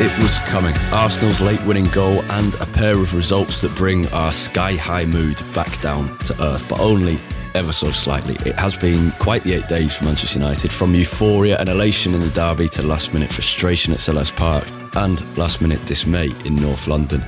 It 0.00 0.22
was 0.22 0.38
coming. 0.40 0.76
Arsenal's 0.92 1.40
late 1.40 1.64
winning 1.64 1.86
goal 1.86 2.22
and 2.32 2.54
a 2.56 2.66
pair 2.66 2.98
of 2.98 3.14
results 3.14 3.60
that 3.60 3.74
bring 3.76 4.08
our 4.08 4.32
sky 4.32 4.74
high 4.74 5.04
mood 5.04 5.40
back 5.54 5.80
down 5.80 6.18
to 6.18 6.34
earth, 6.42 6.68
but 6.68 6.80
only 6.80 7.18
ever 7.54 7.72
so 7.72 7.90
slightly. 7.90 8.34
It 8.48 8.56
has 8.56 8.76
been 8.76 9.12
quite 9.20 9.44
the 9.44 9.54
eight 9.54 9.68
days 9.68 9.98
for 9.98 10.04
Manchester 10.04 10.40
United, 10.40 10.72
from 10.72 10.94
euphoria 10.94 11.58
and 11.60 11.68
elation 11.68 12.14
in 12.14 12.20
the 12.20 12.30
derby 12.30 12.66
to 12.68 12.82
last 12.82 13.14
minute 13.14 13.30
frustration 13.30 13.92
at 13.92 14.00
Selhurst 14.00 14.36
Park 14.36 14.66
and 14.96 15.20
last 15.38 15.62
minute 15.62 15.84
dismay 15.86 16.30
in 16.44 16.56
North 16.56 16.88
London. 16.88 17.22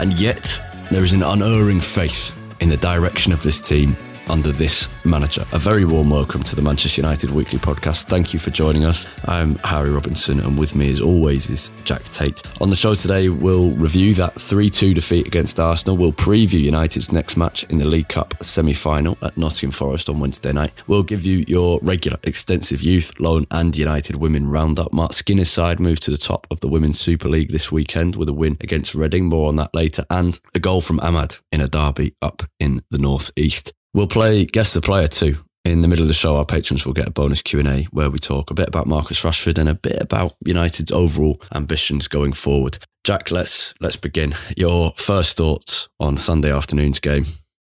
And 0.00 0.20
yet, 0.20 0.60
there 0.90 1.04
is 1.04 1.12
an 1.12 1.22
unerring 1.22 1.80
faith 1.80 2.36
in 2.60 2.68
the 2.68 2.76
direction 2.78 3.32
of 3.32 3.42
this 3.42 3.60
team 3.60 3.96
under 4.28 4.52
this 4.52 4.88
manager. 5.04 5.44
A 5.52 5.58
very 5.58 5.84
warm 5.84 6.10
welcome 6.10 6.42
to 6.42 6.56
the 6.56 6.62
Manchester 6.62 7.00
United 7.00 7.30
Weekly 7.30 7.58
Podcast. 7.58 8.06
Thank 8.06 8.32
you 8.32 8.38
for 8.38 8.50
joining 8.50 8.84
us. 8.84 9.06
I'm 9.24 9.56
Harry 9.56 9.90
Robinson, 9.90 10.40
and 10.40 10.58
with 10.58 10.74
me, 10.74 10.90
as 10.90 11.00
always, 11.00 11.50
is 11.50 11.70
Jack 11.84 12.04
Tait. 12.04 12.42
On 12.60 12.70
the 12.70 12.76
show 12.76 12.94
today, 12.94 13.28
we'll 13.28 13.70
review 13.72 14.14
that 14.14 14.40
3 14.40 14.70
2 14.70 14.94
defeat 14.94 15.26
against 15.26 15.58
Arsenal. 15.58 15.96
We'll 15.96 16.12
preview 16.12 16.60
United's 16.60 17.12
next 17.12 17.36
match 17.36 17.64
in 17.64 17.78
the 17.78 17.86
League 17.86 18.08
Cup 18.08 18.34
semi 18.42 18.74
final 18.74 19.16
at 19.22 19.36
Nottingham 19.36 19.72
Forest 19.72 20.08
on 20.08 20.20
Wednesday 20.20 20.52
night. 20.52 20.72
We'll 20.86 21.02
give 21.02 21.24
you 21.24 21.44
your 21.48 21.78
regular 21.82 22.18
extensive 22.24 22.82
youth, 22.82 23.18
loan, 23.18 23.46
and 23.50 23.76
United 23.76 24.16
women 24.16 24.48
roundup. 24.48 24.92
Marc 24.92 25.12
Skinner's 25.12 25.48
side 25.50 25.80
moved 25.80 26.02
to 26.04 26.10
the 26.10 26.18
top 26.18 26.46
of 26.50 26.60
the 26.60 26.68
Women's 26.68 27.00
Super 27.00 27.28
League 27.28 27.50
this 27.50 27.72
weekend 27.72 28.16
with 28.16 28.28
a 28.28 28.34
win 28.34 28.56
against 28.60 28.94
Reading. 28.94 29.26
More 29.26 29.48
on 29.48 29.56
that 29.56 29.74
later. 29.74 30.04
And 30.10 30.38
a 30.54 30.60
goal 30.60 30.80
from 30.80 30.98
Amad 30.98 31.40
in 31.52 31.60
a 31.60 31.68
derby 31.68 32.14
up 32.20 32.42
in 32.58 32.82
the 32.90 32.98
North 32.98 33.30
East. 33.36 33.72
We'll 33.94 34.06
play 34.06 34.44
Guess 34.44 34.74
the 34.74 34.80
Player 34.80 35.08
too. 35.08 35.36
In 35.64 35.82
the 35.82 35.88
middle 35.88 36.04
of 36.04 36.08
the 36.08 36.14
show, 36.14 36.36
our 36.36 36.46
patrons 36.46 36.86
will 36.86 36.94
get 36.94 37.08
a 37.08 37.10
bonus 37.10 37.42
Q&A 37.42 37.84
where 37.90 38.10
we 38.10 38.18
talk 38.18 38.50
a 38.50 38.54
bit 38.54 38.68
about 38.68 38.86
Marcus 38.86 39.22
Rashford 39.22 39.58
and 39.58 39.68
a 39.68 39.74
bit 39.74 40.00
about 40.00 40.32
United's 40.44 40.92
overall 40.92 41.38
ambitions 41.54 42.08
going 42.08 42.32
forward. 42.32 42.78
Jack, 43.04 43.30
let's 43.30 43.74
let's 43.80 43.96
begin. 43.96 44.32
Your 44.56 44.92
first 44.96 45.36
thoughts 45.36 45.88
on 45.98 46.16
Sunday 46.16 46.52
afternoon's 46.52 47.00
game. 47.00 47.24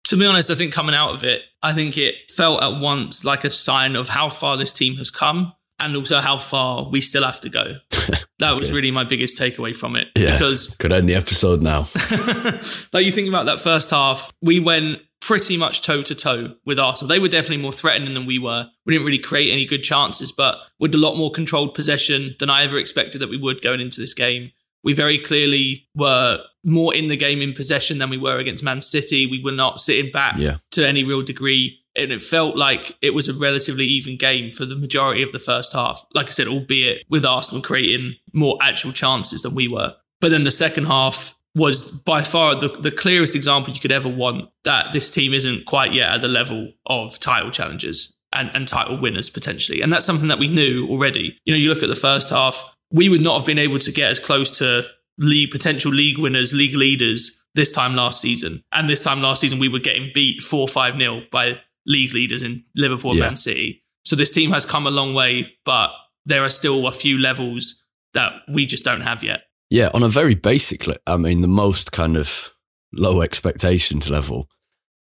To 0.09 0.17
be 0.17 0.27
honest, 0.27 0.51
I 0.51 0.55
think 0.55 0.73
coming 0.73 0.95
out 0.95 1.13
of 1.15 1.25
it, 1.25 1.43
I 1.63 1.73
think 1.73 1.99
it 1.99 2.15
felt 2.31 2.63
at 2.63 2.81
once 2.81 3.25
like 3.25 3.45
a 3.45 3.51
sign 3.51 3.95
of 3.97 4.09
how 4.09 4.29
far 4.29 4.57
this 4.57 4.73
team 4.73 4.97
has 4.97 5.11
come 5.11 5.53
and 5.79 5.95
also 5.97 6.21
how 6.21 6.39
far 6.39 6.89
we 6.89 7.01
still 7.01 7.25
have 7.25 7.41
to 7.41 7.49
go. 7.49 7.77
That 8.39 8.55
was 8.55 8.73
really 8.73 8.93
my 8.93 9.03
biggest 9.03 9.39
takeaway 9.41 9.77
from 9.77 9.97
it. 9.97 10.09
Yeah, 10.17 10.33
Because 10.33 10.77
could 10.79 10.93
end 10.93 11.09
the 11.09 11.17
episode 11.17 11.61
now. 11.61 11.81
like 12.93 13.05
you 13.05 13.11
think 13.11 13.29
about 13.29 13.47
that 13.47 13.59
first 13.59 13.91
half, 13.91 14.31
we 14.41 14.61
went 14.61 15.01
pretty 15.21 15.57
much 15.57 15.83
toe 15.83 16.03
to 16.03 16.15
toe 16.15 16.55
with 16.65 16.79
Arsenal. 16.79 17.09
They 17.09 17.19
were 17.19 17.29
definitely 17.29 17.63
more 17.63 17.73
threatening 17.73 18.15
than 18.15 18.27
we 18.27 18.39
were. 18.39 18.69
We 18.87 18.95
didn't 18.95 19.07
really 19.07 19.19
create 19.19 19.51
any 19.53 19.67
good 19.67 19.83
chances, 19.83 20.33
but 20.33 20.59
with 20.79 20.95
a 20.95 20.99
lot 20.99 21.17
more 21.17 21.31
controlled 21.31 21.75
possession 21.75 22.37
than 22.39 22.51
I 22.51 22.63
ever 22.63 22.79
expected 22.79 23.21
that 23.21 23.29
we 23.31 23.37
would 23.37 23.61
going 23.61 23.81
into 23.81 24.01
this 24.01 24.15
game. 24.15 24.53
We 24.85 24.95
very 24.95 25.19
clearly 25.19 25.89
were 25.95 26.41
more 26.65 26.95
in 26.95 27.09
the 27.09 27.17
game 27.17 27.43
in 27.43 27.53
possession 27.53 27.99
than 27.99 28.11
we 28.11 28.17
were 28.17 28.39
against 28.39 28.63
Man 28.65 28.81
City. 28.81 29.27
We 29.27 29.43
were 29.43 29.53
not 29.53 29.81
sitting 29.81 30.11
back 30.13 30.37
Yeah. 30.39 30.59
to 30.73 30.87
any 30.87 31.03
real 31.05 31.23
degree. 31.23 31.81
And 31.97 32.13
it 32.13 32.23
felt 32.23 32.57
like 32.57 32.97
it 33.03 33.13
was 33.13 33.29
a 33.29 33.35
relatively 33.35 33.85
even 33.87 34.17
game 34.17 34.51
for 34.51 34.65
the 34.65 34.77
majority 34.77 35.23
of 35.25 35.33
the 35.33 35.41
first 35.41 35.73
half. 35.73 36.05
Like 36.15 36.27
I 36.27 36.31
said, 36.31 36.47
albeit 36.47 37.03
with 37.09 37.25
Arsenal 37.25 37.61
creating 37.61 38.15
more 38.33 38.57
actual 38.63 38.93
chances 38.93 39.43
than 39.43 39.55
we 39.57 39.67
were. 39.67 39.95
But 40.21 40.31
then 40.31 40.45
the 40.45 40.53
second 40.53 40.85
half 40.87 41.35
was 41.59 41.91
by 41.91 42.23
far 42.23 42.55
the, 42.55 42.69
the 42.69 42.91
clearest 42.91 43.35
example 43.35 43.73
you 43.73 43.81
could 43.81 43.93
ever 43.93 44.09
want 44.09 44.49
that 44.65 44.93
this 44.93 45.13
team 45.13 45.35
isn't 45.35 45.67
quite 45.67 45.93
yet 45.93 46.13
at 46.13 46.21
the 46.21 46.29
level 46.29 46.73
of 46.87 47.19
title 47.19 47.51
challengers 47.51 48.17
and, 48.33 48.51
and 48.55 48.69
title 48.69 48.97
winners 48.97 49.31
potentially. 49.31 49.83
And 49.83 49.93
that's 49.93 50.05
something 50.05 50.29
that 50.29 50.39
we 50.39 50.49
knew 50.49 50.87
already. 50.89 51.39
You 51.45 51.55
know, 51.55 51.59
you 51.59 51.69
look 51.69 51.83
at 51.83 51.89
the 51.89 51.95
first 51.95 52.31
half, 52.31 52.75
we 52.91 53.09
would 53.09 53.23
not 53.23 53.39
have 53.39 53.47
been 53.47 53.59
able 53.59 53.79
to 53.79 53.93
get 53.93 54.11
as 54.11 54.21
close 54.21 54.57
to 54.59 54.83
league 55.19 55.51
potential 55.51 55.93
league 55.93 56.19
winners, 56.19 56.55
league 56.55 56.77
leaders 56.77 57.43
this 57.55 57.73
time 57.73 57.97
last 57.97 58.21
season. 58.21 58.63
And 58.73 58.89
this 58.89 59.03
time 59.03 59.21
last 59.21 59.41
season, 59.41 59.59
we 59.59 59.69
were 59.69 59.81
getting 59.81 60.11
beat 60.15 60.43
4 60.43 60.69
5 60.69 60.97
0 60.97 61.23
by 61.33 61.61
league 61.87 62.15
leaders 62.15 62.43
in 62.43 62.65
Liverpool 62.77 63.13
and 63.13 63.19
Yeah. 63.19 63.27
Man 63.27 63.37
City. 63.37 63.83
So 64.05 64.17
this 64.17 64.33
team 64.33 64.51
has 64.53 64.65
come 64.65 64.87
a 64.87 64.91
long 64.91 65.13
way, 65.13 65.55
but 65.65 65.91
there 66.25 66.45
are 66.45 66.51
still 66.51 66.87
a 66.87 66.93
few 66.93 67.19
levels 67.19 67.85
that 68.15 68.33
we 68.53 68.65
just 68.65 68.85
don't 68.85 69.03
have 69.03 69.23
yet. 69.23 69.43
Yeah, 69.71 69.91
on 69.93 70.03
a 70.03 70.09
very 70.09 70.35
basic, 70.35 70.87
I 71.07 71.17
mean, 71.17 71.43
the 71.43 71.49
most 71.49 71.93
kind 71.93 72.17
of 72.17 72.55
low 72.93 73.21
expectations 73.21 74.09
level, 74.09 74.49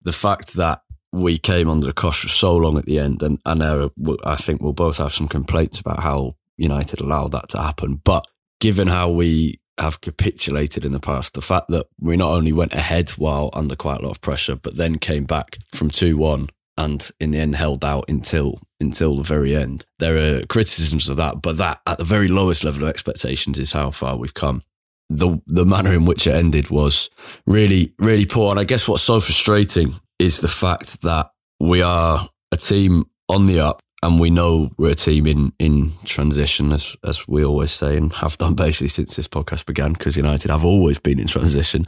the 0.01 0.13
fact 0.13 0.53
that 0.55 0.81
we 1.11 1.37
came 1.37 1.69
under 1.69 1.87
the 1.87 1.93
cosh 1.93 2.21
for 2.21 2.29
so 2.29 2.55
long 2.55 2.77
at 2.77 2.85
the 2.85 2.97
end, 2.97 3.21
and 3.21 3.39
and 3.45 3.61
are- 3.61 3.91
I 4.25 4.35
think 4.35 4.61
we'll 4.61 4.73
both 4.73 4.97
have 4.97 5.11
some 5.11 5.27
complaints 5.27 5.79
about 5.79 5.99
how 6.01 6.35
United 6.57 7.01
allowed 7.01 7.31
that 7.33 7.49
to 7.49 7.61
happen. 7.61 8.01
But 8.03 8.25
given 8.59 8.87
how 8.87 9.09
we 9.09 9.59
have 9.79 10.01
capitulated 10.01 10.85
in 10.85 10.91
the 10.91 10.99
past, 10.99 11.33
the 11.33 11.41
fact 11.41 11.67
that 11.69 11.87
we 11.99 12.15
not 12.15 12.31
only 12.31 12.53
went 12.53 12.73
ahead 12.73 13.09
while 13.11 13.49
under 13.53 13.75
quite 13.75 13.99
a 13.99 14.03
lot 14.03 14.11
of 14.11 14.21
pressure, 14.21 14.55
but 14.55 14.77
then 14.77 14.97
came 14.97 15.25
back 15.25 15.57
from 15.73 15.89
two 15.89 16.15
one 16.17 16.47
and 16.77 17.11
in 17.19 17.31
the 17.31 17.39
end 17.39 17.55
held 17.55 17.85
out 17.85 18.05
until 18.07 18.59
until 18.79 19.15
the 19.15 19.23
very 19.23 19.55
end. 19.55 19.85
There 19.99 20.17
are 20.17 20.45
criticisms 20.47 21.07
of 21.07 21.17
that, 21.17 21.41
but 21.41 21.57
that 21.57 21.81
at 21.85 21.97
the 21.97 22.03
very 22.03 22.27
lowest 22.27 22.63
level 22.63 22.83
of 22.83 22.89
expectations 22.89 23.59
is 23.59 23.73
how 23.73 23.91
far 23.91 24.17
we've 24.17 24.33
come. 24.33 24.61
The 25.09 25.39
the 25.45 25.65
manner 25.65 25.93
in 25.93 26.05
which 26.05 26.27
it 26.27 26.35
ended 26.35 26.69
was 26.69 27.09
really 27.45 27.93
really 27.99 28.25
poor, 28.25 28.51
and 28.51 28.59
I 28.59 28.63
guess 28.63 28.87
what's 28.87 29.03
so 29.03 29.19
frustrating 29.19 29.93
is 30.19 30.41
the 30.41 30.47
fact 30.47 31.01
that 31.01 31.31
we 31.59 31.81
are 31.81 32.27
a 32.51 32.57
team 32.57 33.05
on 33.29 33.45
the 33.45 33.59
up, 33.59 33.81
and 34.01 34.19
we 34.19 34.29
know 34.29 34.71
we're 34.77 34.91
a 34.91 34.95
team 34.95 35.27
in 35.27 35.53
in 35.59 35.91
transition, 36.05 36.71
as 36.71 36.97
as 37.03 37.27
we 37.27 37.45
always 37.45 37.71
say, 37.71 37.97
and 37.97 38.11
have 38.13 38.37
done 38.37 38.55
basically 38.55 38.87
since 38.87 39.15
this 39.15 39.27
podcast 39.27 39.65
began, 39.65 39.93
because 39.93 40.17
United 40.17 40.49
have 40.49 40.65
always 40.65 40.99
been 40.99 41.19
in 41.19 41.27
transition 41.27 41.85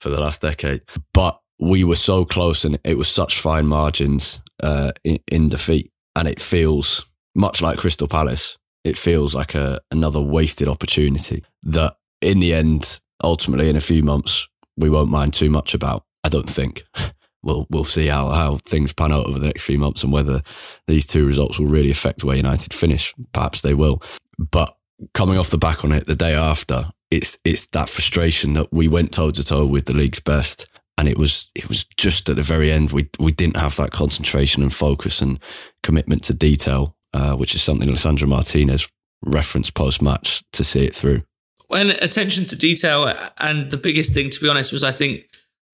for 0.00 0.10
the 0.10 0.20
last 0.20 0.42
decade, 0.42 0.82
but. 1.14 1.40
We 1.60 1.84
were 1.84 1.96
so 1.96 2.24
close, 2.24 2.64
and 2.64 2.78
it 2.84 2.96
was 2.98 3.08
such 3.08 3.38
fine 3.38 3.66
margins 3.66 4.40
uh, 4.62 4.92
in, 5.04 5.18
in 5.30 5.48
defeat, 5.48 5.92
and 6.16 6.26
it 6.26 6.40
feels 6.40 7.10
much 7.34 7.60
like 7.62 7.78
Crystal 7.78 8.08
Palace. 8.08 8.56
It 8.82 8.96
feels 8.96 9.34
like 9.34 9.54
a 9.54 9.80
another 9.90 10.20
wasted 10.20 10.68
opportunity 10.68 11.44
that, 11.62 11.96
in 12.22 12.40
the 12.40 12.54
end, 12.54 13.00
ultimately, 13.22 13.68
in 13.68 13.76
a 13.76 13.80
few 13.80 14.02
months, 14.02 14.48
we 14.76 14.88
won't 14.88 15.10
mind 15.10 15.34
too 15.34 15.50
much 15.50 15.74
about. 15.74 16.04
I 16.24 16.28
don't 16.28 16.48
think. 16.48 16.82
We'll 17.42 17.66
we'll 17.70 17.84
see 17.84 18.08
how, 18.08 18.28
how 18.30 18.56
things 18.56 18.92
pan 18.92 19.12
out 19.12 19.26
over 19.26 19.38
the 19.38 19.46
next 19.46 19.64
few 19.64 19.78
months 19.78 20.02
and 20.02 20.12
whether 20.12 20.42
these 20.86 21.06
two 21.06 21.26
results 21.26 21.58
will 21.58 21.68
really 21.68 21.90
affect 21.90 22.22
where 22.22 22.36
United 22.36 22.74
finish. 22.74 23.14
Perhaps 23.32 23.62
they 23.62 23.72
will. 23.72 24.02
But 24.38 24.76
coming 25.14 25.38
off 25.38 25.50
the 25.50 25.58
back 25.58 25.84
on 25.84 25.92
it 25.92 26.06
the 26.06 26.16
day 26.16 26.34
after, 26.34 26.90
it's 27.10 27.38
it's 27.44 27.66
that 27.68 27.88
frustration 27.88 28.52
that 28.54 28.72
we 28.72 28.88
went 28.88 29.12
toe 29.12 29.30
to 29.30 29.42
toe 29.42 29.66
with 29.66 29.86
the 29.86 29.94
league's 29.94 30.20
best. 30.20 30.66
And 31.00 31.08
it 31.08 31.18
was 31.18 31.50
it 31.54 31.68
was 31.68 31.84
just 31.96 32.28
at 32.28 32.36
the 32.36 32.42
very 32.42 32.70
end 32.70 32.92
we 32.92 33.08
we 33.18 33.32
didn't 33.32 33.56
have 33.56 33.76
that 33.76 33.90
concentration 33.90 34.62
and 34.62 34.72
focus 34.72 35.22
and 35.22 35.40
commitment 35.82 36.22
to 36.24 36.34
detail, 36.34 36.94
uh, 37.14 37.34
which 37.34 37.54
is 37.54 37.62
something 37.62 37.88
Lisandro 37.88 38.28
Martinez 38.28 38.86
referenced 39.24 39.74
post 39.74 40.02
match 40.02 40.42
to 40.52 40.62
see 40.62 40.84
it 40.84 40.94
through. 40.94 41.22
when 41.68 41.90
attention 41.90 42.44
to 42.46 42.56
detail 42.56 43.12
and 43.38 43.70
the 43.70 43.76
biggest 43.76 44.14
thing 44.14 44.30
to 44.30 44.40
be 44.40 44.48
honest 44.48 44.72
was 44.72 44.82
i 44.82 44.90
think 44.90 45.24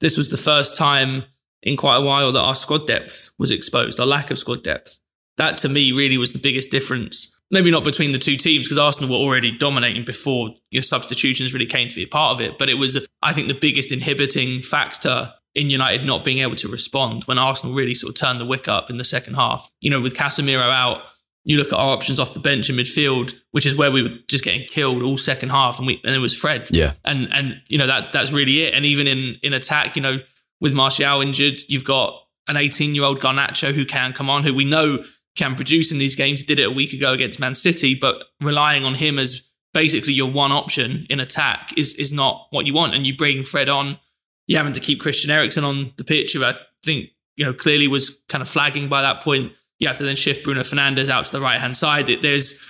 this 0.01 0.17
was 0.17 0.29
the 0.31 0.37
first 0.37 0.77
time 0.77 1.23
in 1.63 1.77
quite 1.77 1.97
a 1.97 2.01
while 2.01 2.33
that 2.33 2.43
our 2.43 2.57
squad 2.57 2.87
depth 2.87 3.31
was 3.39 3.51
exposed 3.53 4.01
our 4.01 4.07
lack 4.07 4.31
of 4.31 4.37
squad 4.37 4.63
depth 4.65 5.01
that 5.37 5.59
to 5.59 5.69
me 5.69 5.93
really 5.93 6.19
was 6.19 6.33
the 6.33 6.39
biggest 6.39 6.71
difference. 6.71 7.36
Maybe 7.51 7.71
not 7.71 7.85
between 7.85 8.13
the 8.13 8.19
two 8.19 8.37
teams 8.37 8.67
because 8.67 8.79
Arsenal 8.79 9.11
were 9.11 9.25
already 9.25 9.57
dominating 9.57 10.05
before 10.05 10.51
your 10.71 10.83
substitutions 10.83 11.55
really 11.55 11.67
came 11.67 11.89
to 11.89 11.95
be 11.95 12.03
a 12.03 12.09
part 12.09 12.35
of 12.35 12.41
it. 12.41 12.59
But 12.59 12.69
it 12.69 12.75
was, 12.75 13.07
I 13.23 13.33
think, 13.33 13.47
the 13.49 13.55
biggest 13.55 13.93
inhibiting 13.93 14.61
factor 14.61 15.33
in 15.55 15.71
United 15.71 16.05
not 16.05 16.23
being 16.23 16.39
able 16.39 16.57
to 16.57 16.69
respond 16.69 17.25
when 17.25 17.39
Arsenal 17.39 17.75
really 17.75 17.95
sort 17.95 18.11
of 18.11 18.21
turned 18.21 18.41
the 18.41 18.45
wick 18.45 18.69
up 18.69 18.91
in 18.91 18.99
the 18.99 19.05
second 19.05 19.35
half. 19.35 19.71
You 19.81 19.91
know, 19.91 20.01
with 20.01 20.15
Casemiro 20.15 20.71
out, 20.71 21.03
you 21.45 21.57
look 21.57 21.69
at 21.69 21.79
our 21.79 21.93
options 21.93 22.19
off 22.19 22.35
the 22.35 22.41
bench 22.41 22.69
in 22.69 22.77
midfield, 22.77 23.33
which 23.53 23.65
is 23.65 23.77
where 23.77 23.91
we 23.93 24.03
were 24.03 24.11
just 24.29 24.45
getting 24.45 24.67
killed 24.67 25.03
all 25.03 25.17
second 25.17 25.51
half, 25.51 25.79
and 25.79 25.87
we 25.87 26.01
and 26.05 26.15
it 26.15 26.19
was 26.19 26.37
Fred. 26.37 26.69
Yeah, 26.73 26.93
and 27.05 27.33
and 27.33 27.63
you 27.69 27.79
know 27.79 27.87
that 27.87 28.13
that's 28.13 28.33
really 28.33 28.65
it. 28.65 28.75
And 28.75 28.85
even 28.85 29.07
in 29.07 29.37
in 29.45 29.53
attack, 29.53 29.95
you 29.95 30.03
know, 30.03 30.19
with 30.61 30.75
Martial 30.75 31.21
injured, 31.21 31.61
you've 31.69 31.85
got 31.85 32.21
an 32.49 32.57
18 32.57 32.95
year 32.95 33.05
old 33.05 33.21
Garnacho 33.21 33.73
who 33.73 33.85
can 33.85 34.13
come 34.13 34.29
on, 34.29 34.43
who 34.43 34.53
we 34.55 34.65
know 34.65 35.03
can 35.37 35.55
produce 35.55 35.93
in 35.93 35.99
these 35.99 36.17
games. 36.17 36.41
He 36.41 36.47
did 36.47 36.59
it 36.59 36.69
a 36.69 36.71
week 36.71 36.93
ago 36.93 37.13
against 37.13 37.39
Man 37.39 37.55
City, 37.55 37.95
but 37.95 38.25
relying 38.41 38.85
on 38.85 38.95
him 38.95 39.19
as 39.19 39.49
basically 39.73 40.15
your 40.15 40.31
one 40.31 40.53
option 40.53 41.07
in 41.11 41.21
attack 41.21 41.73
is 41.77 41.95
is 41.95 42.13
not 42.13 42.47
what 42.51 42.67
you 42.67 42.75
want. 42.75 42.95
And 42.95 43.07
you 43.07 43.17
bring 43.17 43.43
Fred 43.43 43.69
on 43.69 43.99
you're 44.47 44.59
having 44.59 44.73
to 44.73 44.81
keep 44.81 45.01
Christian 45.01 45.31
Eriksen 45.31 45.65
on 45.65 45.93
the 45.97 46.05
pitch, 46.05 46.33
who 46.33 46.45
I 46.45 46.55
think, 46.85 47.11
you 47.37 47.45
know, 47.45 47.53
clearly 47.53 47.89
was 47.89 48.23
kind 48.29 48.43
of 48.43 48.49
flagging 48.49 48.89
by 48.89 49.03
that 49.03 49.21
point. 49.21 49.53
You 49.79 49.89
have 49.89 49.99
to 49.99 50.05
then 50.05 50.17
shift 50.17 50.45
Bruno 50.45 50.61
Fernandes 50.61 51.11
out 51.11 51.27
to 51.27 51.33
the 51.33 51.41
right 51.41 51.61
hand 51.61 51.77
side. 51.77 52.07
There's 52.07 52.63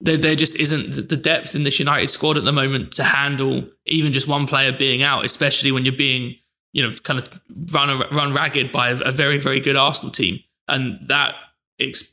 there, 0.00 0.16
there 0.16 0.34
just 0.34 0.58
isn't 0.58 1.08
the 1.08 1.16
depth 1.16 1.54
in 1.54 1.62
this 1.62 1.78
United 1.78 2.08
squad 2.08 2.38
at 2.38 2.44
the 2.44 2.52
moment 2.52 2.92
to 2.92 3.04
handle 3.04 3.68
even 3.86 4.12
just 4.12 4.26
one 4.26 4.46
player 4.46 4.72
being 4.72 5.02
out, 5.02 5.24
especially 5.24 5.70
when 5.70 5.84
you're 5.84 5.94
being, 5.94 6.36
you 6.72 6.82
know, 6.82 6.94
kind 7.04 7.18
of 7.18 7.40
run 7.74 8.02
run 8.10 8.32
ragged 8.32 8.72
by 8.72 8.88
a, 8.88 8.96
a 9.04 9.12
very 9.12 9.38
very 9.38 9.60
good 9.60 9.76
Arsenal 9.76 10.10
team, 10.10 10.40
and 10.66 10.98
that 11.08 11.34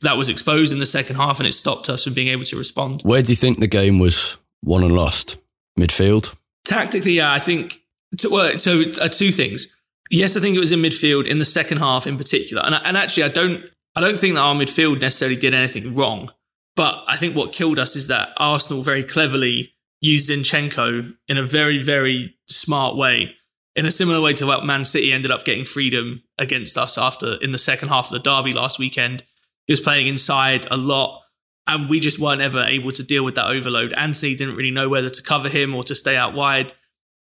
that 0.02 0.16
was 0.16 0.28
exposed 0.28 0.72
in 0.72 0.78
the 0.78 0.86
second 0.86 1.16
half, 1.16 1.38
and 1.38 1.46
it 1.46 1.52
stopped 1.52 1.88
us 1.88 2.04
from 2.04 2.14
being 2.14 2.28
able 2.28 2.44
to 2.44 2.56
respond. 2.56 3.02
Where 3.02 3.22
do 3.22 3.30
you 3.30 3.36
think 3.36 3.58
the 3.58 3.66
game 3.66 3.98
was 3.98 4.42
won 4.62 4.82
and 4.82 4.94
lost? 4.94 5.36
Midfield. 5.78 6.36
Tactically, 6.64 7.12
yeah, 7.12 7.32
I 7.32 7.38
think 7.38 7.80
so, 8.16 8.30
well, 8.30 8.58
so 8.58 8.82
uh, 9.00 9.08
two 9.08 9.30
things. 9.30 9.74
Yes, 10.10 10.36
I 10.36 10.40
think 10.40 10.56
it 10.56 10.60
was 10.60 10.72
in 10.72 10.80
midfield 10.80 11.26
in 11.26 11.38
the 11.38 11.44
second 11.44 11.78
half 11.78 12.06
in 12.06 12.16
particular, 12.16 12.62
and 12.64 12.74
and 12.74 12.96
actually, 12.96 13.24
I 13.24 13.28
don't 13.28 13.64
I 13.94 14.00
don't 14.00 14.16
think 14.16 14.34
that 14.34 14.40
our 14.40 14.54
midfield 14.54 15.00
necessarily 15.00 15.36
did 15.36 15.54
anything 15.54 15.94
wrong. 15.94 16.30
But 16.76 17.04
I 17.08 17.16
think 17.16 17.36
what 17.36 17.52
killed 17.52 17.78
us 17.78 17.96
is 17.96 18.06
that 18.06 18.30
Arsenal 18.36 18.82
very 18.82 19.02
cleverly 19.02 19.72
used 20.00 20.30
Zinchenko 20.30 21.14
in 21.26 21.36
a 21.36 21.42
very 21.42 21.82
very 21.82 22.36
smart 22.46 22.96
way, 22.96 23.34
in 23.76 23.84
a 23.84 23.90
similar 23.90 24.22
way 24.22 24.32
to 24.34 24.46
what 24.46 24.64
Man 24.64 24.84
City 24.84 25.12
ended 25.12 25.30
up 25.30 25.44
getting 25.44 25.64
freedom 25.64 26.22
against 26.38 26.78
us 26.78 26.96
after 26.96 27.34
in 27.42 27.52
the 27.52 27.58
second 27.58 27.88
half 27.88 28.06
of 28.06 28.12
the 28.12 28.18
derby 28.18 28.52
last 28.52 28.78
weekend. 28.78 29.24
He 29.68 29.72
was 29.72 29.80
playing 29.80 30.08
inside 30.08 30.66
a 30.70 30.76
lot 30.76 31.22
and 31.68 31.88
we 31.88 32.00
just 32.00 32.18
weren't 32.18 32.40
ever 32.40 32.62
able 32.62 32.90
to 32.92 33.02
deal 33.04 33.24
with 33.24 33.34
that 33.36 33.46
overload. 33.46 33.92
Antony 33.92 34.34
didn't 34.34 34.56
really 34.56 34.70
know 34.70 34.88
whether 34.88 35.10
to 35.10 35.22
cover 35.22 35.48
him 35.48 35.74
or 35.74 35.84
to 35.84 35.94
stay 35.94 36.16
out 36.16 36.34
wide. 36.34 36.72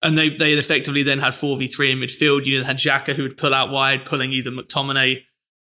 And 0.03 0.19
they, 0.19 0.31
they 0.31 0.53
effectively 0.53 1.05
then 1.05 1.21
had 1.21 1.33
4v3 1.33 1.93
in 1.93 1.99
midfield. 1.99 2.45
You 2.45 2.63
had 2.65 2.77
Xhaka 2.77 3.15
who 3.15 3.23
would 3.23 3.39
pull 3.39 3.55
out 3.55 3.71
wide, 3.71 4.05
pulling 4.05 4.33
either 4.33 4.51
McTominay 4.51 5.23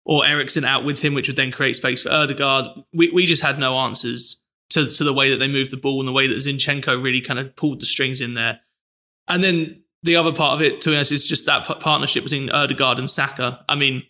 or 0.06 0.24
Eriksen 0.24 0.64
out 0.64 0.84
with 0.84 1.04
him, 1.04 1.14
which 1.14 1.28
would 1.28 1.36
then 1.36 1.50
create 1.50 1.74
space 1.74 2.04
for 2.04 2.10
Odegaard. 2.10 2.68
We, 2.94 3.10
we 3.10 3.26
just 3.26 3.42
had 3.42 3.58
no 3.58 3.76
answers 3.76 4.44
to, 4.70 4.86
to 4.86 5.04
the 5.04 5.12
way 5.12 5.30
that 5.30 5.38
they 5.38 5.48
moved 5.48 5.72
the 5.72 5.76
ball 5.76 6.00
and 6.00 6.08
the 6.08 6.12
way 6.12 6.28
that 6.28 6.36
Zinchenko 6.36 7.02
really 7.02 7.20
kind 7.20 7.40
of 7.40 7.56
pulled 7.56 7.80
the 7.80 7.86
strings 7.86 8.20
in 8.20 8.34
there. 8.34 8.60
And 9.26 9.42
then 9.42 9.82
the 10.02 10.16
other 10.16 10.32
part 10.32 10.54
of 10.54 10.62
it, 10.62 10.80
to 10.82 10.94
honest, 10.94 11.12
is 11.12 11.28
just 11.28 11.46
that 11.46 11.64
partnership 11.80 12.22
between 12.22 12.50
Odegaard 12.50 12.98
and 12.98 13.10
Saka. 13.10 13.64
I 13.68 13.74
mean, 13.74 14.04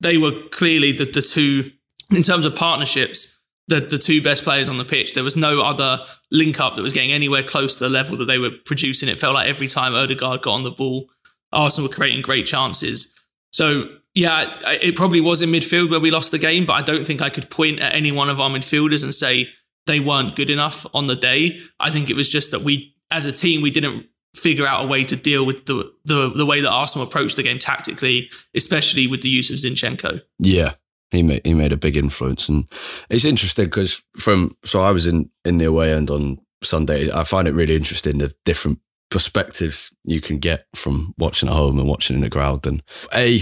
they 0.00 0.18
were 0.18 0.32
clearly 0.50 0.92
the, 0.92 1.06
the 1.06 1.22
two, 1.22 1.70
in 2.10 2.22
terms 2.22 2.44
of 2.44 2.54
partnerships, 2.54 3.36
the, 3.68 3.80
the 3.80 3.98
two 3.98 4.22
best 4.22 4.44
players 4.44 4.68
on 4.68 4.78
the 4.78 4.84
pitch. 4.84 5.14
There 5.14 5.24
was 5.24 5.36
no 5.36 5.62
other 5.62 6.04
link 6.30 6.60
up 6.60 6.76
that 6.76 6.82
was 6.82 6.92
getting 6.92 7.12
anywhere 7.12 7.42
close 7.42 7.78
to 7.78 7.84
the 7.84 7.90
level 7.90 8.16
that 8.18 8.26
they 8.26 8.38
were 8.38 8.52
producing. 8.64 9.08
It 9.08 9.18
felt 9.18 9.34
like 9.34 9.48
every 9.48 9.68
time 9.68 9.94
Odegaard 9.94 10.42
got 10.42 10.54
on 10.54 10.62
the 10.62 10.70
ball, 10.70 11.10
Arsenal 11.52 11.88
were 11.88 11.94
creating 11.94 12.22
great 12.22 12.46
chances. 12.46 13.12
So 13.52 13.88
yeah, 14.14 14.58
it 14.64 14.96
probably 14.96 15.20
was 15.20 15.42
in 15.42 15.50
midfield 15.50 15.90
where 15.90 16.00
we 16.00 16.10
lost 16.10 16.30
the 16.30 16.38
game, 16.38 16.64
but 16.64 16.72
I 16.72 16.82
don't 16.82 17.06
think 17.06 17.20
I 17.20 17.30
could 17.30 17.50
point 17.50 17.80
at 17.80 17.94
any 17.94 18.12
one 18.12 18.30
of 18.30 18.40
our 18.40 18.48
midfielders 18.48 19.02
and 19.02 19.14
say 19.14 19.48
they 19.86 20.00
weren't 20.00 20.34
good 20.34 20.50
enough 20.50 20.86
on 20.94 21.06
the 21.06 21.16
day. 21.16 21.60
I 21.78 21.90
think 21.90 22.08
it 22.08 22.16
was 22.16 22.30
just 22.30 22.50
that 22.50 22.62
we, 22.62 22.94
as 23.10 23.26
a 23.26 23.32
team, 23.32 23.62
we 23.62 23.70
didn't 23.70 24.06
figure 24.34 24.66
out 24.66 24.84
a 24.84 24.86
way 24.86 25.04
to 25.04 25.16
deal 25.16 25.44
with 25.46 25.66
the 25.66 25.92
the, 26.04 26.30
the 26.30 26.46
way 26.46 26.60
that 26.60 26.70
Arsenal 26.70 27.06
approached 27.06 27.36
the 27.36 27.42
game 27.42 27.58
tactically, 27.58 28.30
especially 28.54 29.06
with 29.06 29.22
the 29.22 29.28
use 29.28 29.50
of 29.50 29.56
Zinchenko. 29.56 30.22
Yeah, 30.38 30.72
he 31.10 31.22
made 31.22 31.42
he 31.44 31.54
made 31.54 31.72
a 31.72 31.76
big 31.76 31.96
influence, 31.96 32.48
and 32.48 32.64
it's 33.08 33.24
interesting 33.24 33.66
because 33.66 34.02
from 34.16 34.56
so 34.64 34.82
I 34.82 34.92
was 34.92 35.06
in 35.06 35.30
in 35.44 35.58
the 35.58 35.66
away 35.66 35.92
end 35.92 36.10
on 36.10 36.38
Sunday. 36.62 37.10
I 37.12 37.22
find 37.22 37.48
it 37.48 37.54
really 37.54 37.76
interesting 37.76 38.18
the 38.18 38.34
different 38.44 38.80
perspectives 39.10 39.94
you 40.04 40.20
can 40.20 40.38
get 40.38 40.66
from 40.74 41.14
watching 41.16 41.48
at 41.48 41.54
home 41.54 41.78
and 41.78 41.88
watching 41.88 42.16
in 42.16 42.22
the 42.22 42.28
ground. 42.28 42.66
And 42.66 42.82
a 43.14 43.40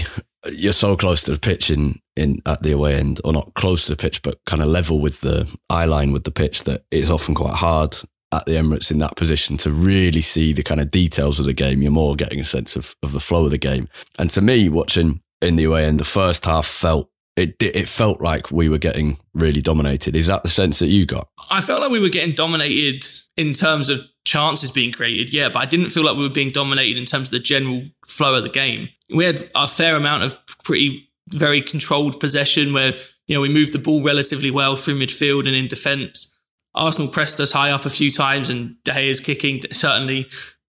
you're 0.53 0.73
so 0.73 0.95
close 0.95 1.23
to 1.23 1.31
the 1.33 1.39
pitch 1.39 1.71
in 1.71 1.99
in 2.15 2.39
at 2.45 2.63
the 2.63 2.71
away 2.71 2.95
end, 2.95 3.19
or 3.23 3.33
not 3.33 3.53
close 3.55 3.85
to 3.85 3.91
the 3.95 4.01
pitch, 4.01 4.21
but 4.21 4.39
kind 4.45 4.61
of 4.61 4.69
level 4.69 4.99
with 5.01 5.21
the 5.21 5.53
eye 5.69 5.85
line 5.85 6.11
with 6.11 6.23
the 6.23 6.31
pitch. 6.31 6.63
That 6.63 6.83
it's 6.91 7.09
often 7.09 7.35
quite 7.35 7.55
hard 7.55 7.95
at 8.31 8.45
the 8.45 8.53
Emirates 8.53 8.91
in 8.91 8.99
that 8.99 9.15
position 9.15 9.57
to 9.57 9.71
really 9.71 10.21
see 10.21 10.53
the 10.53 10.63
kind 10.63 10.81
of 10.81 10.91
details 10.91 11.39
of 11.39 11.45
the 11.45 11.53
game. 11.53 11.81
You're 11.81 11.91
more 11.91 12.15
getting 12.15 12.39
a 12.39 12.45
sense 12.45 12.75
of, 12.75 12.95
of 13.03 13.13
the 13.13 13.19
flow 13.19 13.45
of 13.45 13.51
the 13.51 13.57
game. 13.57 13.87
And 14.19 14.29
to 14.31 14.41
me, 14.41 14.67
watching 14.69 15.21
in 15.41 15.55
the 15.55 15.65
away 15.65 15.85
end, 15.85 15.99
the 15.99 16.05
first 16.05 16.45
half 16.45 16.65
felt 16.65 17.09
it 17.35 17.61
it 17.61 17.87
felt 17.87 18.21
like 18.21 18.51
we 18.51 18.69
were 18.69 18.77
getting 18.77 19.17
really 19.33 19.61
dominated. 19.61 20.15
Is 20.15 20.27
that 20.27 20.43
the 20.43 20.49
sense 20.49 20.79
that 20.79 20.87
you 20.87 21.05
got? 21.05 21.27
I 21.49 21.61
felt 21.61 21.81
like 21.81 21.91
we 21.91 21.99
were 21.99 22.09
getting 22.09 22.33
dominated 22.33 23.05
in 23.35 23.53
terms 23.53 23.89
of 23.89 23.99
chances 24.25 24.71
being 24.71 24.91
created, 24.91 25.33
yeah, 25.33 25.49
but 25.49 25.59
I 25.59 25.65
didn't 25.65 25.89
feel 25.89 26.05
like 26.05 26.17
we 26.17 26.23
were 26.23 26.33
being 26.33 26.49
dominated 26.49 26.97
in 26.97 27.05
terms 27.05 27.27
of 27.27 27.31
the 27.31 27.39
general 27.39 27.83
flow 28.07 28.37
of 28.37 28.43
the 28.43 28.49
game. 28.49 28.89
We 29.13 29.25
had 29.25 29.39
a 29.53 29.67
fair 29.67 29.95
amount 29.95 30.23
of 30.23 30.37
pretty 30.63 31.09
very 31.29 31.61
controlled 31.61 32.19
possession 32.19 32.73
where 32.73 32.93
you 33.27 33.35
know 33.35 33.41
we 33.41 33.49
moved 33.49 33.73
the 33.73 33.79
ball 33.79 34.03
relatively 34.03 34.51
well 34.51 34.75
through 34.75 34.99
midfield 34.99 35.47
and 35.47 35.55
in 35.55 35.67
defence. 35.67 36.31
Arsenal 36.73 37.07
pressed 37.07 37.39
us 37.39 37.53
high 37.53 37.71
up 37.71 37.85
a 37.85 37.89
few 37.89 38.11
times, 38.11 38.49
and 38.49 38.75
De 38.83 38.93
Gea's 38.93 39.19
kicking 39.19 39.61
certainly 39.71 40.27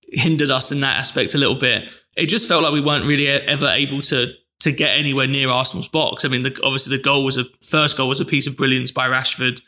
hindered 0.09 0.51
us 0.51 0.71
in 0.71 0.81
that 0.81 0.99
aspect 0.99 1.35
a 1.35 1.39
little 1.39 1.59
bit. 1.59 1.89
It 2.17 2.27
just 2.27 2.49
felt 2.49 2.63
like 2.63 2.73
we 2.73 2.81
weren't 2.81 3.07
really 3.07 3.29
ever 3.29 3.69
able 3.69 4.01
to 4.03 4.33
to 4.61 4.73
get 4.73 4.99
anywhere 4.99 5.27
near 5.27 5.51
Arsenal's 5.51 5.89
box. 5.89 6.25
I 6.25 6.29
mean, 6.29 6.43
the, 6.43 6.59
obviously 6.65 6.97
the 6.97 7.03
goal 7.03 7.25
was 7.25 7.37
a 7.37 7.45
first 7.63 7.97
goal 7.97 8.09
was 8.09 8.21
a 8.21 8.25
piece 8.25 8.47
of 8.47 8.57
brilliance 8.57 8.91
by 8.91 9.09
Rashford. 9.09 9.61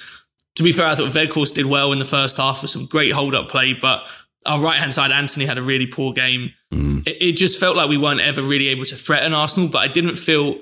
To 0.56 0.62
be 0.62 0.72
fair, 0.72 0.86
I 0.86 0.94
thought 0.94 1.12
Weghorst 1.12 1.54
did 1.54 1.66
well 1.66 1.92
in 1.92 1.98
the 1.98 2.04
first 2.04 2.38
half 2.38 2.62
with 2.62 2.70
some 2.70 2.86
great 2.86 3.12
hold 3.12 3.34
up 3.34 3.48
play, 3.48 3.74
but 3.74 4.04
our 4.46 4.60
right 4.60 4.76
hand 4.76 4.94
side 4.94 5.12
Antony 5.12 5.46
had 5.46 5.58
a 5.58 5.62
really 5.62 5.86
poor 5.86 6.12
game. 6.12 6.52
Mm. 6.72 7.06
It, 7.06 7.16
it, 7.20 7.32
just 7.36 7.60
felt 7.60 7.76
like 7.76 7.88
we 7.88 7.96
weren't 7.96 8.20
ever 8.20 8.42
really 8.42 8.68
able 8.68 8.84
to 8.86 8.96
threaten 8.96 9.34
Arsenal, 9.34 9.68
but 9.68 9.78
I 9.78 9.88
didn't 9.88 10.16
feel. 10.16 10.58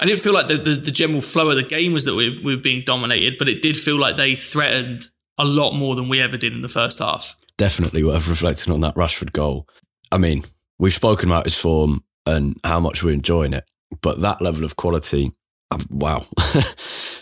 I 0.00 0.06
didn't 0.06 0.20
feel 0.20 0.34
like 0.34 0.48
the, 0.48 0.56
the, 0.56 0.74
the 0.74 0.90
general 0.90 1.20
flow 1.20 1.50
of 1.50 1.56
the 1.56 1.62
game 1.62 1.92
was 1.92 2.04
that 2.04 2.16
we, 2.16 2.40
we 2.42 2.56
were 2.56 2.60
being 2.60 2.82
dominated, 2.84 3.36
but 3.38 3.48
it 3.48 3.62
did 3.62 3.76
feel 3.76 3.96
like 3.96 4.16
they 4.16 4.34
threatened 4.34 5.02
a 5.38 5.44
lot 5.44 5.72
more 5.72 5.94
than 5.94 6.08
we 6.08 6.20
ever 6.20 6.36
did 6.36 6.52
in 6.52 6.62
the 6.62 6.68
first 6.68 6.98
half. 6.98 7.36
Definitely 7.56 8.02
worth 8.02 8.28
reflecting 8.28 8.72
on 8.72 8.80
that 8.80 8.96
Rashford 8.96 9.30
goal. 9.30 9.68
I 10.10 10.18
mean, 10.18 10.42
we've 10.80 10.92
spoken 10.92 11.30
about 11.30 11.44
his 11.44 11.56
form 11.56 12.02
and 12.26 12.58
how 12.64 12.80
much 12.80 13.02
we're 13.02 13.12
enjoying 13.12 13.52
it. 13.52 13.64
But 14.02 14.20
that 14.20 14.40
level 14.40 14.64
of 14.64 14.76
quality, 14.76 15.32
um, 15.70 15.86
wow, 15.90 16.26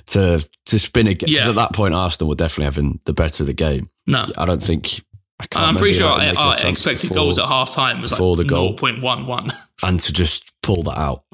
to 0.06 0.48
to 0.66 0.78
spin 0.78 1.06
again. 1.06 1.28
Yeah. 1.30 1.48
At 1.48 1.54
that 1.56 1.74
point, 1.74 1.94
Arsenal 1.94 2.28
were 2.28 2.34
definitely 2.34 2.64
having 2.64 3.00
the 3.06 3.12
better 3.12 3.42
of 3.42 3.46
the 3.46 3.52
game. 3.52 3.90
No, 4.06 4.26
I 4.36 4.44
don't 4.44 4.62
think. 4.62 5.02
I 5.56 5.68
am 5.68 5.76
pretty 5.76 5.94
sure 5.94 6.08
our, 6.08 6.36
our 6.36 6.66
expected 6.66 7.08
before, 7.08 7.16
goals 7.16 7.38
at 7.38 7.46
half 7.46 7.74
time 7.74 8.00
was 8.00 8.12
like 8.12 8.36
the 8.36 8.44
goal. 8.44 8.76
0.11. 8.76 9.52
and 9.82 9.98
to 9.98 10.12
just 10.12 10.52
pull 10.62 10.84
that 10.84 10.96
out. 10.96 11.24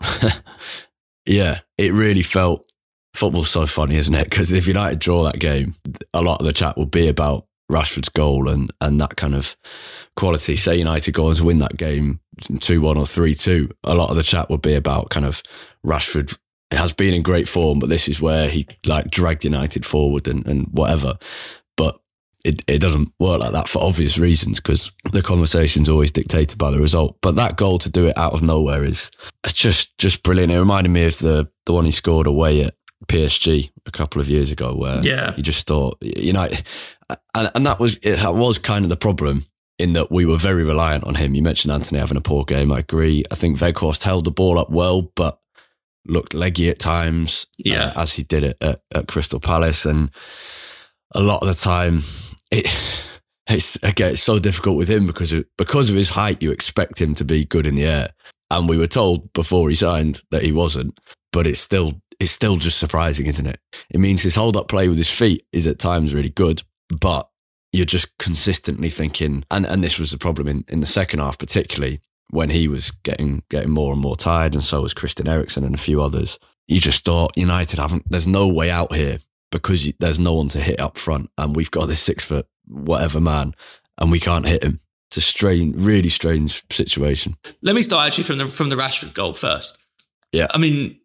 yeah, 1.26 1.60
it 1.76 1.92
really 1.92 2.22
felt 2.22 2.70
football's 3.14 3.50
so 3.50 3.66
funny, 3.66 3.96
isn't 3.96 4.14
it? 4.14 4.30
Because 4.30 4.52
if 4.52 4.68
United 4.68 5.00
draw 5.00 5.24
that 5.24 5.40
game, 5.40 5.74
a 6.12 6.22
lot 6.22 6.40
of 6.40 6.46
the 6.46 6.52
chat 6.52 6.76
will 6.76 6.86
be 6.86 7.08
about 7.08 7.46
Rashford's 7.70 8.10
goal 8.10 8.48
and 8.48 8.70
and 8.80 9.00
that 9.00 9.16
kind 9.16 9.34
of 9.34 9.56
quality. 10.16 10.56
Say 10.56 10.76
United 10.76 11.12
go 11.14 11.28
on 11.28 11.34
to 11.34 11.44
win 11.44 11.58
that 11.60 11.76
game 11.76 12.20
two 12.60 12.80
one 12.80 12.98
or 12.98 13.06
three 13.06 13.34
two. 13.34 13.70
A 13.84 13.94
lot 13.94 14.10
of 14.10 14.16
the 14.16 14.22
chat 14.22 14.50
would 14.50 14.62
be 14.62 14.74
about 14.74 15.10
kind 15.10 15.26
of 15.26 15.42
Rashford 15.84 16.38
has 16.70 16.92
been 16.92 17.14
in 17.14 17.22
great 17.22 17.48
form, 17.48 17.78
but 17.78 17.88
this 17.88 18.08
is 18.08 18.20
where 18.20 18.48
he 18.48 18.66
like 18.84 19.10
dragged 19.10 19.44
United 19.44 19.86
forward 19.86 20.28
and, 20.28 20.46
and 20.46 20.68
whatever. 20.72 21.14
But 21.76 22.00
it, 22.44 22.62
it 22.66 22.80
doesn't 22.80 23.12
work 23.18 23.42
like 23.42 23.52
that 23.52 23.68
for 23.68 23.82
obvious 23.82 24.18
reasons 24.18 24.60
because 24.60 24.92
the 25.12 25.22
conversation's 25.22 25.88
always 25.88 26.12
dictated 26.12 26.58
by 26.58 26.70
the 26.70 26.80
result. 26.80 27.16
But 27.22 27.36
that 27.36 27.56
goal 27.56 27.78
to 27.78 27.90
do 27.90 28.06
it 28.08 28.18
out 28.18 28.34
of 28.34 28.42
nowhere 28.42 28.84
is 28.84 29.10
just 29.46 29.96
just 29.98 30.22
brilliant. 30.22 30.52
It 30.52 30.58
reminded 30.58 30.90
me 30.90 31.06
of 31.06 31.18
the 31.18 31.50
the 31.66 31.72
one 31.72 31.84
he 31.84 31.90
scored 31.90 32.26
away 32.26 32.64
at 32.64 32.74
PSG 33.06 33.70
a 33.86 33.90
couple 33.90 34.20
of 34.20 34.28
years 34.28 34.52
ago, 34.52 34.74
where 34.74 35.00
yeah. 35.02 35.34
you 35.36 35.42
just 35.42 35.66
thought, 35.66 35.98
you 36.00 36.32
know, 36.32 36.48
and, 37.34 37.50
and 37.54 37.66
that 37.66 37.78
was 37.78 37.98
it 38.02 38.18
was 38.32 38.58
kind 38.58 38.84
of 38.84 38.88
the 38.88 38.96
problem 38.96 39.42
in 39.78 39.92
that 39.94 40.10
we 40.10 40.24
were 40.24 40.36
very 40.36 40.64
reliant 40.64 41.04
on 41.04 41.16
him. 41.16 41.34
You 41.34 41.42
mentioned 41.42 41.72
Antony 41.72 42.00
having 42.00 42.16
a 42.16 42.22
poor 42.22 42.44
game. 42.44 42.70
I 42.72 42.78
agree. 42.78 43.24
I 43.30 43.34
think 43.34 43.58
Weghorst 43.58 44.04
held 44.04 44.24
the 44.24 44.30
ball 44.30 44.58
up 44.58 44.70
well, 44.70 45.10
but 45.16 45.38
looked 46.06 46.34
leggy 46.34 46.68
at 46.68 46.78
times, 46.78 47.46
uh, 47.60 47.62
Yeah. 47.64 47.92
as 47.96 48.14
he 48.14 48.22
did 48.22 48.44
it 48.44 48.56
at, 48.60 48.80
at 48.94 49.08
Crystal 49.08 49.40
Palace, 49.40 49.86
and 49.86 50.10
a 51.14 51.20
lot 51.20 51.42
of 51.42 51.48
the 51.48 51.54
time, 51.54 52.00
it 52.50 52.66
it's 53.48 53.82
again 53.82 54.12
it's 54.12 54.22
so 54.22 54.38
difficult 54.38 54.76
with 54.76 54.88
him 54.88 55.06
because 55.06 55.32
of, 55.32 55.44
because 55.58 55.90
of 55.90 55.96
his 55.96 56.10
height. 56.10 56.42
You 56.42 56.52
expect 56.52 57.00
him 57.00 57.14
to 57.16 57.24
be 57.24 57.44
good 57.44 57.66
in 57.66 57.74
the 57.74 57.84
air, 57.84 58.10
and 58.50 58.68
we 58.68 58.78
were 58.78 58.86
told 58.86 59.32
before 59.32 59.68
he 59.68 59.74
signed 59.74 60.22
that 60.30 60.42
he 60.42 60.52
wasn't. 60.52 60.98
But 61.32 61.46
it's 61.48 61.58
still 61.58 62.00
it's 62.24 62.32
still 62.32 62.56
just 62.56 62.78
surprising, 62.78 63.26
isn't 63.26 63.46
it? 63.46 63.60
It 63.90 64.00
means 64.00 64.22
his 64.22 64.34
hold 64.34 64.56
up 64.56 64.66
play 64.66 64.88
with 64.88 64.96
his 64.96 65.10
feet 65.10 65.46
is 65.52 65.66
at 65.66 65.78
times 65.78 66.14
really 66.14 66.30
good, 66.30 66.62
but 66.88 67.28
you're 67.70 67.84
just 67.84 68.16
consistently 68.16 68.88
thinking, 68.88 69.44
and, 69.50 69.66
and 69.66 69.84
this 69.84 69.98
was 69.98 70.10
the 70.10 70.16
problem 70.16 70.48
in, 70.48 70.64
in 70.68 70.80
the 70.80 70.86
second 70.86 71.20
half, 71.20 71.38
particularly 71.38 72.00
when 72.30 72.48
he 72.48 72.66
was 72.66 72.90
getting 72.90 73.42
getting 73.50 73.70
more 73.70 73.92
and 73.92 74.00
more 74.00 74.16
tired, 74.16 74.54
and 74.54 74.64
so 74.64 74.80
was 74.80 74.94
Christian 74.94 75.28
Eriksen 75.28 75.64
and 75.64 75.74
a 75.74 75.78
few 75.78 76.00
others. 76.00 76.38
You 76.66 76.80
just 76.80 77.04
thought 77.04 77.36
United 77.36 77.78
haven't. 77.78 78.08
There's 78.08 78.26
no 78.26 78.48
way 78.48 78.70
out 78.70 78.94
here 78.94 79.18
because 79.52 79.86
you, 79.86 79.92
there's 80.00 80.18
no 80.18 80.32
one 80.32 80.48
to 80.48 80.60
hit 80.60 80.80
up 80.80 80.96
front, 80.96 81.28
and 81.36 81.54
we've 81.54 81.70
got 81.70 81.88
this 81.88 82.00
six 82.00 82.24
foot 82.24 82.46
whatever 82.66 83.20
man, 83.20 83.52
and 83.98 84.10
we 84.10 84.18
can't 84.18 84.46
hit 84.46 84.64
him. 84.64 84.80
It's 85.10 85.18
a 85.18 85.20
strange, 85.20 85.74
really 85.76 86.08
strange 86.08 86.62
situation. 86.70 87.34
Let 87.62 87.74
me 87.74 87.82
start 87.82 88.06
actually 88.06 88.24
from 88.24 88.38
the 88.38 88.46
from 88.46 88.70
the 88.70 88.76
Rashford 88.76 89.12
goal 89.12 89.34
first. 89.34 89.78
Yeah. 90.32 90.46
I 90.50 90.58
mean, 90.58 90.98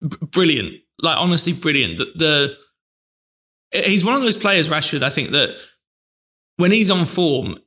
b- 0.00 0.26
brilliant. 0.32 0.74
Like 1.02 1.18
honestly, 1.18 1.52
brilliant. 1.52 1.98
The, 1.98 2.56
the 3.72 3.82
he's 3.84 4.04
one 4.04 4.14
of 4.14 4.22
those 4.22 4.36
players, 4.36 4.70
Rashford. 4.70 5.02
I 5.02 5.10
think 5.10 5.30
that 5.30 5.56
when 6.56 6.72
he's 6.72 6.90
on 6.90 7.04
form, 7.04 7.58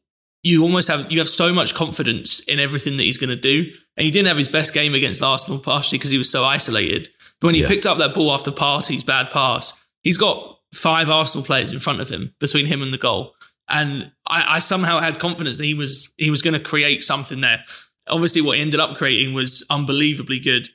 you 0.44 0.64
almost 0.64 0.88
have 0.88 1.12
you 1.12 1.20
have 1.20 1.28
so 1.28 1.54
much 1.54 1.76
confidence 1.76 2.40
in 2.48 2.60
everything 2.60 2.98
that 2.98 3.04
he's 3.04 3.18
going 3.18 3.30
to 3.30 3.36
do. 3.36 3.72
And 3.98 4.06
he 4.06 4.12
didn't 4.12 4.28
have 4.28 4.38
his 4.38 4.48
best 4.50 4.74
game 4.74 4.94
against 4.94 5.22
Arsenal, 5.22 5.60
partially 5.60 5.98
because 5.98 6.12
he 6.12 6.18
was 6.18 6.32
so 6.32 6.44
isolated. 6.46 7.10
But 7.42 7.48
when 7.48 7.56
he 7.56 7.62
Yeah. 7.62 7.68
picked 7.68 7.86
up 7.86 7.98
that 7.98 8.14
ball 8.14 8.32
after 8.32 8.52
Partey's 8.52 9.04
bad 9.04 9.30
pass, 9.30 9.80
he's 10.04 10.18
got 10.18 10.58
five 10.74 11.10
Arsenal 11.10 11.46
players 11.46 11.72
in 11.74 11.80
front 11.80 12.00
of 12.00 12.10
him 12.10 12.34
between 12.40 12.66
him 12.68 12.82
and 12.82 12.94
the 12.94 12.98
goal. 12.98 13.34
And 13.68 14.12
I, 14.28 14.56
I 14.56 14.60
somehow 14.60 15.00
had 15.00 15.20
confidence 15.20 15.58
that 15.58 15.66
he 15.66 15.74
was 15.74 16.12
he 16.18 16.30
was 16.32 16.42
going 16.42 16.54
to 16.56 16.60
create 16.60 17.04
something 17.04 17.42
there. 17.42 17.64
Obviously, 18.08 18.42
what 18.42 18.56
he 18.56 18.62
ended 18.64 18.80
up 18.80 18.96
creating 18.96 19.34
was 19.36 19.64
unbelievably 19.70 20.40
good. 20.40 20.70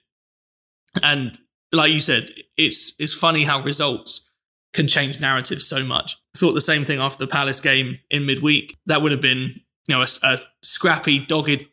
And 1.03 1.37
like 1.75 1.93
you 1.93 2.01
said, 2.01 2.31
it's 2.57 2.95
it's 2.99 3.15
funny 3.15 3.45
how 3.45 3.61
results 3.61 4.31
can 4.73 4.89
change 4.89 5.21
narratives 5.21 5.67
so 5.67 5.85
much. 5.85 6.17
Thought 6.37 6.53
the 6.53 6.61
same 6.61 6.85
thing 6.85 7.01
after 7.01 7.25
the 7.25 7.31
Palace 7.31 7.61
game 7.61 8.01
in 8.11 8.27
midweek. 8.27 8.77
That 8.87 9.03
would 9.03 9.13
have 9.13 9.21
been 9.21 9.61
you 9.89 9.95
know 9.95 10.03
a, 10.03 10.07
a 10.23 10.39
scrappy, 10.63 11.25
dogged, 11.25 11.65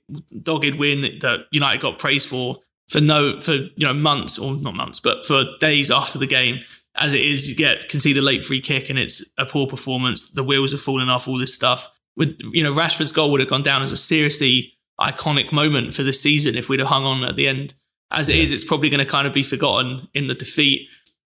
dogged 0.43 0.75
win 0.75 1.01
that, 1.01 1.22
that 1.22 1.46
United 1.51 1.81
got 1.81 2.00
praised 2.00 2.29
for 2.29 2.58
for 2.88 3.01
no 3.01 3.39
for 3.39 3.53
you 3.53 3.88
know 3.88 3.93
months 3.93 4.38
or 4.38 4.55
not 4.55 4.75
months, 4.75 5.00
but 5.00 5.25
for 5.25 5.43
days 5.60 5.91
after 5.91 6.17
the 6.17 6.27
game. 6.27 6.62
As 6.93 7.13
it 7.13 7.22
is, 7.22 7.50
you 7.50 7.55
get 7.55 7.88
concede 7.88 8.17
a 8.17 8.22
late 8.22 8.43
free 8.43 8.60
kick 8.60 8.89
and 8.89 9.00
it's 9.00 9.31
a 9.38 9.46
poor 9.46 9.65
performance. 9.65 10.29
The 10.29 10.43
wheels 10.43 10.74
are 10.74 10.77
falling 10.77 11.08
off. 11.08 11.27
All 11.27 11.38
this 11.38 11.55
stuff. 11.55 11.89
With 12.17 12.38
you 12.51 12.63
know 12.63 12.74
Rashford's 12.74 13.13
goal 13.13 13.31
would 13.31 13.39
have 13.39 13.50
gone 13.50 13.63
down 13.63 13.81
as 13.81 13.93
a 13.93 13.98
seriously 13.98 14.74
iconic 15.00 15.51
moment 15.51 15.93
for 15.93 16.03
the 16.03 16.13
season 16.13 16.55
if 16.55 16.70
we'd 16.70 16.79
have 16.79 16.89
hung 16.89 17.05
on 17.05 17.24
at 17.24 17.36
the 17.36 17.48
end. 17.48 17.74
As 18.12 18.30
it 18.30 18.36
is, 18.36 18.51
it's 18.51 18.63
probably 18.63 18.89
going 18.89 19.03
to 19.03 19.10
kind 19.10 19.25
of 19.25 19.34
be 19.34 19.44
forgotten 19.44 20.08
in 20.13 20.27
the 20.27 20.36
defeat. 20.36 20.89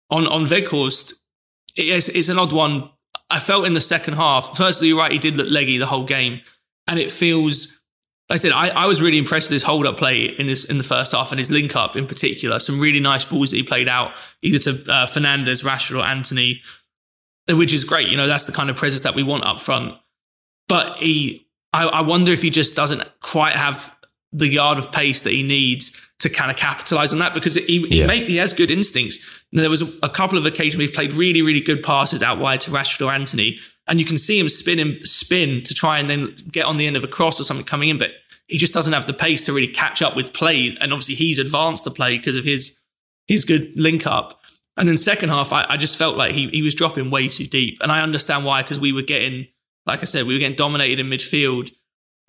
On 0.10 0.26
on 0.28 0.44
Weghorst, 0.44 1.14
it's, 1.76 2.10
it's 2.10 2.30
an 2.30 2.40
odd 2.40 2.54
one. 2.54 2.90
I 3.30 3.40
felt 3.40 3.66
in 3.66 3.74
the 3.74 3.82
second 3.82 4.16
half. 4.16 4.58
Firstly, 4.58 4.90
you're 4.90 4.98
right, 4.98 5.12
he 5.12 5.20
did 5.20 5.38
look 5.38 5.50
leggy 5.50 5.78
the 5.78 5.86
whole 5.86 6.04
game, 6.04 6.42
and 6.88 7.00
it 7.00 7.10
feels. 7.10 7.80
Like 8.30 8.36
I 8.36 8.40
said, 8.40 8.52
I, 8.54 8.70
I 8.70 8.86
was 8.86 9.02
really 9.02 9.18
impressed 9.18 9.50
with 9.50 9.56
his 9.56 9.64
hold 9.64 9.86
up 9.86 9.98
play 9.98 10.24
in 10.24 10.48
this 10.48 10.64
in 10.64 10.78
the 10.78 10.86
first 10.86 11.12
half 11.12 11.34
and 11.34 11.40
his 11.40 11.52
link 11.52 11.76
up 11.76 11.98
in 11.98 12.08
particular. 12.08 12.60
Some 12.60 12.80
really 12.80 13.02
nice 13.02 13.26
balls 13.26 13.52
that 13.52 13.58
he 13.58 13.64
played 13.64 13.90
out, 13.90 14.14
either 14.42 14.58
to 14.60 14.82
uh, 14.90 15.06
Fernandes, 15.06 15.66
Rashford, 15.66 16.00
or 16.00 16.06
Antony, 16.06 16.62
which 17.50 17.74
is 17.74 17.84
great. 17.84 18.08
You 18.08 18.16
know, 18.16 18.28
that's 18.28 18.46
the 18.46 18.54
kind 18.54 18.70
of 18.70 18.78
presence 18.78 19.02
that 19.02 19.16
we 19.16 19.24
want 19.24 19.44
up 19.44 19.60
front. 19.60 19.98
But 20.70 20.98
he, 21.00 21.46
I, 21.74 21.88
I 21.88 22.02
wonder 22.04 22.32
if 22.32 22.42
he 22.42 22.50
just 22.50 22.74
doesn't 22.74 23.04
quite 23.20 23.58
have 23.58 23.78
the 24.32 24.48
yard 24.48 24.78
of 24.78 24.94
pace 24.94 25.24
that 25.24 25.34
he 25.34 25.44
needs 25.44 26.01
to 26.22 26.30
kind 26.30 26.52
of 26.52 26.58
capitalize 26.58 27.14
on 27.14 27.20
that 27.20 27.34
because 27.34 27.56
he, 27.56 27.86
he, 27.88 28.00
Yeah. 28.00 28.08
make, 28.08 28.24
he 28.24 28.38
has 28.38 28.54
good 28.54 28.72
instincts. 28.72 29.44
And 29.52 29.62
there 29.62 29.70
was 29.70 29.82
a, 29.82 30.10
couple 30.10 30.38
of 30.38 30.46
occasions 30.46 30.82
he 30.82 30.88
played 30.88 31.14
really, 31.14 31.42
really 31.42 31.62
good 31.62 31.84
passes 31.84 32.22
out 32.24 32.40
wide 32.40 32.62
to 32.62 32.72
Rashford 32.72 33.06
or 33.06 33.12
Antony, 33.12 33.60
and 33.88 34.00
you 34.00 34.06
can 34.06 34.18
see 34.18 34.40
him 34.40 34.48
spin 34.50 34.80
him 34.80 35.04
spin 35.04 35.64
to 35.64 35.74
try 35.74 36.00
and 36.00 36.10
then 36.10 36.36
get 36.52 36.66
on 36.66 36.78
the 36.78 36.88
end 36.88 36.96
of 36.96 37.04
a 37.04 37.08
cross 37.08 37.40
or 37.40 37.44
something 37.44 37.66
coming 37.66 37.90
in, 37.90 37.98
but 37.98 38.12
he 38.48 38.58
just 38.58 38.74
doesn't 38.74 38.94
have 38.94 39.06
the 39.08 39.14
pace 39.14 39.46
to 39.46 39.54
really 39.54 39.68
catch 39.68 40.02
up 40.02 40.16
with 40.16 40.34
play. 40.34 40.78
And 40.80 40.94
obviously, 40.94 41.16
he's 41.16 41.40
advanced 41.40 41.84
the 41.86 41.92
play 41.92 42.18
because 42.18 42.36
of 42.38 42.44
his 42.44 42.78
his 43.28 43.46
good 43.46 43.80
link 43.80 44.06
up. 44.06 44.42
And 44.78 44.88
then 44.88 44.98
second 44.98 45.30
half, 45.30 45.52
I, 45.52 45.66
I 45.70 45.78
just 45.78 45.98
felt 45.98 46.18
like 46.18 46.34
he 46.34 46.48
he 46.50 46.62
was 46.62 46.76
dropping 46.76 47.10
way 47.12 47.28
too 47.28 47.46
deep, 47.46 47.80
and 47.82 47.92
I 47.92 48.02
understand 48.02 48.46
why 48.46 48.62
because 48.62 48.80
we 48.80 48.94
were 48.94 49.02
getting, 49.02 49.48
like 49.86 50.02
I 50.02 50.06
said, 50.06 50.28
we 50.28 50.34
were 50.34 50.40
getting 50.40 50.56
dominated 50.56 51.00
in 51.00 51.08
midfield 51.08 51.72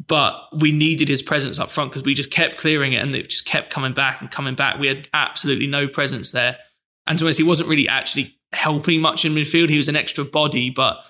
but 0.09 0.49
we 0.59 0.73
needed 0.73 1.09
his 1.09 1.23
presence 1.23 1.59
up 1.59 1.69
front 1.69 1.91
because 1.91 2.05
we 2.05 2.15
just 2.15 2.31
kept 2.31 2.59
clearing 2.59 2.93
it 2.93 3.03
and 3.03 3.15
it 3.15 3.29
just 3.29 3.47
kept 3.47 3.71
coming 3.71 3.93
back 3.93 4.21
and 4.21 4.31
coming 4.31 4.55
back. 4.55 4.79
We 4.79 4.89
had 4.89 5.09
absolutely 5.13 5.67
no 5.67 5.87
presence 5.87 6.33
there. 6.33 6.59
And 7.07 7.19
to 7.19 7.25
be 7.25 7.27
honest, 7.27 7.39
he 7.39 7.47
wasn't 7.47 7.69
really 7.69 7.89
actually 7.89 8.37
helping 8.53 9.01
much 9.01 9.25
in 9.25 9.33
midfield. 9.33 9.69
He 9.69 9.77
was 9.77 9.89
an 9.89 9.97
extra 9.97 10.25
body, 10.25 10.71
but 10.71 11.05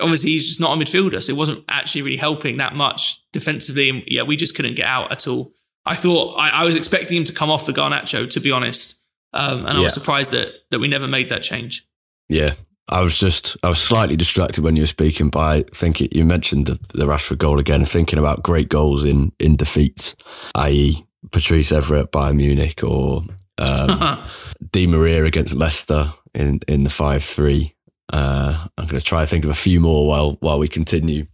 obviously 0.00 0.30
he's 0.30 0.46
just 0.46 0.60
not 0.60 0.76
a 0.76 0.80
midfielder. 0.80 1.22
So 1.22 1.32
it 1.32 1.36
wasn't 1.36 1.64
actually 1.68 2.02
really 2.02 2.16
helping 2.16 2.56
that 2.58 2.74
much 2.74 3.20
defensively. 3.32 3.90
And 3.90 4.02
yeah, 4.06 4.22
we 4.22 4.36
just 4.36 4.54
couldn't 4.54 4.76
get 4.76 4.86
out 4.86 5.12
at 5.12 5.26
all. 5.26 5.52
I 5.84 5.94
thought, 5.94 6.36
I, 6.36 6.60
I 6.60 6.64
was 6.64 6.76
expecting 6.76 7.18
him 7.18 7.24
to 7.24 7.32
come 7.32 7.50
off 7.50 7.66
for 7.66 7.72
Garnacho, 7.72 8.28
to 8.30 8.40
be 8.40 8.50
honest. 8.50 9.02
Um, 9.32 9.66
and 9.66 9.78
I 9.78 9.80
was 9.80 9.94
surprised 9.94 10.32
that, 10.32 10.52
that 10.70 10.80
we 10.80 10.88
never 10.88 11.06
made 11.06 11.28
that 11.28 11.42
change. 11.42 11.86
Yeah. 12.28 12.52
I 12.90 13.02
was 13.02 13.18
just, 13.18 13.56
I 13.62 13.68
was 13.68 13.78
slightly 13.78 14.16
distracted 14.16 14.64
when 14.64 14.74
you 14.74 14.82
were 14.82 14.86
speaking 14.86 15.30
by 15.30 15.62
thinking, 15.72 16.08
you 16.12 16.24
mentioned 16.24 16.66
the, 16.66 16.78
the 16.92 17.06
Rashford 17.06 17.38
goal 17.38 17.58
again, 17.60 17.84
thinking 17.84 18.18
about 18.18 18.42
great 18.42 18.68
goals 18.68 19.04
in, 19.04 19.32
in 19.38 19.56
defeats, 19.56 20.16
i.e. 20.56 20.94
Patrice 21.30 21.70
Evra 21.70 22.10
by 22.10 22.32
Munich 22.32 22.82
or 22.82 23.22
um, 23.58 24.16
Di 24.72 24.86
Maria 24.88 25.24
against 25.24 25.54
Leicester 25.54 26.10
in, 26.34 26.60
in 26.66 26.82
the 26.82 26.90
5-3. 26.90 27.72
Uh, 28.12 28.66
I'm 28.76 28.86
going 28.86 28.98
to 28.98 29.04
try 29.04 29.20
to 29.20 29.26
think 29.26 29.44
of 29.44 29.50
a 29.50 29.54
few 29.54 29.80
more 29.80 30.06
while, 30.06 30.36
while 30.40 30.58
we 30.58 30.68
continue, 30.68 31.26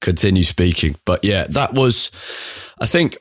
continue 0.00 0.42
speaking. 0.42 0.96
But 1.04 1.24
yeah, 1.24 1.44
that 1.50 1.74
was, 1.74 2.72
I 2.80 2.86
think 2.86 3.18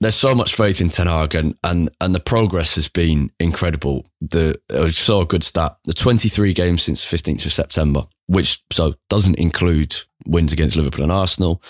there's 0.00 0.14
so 0.14 0.34
much 0.34 0.54
faith 0.54 0.80
in 0.80 0.88
Ten 0.88 1.06
Hag 1.06 1.34
and, 1.34 1.54
and, 1.62 1.90
and 2.00 2.14
the 2.14 2.20
progress 2.20 2.74
has 2.76 2.88
been 2.88 3.30
incredible. 3.38 4.06
The, 4.20 4.58
I 4.70 4.88
saw 4.88 5.22
a 5.22 5.26
good 5.26 5.44
stat, 5.44 5.76
the 5.84 5.92
23 5.92 6.52
games 6.54 6.82
since 6.82 7.04
15th 7.04 7.44
of 7.44 7.52
September, 7.52 8.04
which 8.26 8.60
so 8.72 8.94
doesn't 9.08 9.38
include 9.38 9.94
wins 10.26 10.52
against 10.52 10.76
Liverpool 10.76 11.04
and 11.04 11.12
Arsenal. 11.12 11.62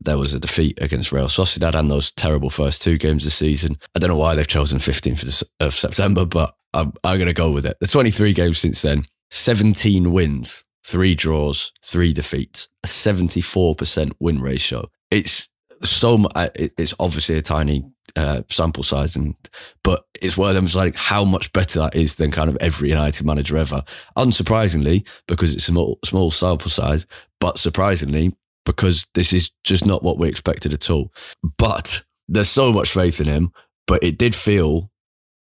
There 0.00 0.18
was 0.18 0.34
a 0.34 0.40
defeat 0.40 0.78
against 0.82 1.12
Real 1.12 1.26
Sociedad 1.26 1.74
and 1.74 1.90
those 1.90 2.10
terrible 2.10 2.50
first 2.50 2.82
two 2.82 2.98
games 2.98 3.24
this 3.24 3.34
season. 3.34 3.76
I 3.94 3.98
don't 3.98 4.08
know 4.08 4.16
why 4.16 4.34
they've 4.34 4.46
chosen 4.46 4.78
15th 4.78 5.42
of 5.42 5.66
of 5.66 5.74
September, 5.74 6.24
but 6.24 6.54
I'm, 6.72 6.92
I'm 7.04 7.18
going 7.18 7.28
to 7.28 7.34
go 7.34 7.52
with 7.52 7.66
it. 7.66 7.76
The 7.80 7.86
23 7.86 8.32
games 8.32 8.58
since 8.58 8.82
then, 8.82 9.04
17 9.30 10.12
wins, 10.12 10.64
three 10.84 11.14
draws, 11.14 11.72
three 11.84 12.12
defeats, 12.12 12.68
a 12.84 12.86
74% 12.86 14.12
win 14.20 14.40
ratio. 14.40 14.90
It's 15.10 15.48
so 15.82 16.26
It's 16.34 16.94
obviously 17.00 17.38
a 17.38 17.42
tiny 17.42 17.84
uh, 18.16 18.42
sample 18.48 18.82
size, 18.82 19.16
and 19.16 19.34
but 19.82 20.04
it's 20.20 20.36
one 20.36 20.54
of 20.54 20.56
them 20.56 20.66
like 20.80 20.96
how 20.96 21.24
much 21.24 21.52
better 21.52 21.78
that 21.80 21.94
is 21.94 22.16
than 22.16 22.30
kind 22.30 22.50
of 22.50 22.58
every 22.60 22.90
United 22.90 23.24
manager 23.24 23.56
ever. 23.56 23.82
Unsurprisingly, 24.16 25.08
because 25.26 25.54
it's 25.54 25.68
a 25.68 25.72
small, 25.72 25.98
small 26.04 26.30
sample 26.30 26.70
size, 26.70 27.06
but 27.38 27.58
surprisingly 27.58 28.32
because 28.66 29.06
this 29.14 29.32
is 29.32 29.50
just 29.64 29.86
not 29.86 30.02
what 30.02 30.18
we 30.18 30.28
expected 30.28 30.72
at 30.72 30.90
all. 30.90 31.12
But 31.58 32.04
there's 32.28 32.48
so 32.48 32.72
much 32.72 32.92
faith 32.92 33.20
in 33.20 33.26
him. 33.26 33.52
But 33.86 34.04
it 34.04 34.18
did 34.18 34.34
feel, 34.34 34.90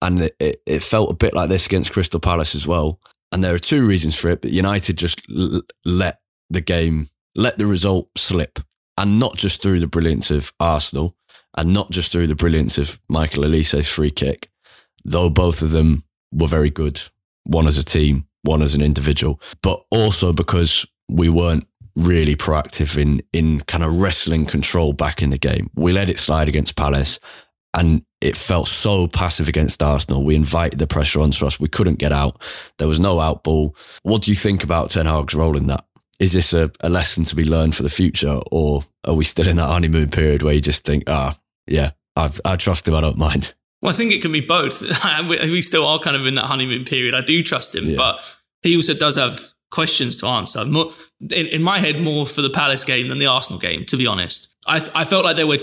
and 0.01 0.21
it, 0.21 0.35
it, 0.39 0.61
it 0.65 0.83
felt 0.83 1.11
a 1.11 1.15
bit 1.15 1.33
like 1.33 1.47
this 1.47 1.67
against 1.67 1.93
Crystal 1.93 2.19
Palace 2.19 2.53
as 2.55 2.67
well. 2.67 2.99
And 3.35 3.43
there 3.43 3.53
are 3.53 3.59
two 3.59 3.85
reasons 3.85 4.17
for 4.17 4.29
it. 4.29 4.41
But 4.41 4.51
United 4.51 4.97
just 4.97 5.21
l- 5.29 5.59
let 5.83 6.21
the 6.49 6.61
game, 6.61 7.07
let 7.35 7.57
the 7.57 7.65
result 7.65 8.07
slip, 8.17 8.59
and 8.97 9.19
not 9.19 9.35
just 9.35 9.61
through 9.61 9.81
the 9.81 9.87
brilliance 9.87 10.31
of 10.31 10.53
Arsenal, 10.57 11.17
and 11.57 11.73
not 11.73 11.91
just 11.91 12.13
through 12.13 12.27
the 12.27 12.35
brilliance 12.35 12.77
of 12.77 12.97
Michael 13.09 13.43
Olise's 13.43 13.89
free 13.89 14.09
kick, 14.09 14.49
though 15.03 15.29
both 15.29 15.61
of 15.61 15.71
them 15.71 16.05
were 16.31 16.47
very 16.47 16.69
good, 16.69 17.01
one 17.43 17.67
as 17.67 17.77
a 17.77 17.83
team, 17.83 18.25
one 18.43 18.61
as 18.61 18.73
an 18.73 18.81
individual, 18.81 19.41
but 19.61 19.83
also 19.91 20.31
because 20.31 20.87
we 21.09 21.27
weren't 21.27 21.67
really 21.93 22.37
proactive 22.37 22.97
in 22.97 23.21
in 23.33 23.59
kind 23.59 23.83
of 23.83 23.99
wrestling 23.99 24.45
control 24.45 24.93
back 24.93 25.21
in 25.21 25.29
the 25.29 25.37
game. 25.37 25.69
We 25.75 25.91
let 25.91 26.09
it 26.09 26.19
slide 26.19 26.47
against 26.47 26.77
Palace 26.77 27.19
and 27.73 28.05
it 28.25 28.35
felt 28.35 28.67
so 28.67 29.07
passive 29.07 29.47
against 29.47 29.83
Arsenal. 29.83 30.23
We 30.23 30.35
invited 30.35 30.79
the 30.79 30.87
pressure 30.87 31.21
onto 31.21 31.45
us. 31.45 31.59
We 31.59 31.67
couldn't 31.67 31.99
get 31.99 32.11
out. 32.11 32.41
There 32.79 32.87
was 32.87 32.99
no 32.99 33.19
out 33.19 33.43
ball. 33.43 33.75
What 34.01 34.23
do 34.23 34.31
you 34.31 34.35
think 34.35 34.63
about 34.63 34.89
Ten 34.89 35.05
Hag's 35.05 35.35
role 35.35 35.55
in 35.55 35.67
that? 35.67 35.85
Is 36.19 36.33
this 36.33 36.53
a, 36.53 36.71
a 36.79 36.89
lesson 36.89 37.23
to 37.25 37.35
be 37.35 37.45
learned 37.45 37.75
for 37.75 37.83
the 37.83 37.89
future, 37.89 38.39
or 38.51 38.81
are 39.03 39.13
we 39.13 39.25
still 39.25 39.47
in 39.47 39.57
that 39.57 39.67
honeymoon 39.67 40.09
period 40.09 40.41
where 40.41 40.55
you 40.55 40.61
just 40.61 40.85
think, 40.85 41.03
ah, 41.07 41.37
yeah, 41.67 41.91
I've, 42.15 42.41
I 42.43 42.55
trust 42.55 42.87
him, 42.87 42.95
I 42.95 43.01
don't 43.01 43.17
mind? 43.17 43.53
Well, 43.81 43.91
I 43.91 43.95
think 43.95 44.11
it 44.11 44.23
can 44.23 44.31
be 44.31 44.41
both. 44.41 44.81
we 45.29 45.61
still 45.61 45.85
are 45.85 45.99
kind 45.99 46.15
of 46.15 46.25
in 46.25 46.33
that 46.35 46.45
honeymoon 46.45 46.85
period. 46.85 47.13
I 47.13 47.21
do 47.21 47.43
trust 47.43 47.75
him, 47.75 47.89
yeah. 47.89 47.97
but 47.97 48.37
he 48.63 48.75
also 48.75 48.95
does 48.95 49.17
have 49.17 49.39
questions 49.69 50.17
to 50.21 50.27
answer. 50.27 50.65
More, 50.65 50.89
in, 51.19 51.45
in, 51.47 51.61
my 51.61 51.79
head, 51.79 51.99
more 51.99 52.25
for 52.25 52.41
the 52.41 52.49
Palace 52.49 52.85
game 52.85 53.09
than 53.09 53.19
the 53.19 53.27
Arsenal 53.27 53.59
game, 53.59 53.85
to 53.85 53.97
be 53.97 54.07
honest. 54.07 54.51
I, 54.65 54.77
I 54.95 55.03
felt 55.03 55.25
like 55.25 55.35
there 55.35 55.45
were 55.45 55.59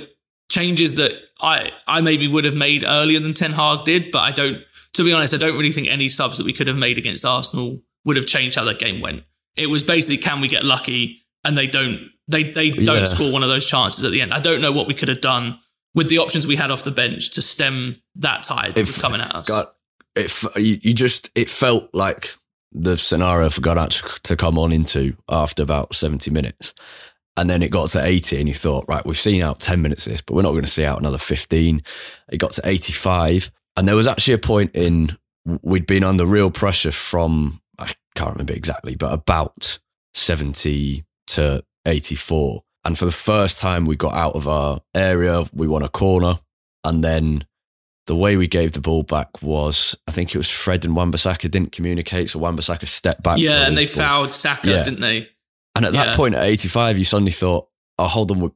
changes 0.53 0.97
that 0.97 1.13
I, 1.41 1.73
I 1.87 2.01
maybe 2.03 2.29
would 2.29 2.45
have 2.45 2.55
made 2.55 2.85
earlier 2.85 3.19
than 3.19 3.33
Ten 3.33 3.53
Hag 3.53 3.85
did, 3.85 4.13
but 4.13 4.21
I 4.21 4.31
don't, 4.33 4.59
to 4.95 5.05
be 5.05 5.13
honest, 5.13 5.35
I 5.35 5.39
don't 5.39 5.57
really 5.57 5.73
think 5.73 5.89
any 5.89 6.09
subs 6.09 6.37
that 6.39 6.45
we 6.45 6.53
could 6.53 6.67
have 6.67 6.77
made 6.77 6.99
against 6.99 7.25
Arsenal 7.25 7.81
would 8.05 8.17
have 8.17 8.27
changed 8.27 8.57
how 8.57 8.65
that 8.65 8.79
game 8.79 9.01
went. 9.01 9.25
It 9.57 9.69
was 9.69 9.83
basically, 9.83 10.23
can 10.23 10.41
we 10.41 10.49
get 10.49 10.65
lucky? 10.65 11.23
And 11.43 11.57
they 11.57 11.67
don't, 11.67 12.11
they, 12.29 12.45
they 12.45 12.71
don't 12.71 12.99
yeah. 12.99 13.05
score 13.07 13.33
one 13.33 13.43
of 13.43 13.49
those 13.49 13.69
chances 13.69 14.05
at 14.05 14.13
the 14.13 14.21
end. 14.21 14.33
I 14.33 14.41
don't 14.41 14.61
know 14.61 14.73
what 14.73 14.87
we 14.87 14.95
could 14.95 15.09
have 15.09 15.21
done 15.21 15.59
with 15.95 16.09
the 16.09 16.19
options 16.19 16.47
we 16.47 16.57
had 16.57 16.71
off 16.71 16.85
the 16.85 16.91
bench 16.91 17.31
to 17.33 17.43
stem 17.43 17.97
that 18.17 18.43
tide 18.43 18.75
that 18.75 18.99
coming 19.01 19.21
at 19.21 19.35
us. 19.35 19.49
God, 19.49 19.67
it, 20.15 20.85
you 20.85 20.95
just, 20.95 21.31
it 21.35 21.49
felt 21.49 21.89
like 21.95 22.27
the 22.71 22.97
scenario 22.97 23.49
for 23.51 23.61
Garnacho 23.61 24.21
to 24.21 24.37
come 24.37 24.59
on 24.59 24.73
into 24.73 25.17
after 25.29 25.63
about 25.63 25.95
70 25.95 26.31
minutes. 26.31 26.75
And 27.37 27.49
then 27.49 27.63
it 27.63 27.71
got 27.71 27.89
to 27.91 28.05
80 28.05 28.41
and 28.41 28.49
you 28.49 28.55
thought, 28.55 28.85
right, 28.89 29.05
we've 29.07 29.17
seen 29.17 29.43
out 29.43 29.59
10 29.59 29.81
minutes 29.81 30.07
of 30.07 30.13
this, 30.13 30.23
but 30.23 30.35
we're 30.35 30.43
not 30.43 30.51
going 30.51 30.65
to 30.65 30.71
see 30.71 30.85
out 30.85 31.01
another 31.01 31.19
15. 31.19 31.81
It 32.31 32.39
got 32.39 32.53
to 32.53 32.63
85. 32.65 33.51
And 33.77 33.89
there 33.89 33.97
was 33.97 34.07
actually 34.07 34.35
a 34.35 34.39
point 34.39 34.73
in, 34.75 35.17
we'd 35.63 35.87
been 35.87 36.05
under 36.05 36.27
real 36.27 36.51
pressure 36.51 36.93
from, 36.93 37.61
I 37.79 37.87
can't 38.15 38.33
remember 38.33 38.53
exactly, 38.53 38.97
but 38.97 39.15
about 39.15 39.79
70 40.15 41.05
to 41.29 41.65
84. 41.87 42.63
And 42.85 42.99
for 42.99 43.07
the 43.07 43.13
first 43.13 43.61
time, 43.61 43.87
we 43.87 43.97
got 43.97 44.13
out 44.13 44.35
of 44.35 44.47
our 44.47 44.81
area, 44.95 45.45
we 45.55 45.67
won 45.67 45.83
a 45.83 45.89
corner. 45.89 46.35
And 46.85 47.03
then 47.03 47.47
the 48.07 48.17
way 48.17 48.37
we 48.37 48.49
gave 48.49 48.73
the 48.73 48.81
ball 48.81 49.05
back 49.05 49.43
was, 49.43 49.97
I 50.07 50.11
think 50.11 50.35
it 50.35 50.39
was 50.39 50.51
Fred 50.51 50.85
and 50.85 50.95
Wan-Bissaka 50.95 51.51
didn't 51.51 51.73
communicate, 51.73 52.29
so 52.31 52.41
Wan-Bissaka 52.41 52.87
stepped 52.87 53.23
back. 53.23 53.39
Yeah, 53.39 53.67
and 53.67 53.79
they 53.79 53.87
ball. 53.87 53.95
fouled 53.95 54.35
Saka, 54.35 54.69
yeah. 54.69 54.83
didn't 54.83 55.01
they? 55.01 55.29
And 55.75 55.85
at 55.85 55.93
that 55.95 56.09
yeah. 56.09 56.17
point, 56.17 56.35
at 56.35 56.45
85, 56.45 56.99
you 56.99 57.05
suddenly 57.05 57.33
thought, 57.33 57.69
oh, 57.99 58.07
hold 58.07 58.31
on, 58.31 58.53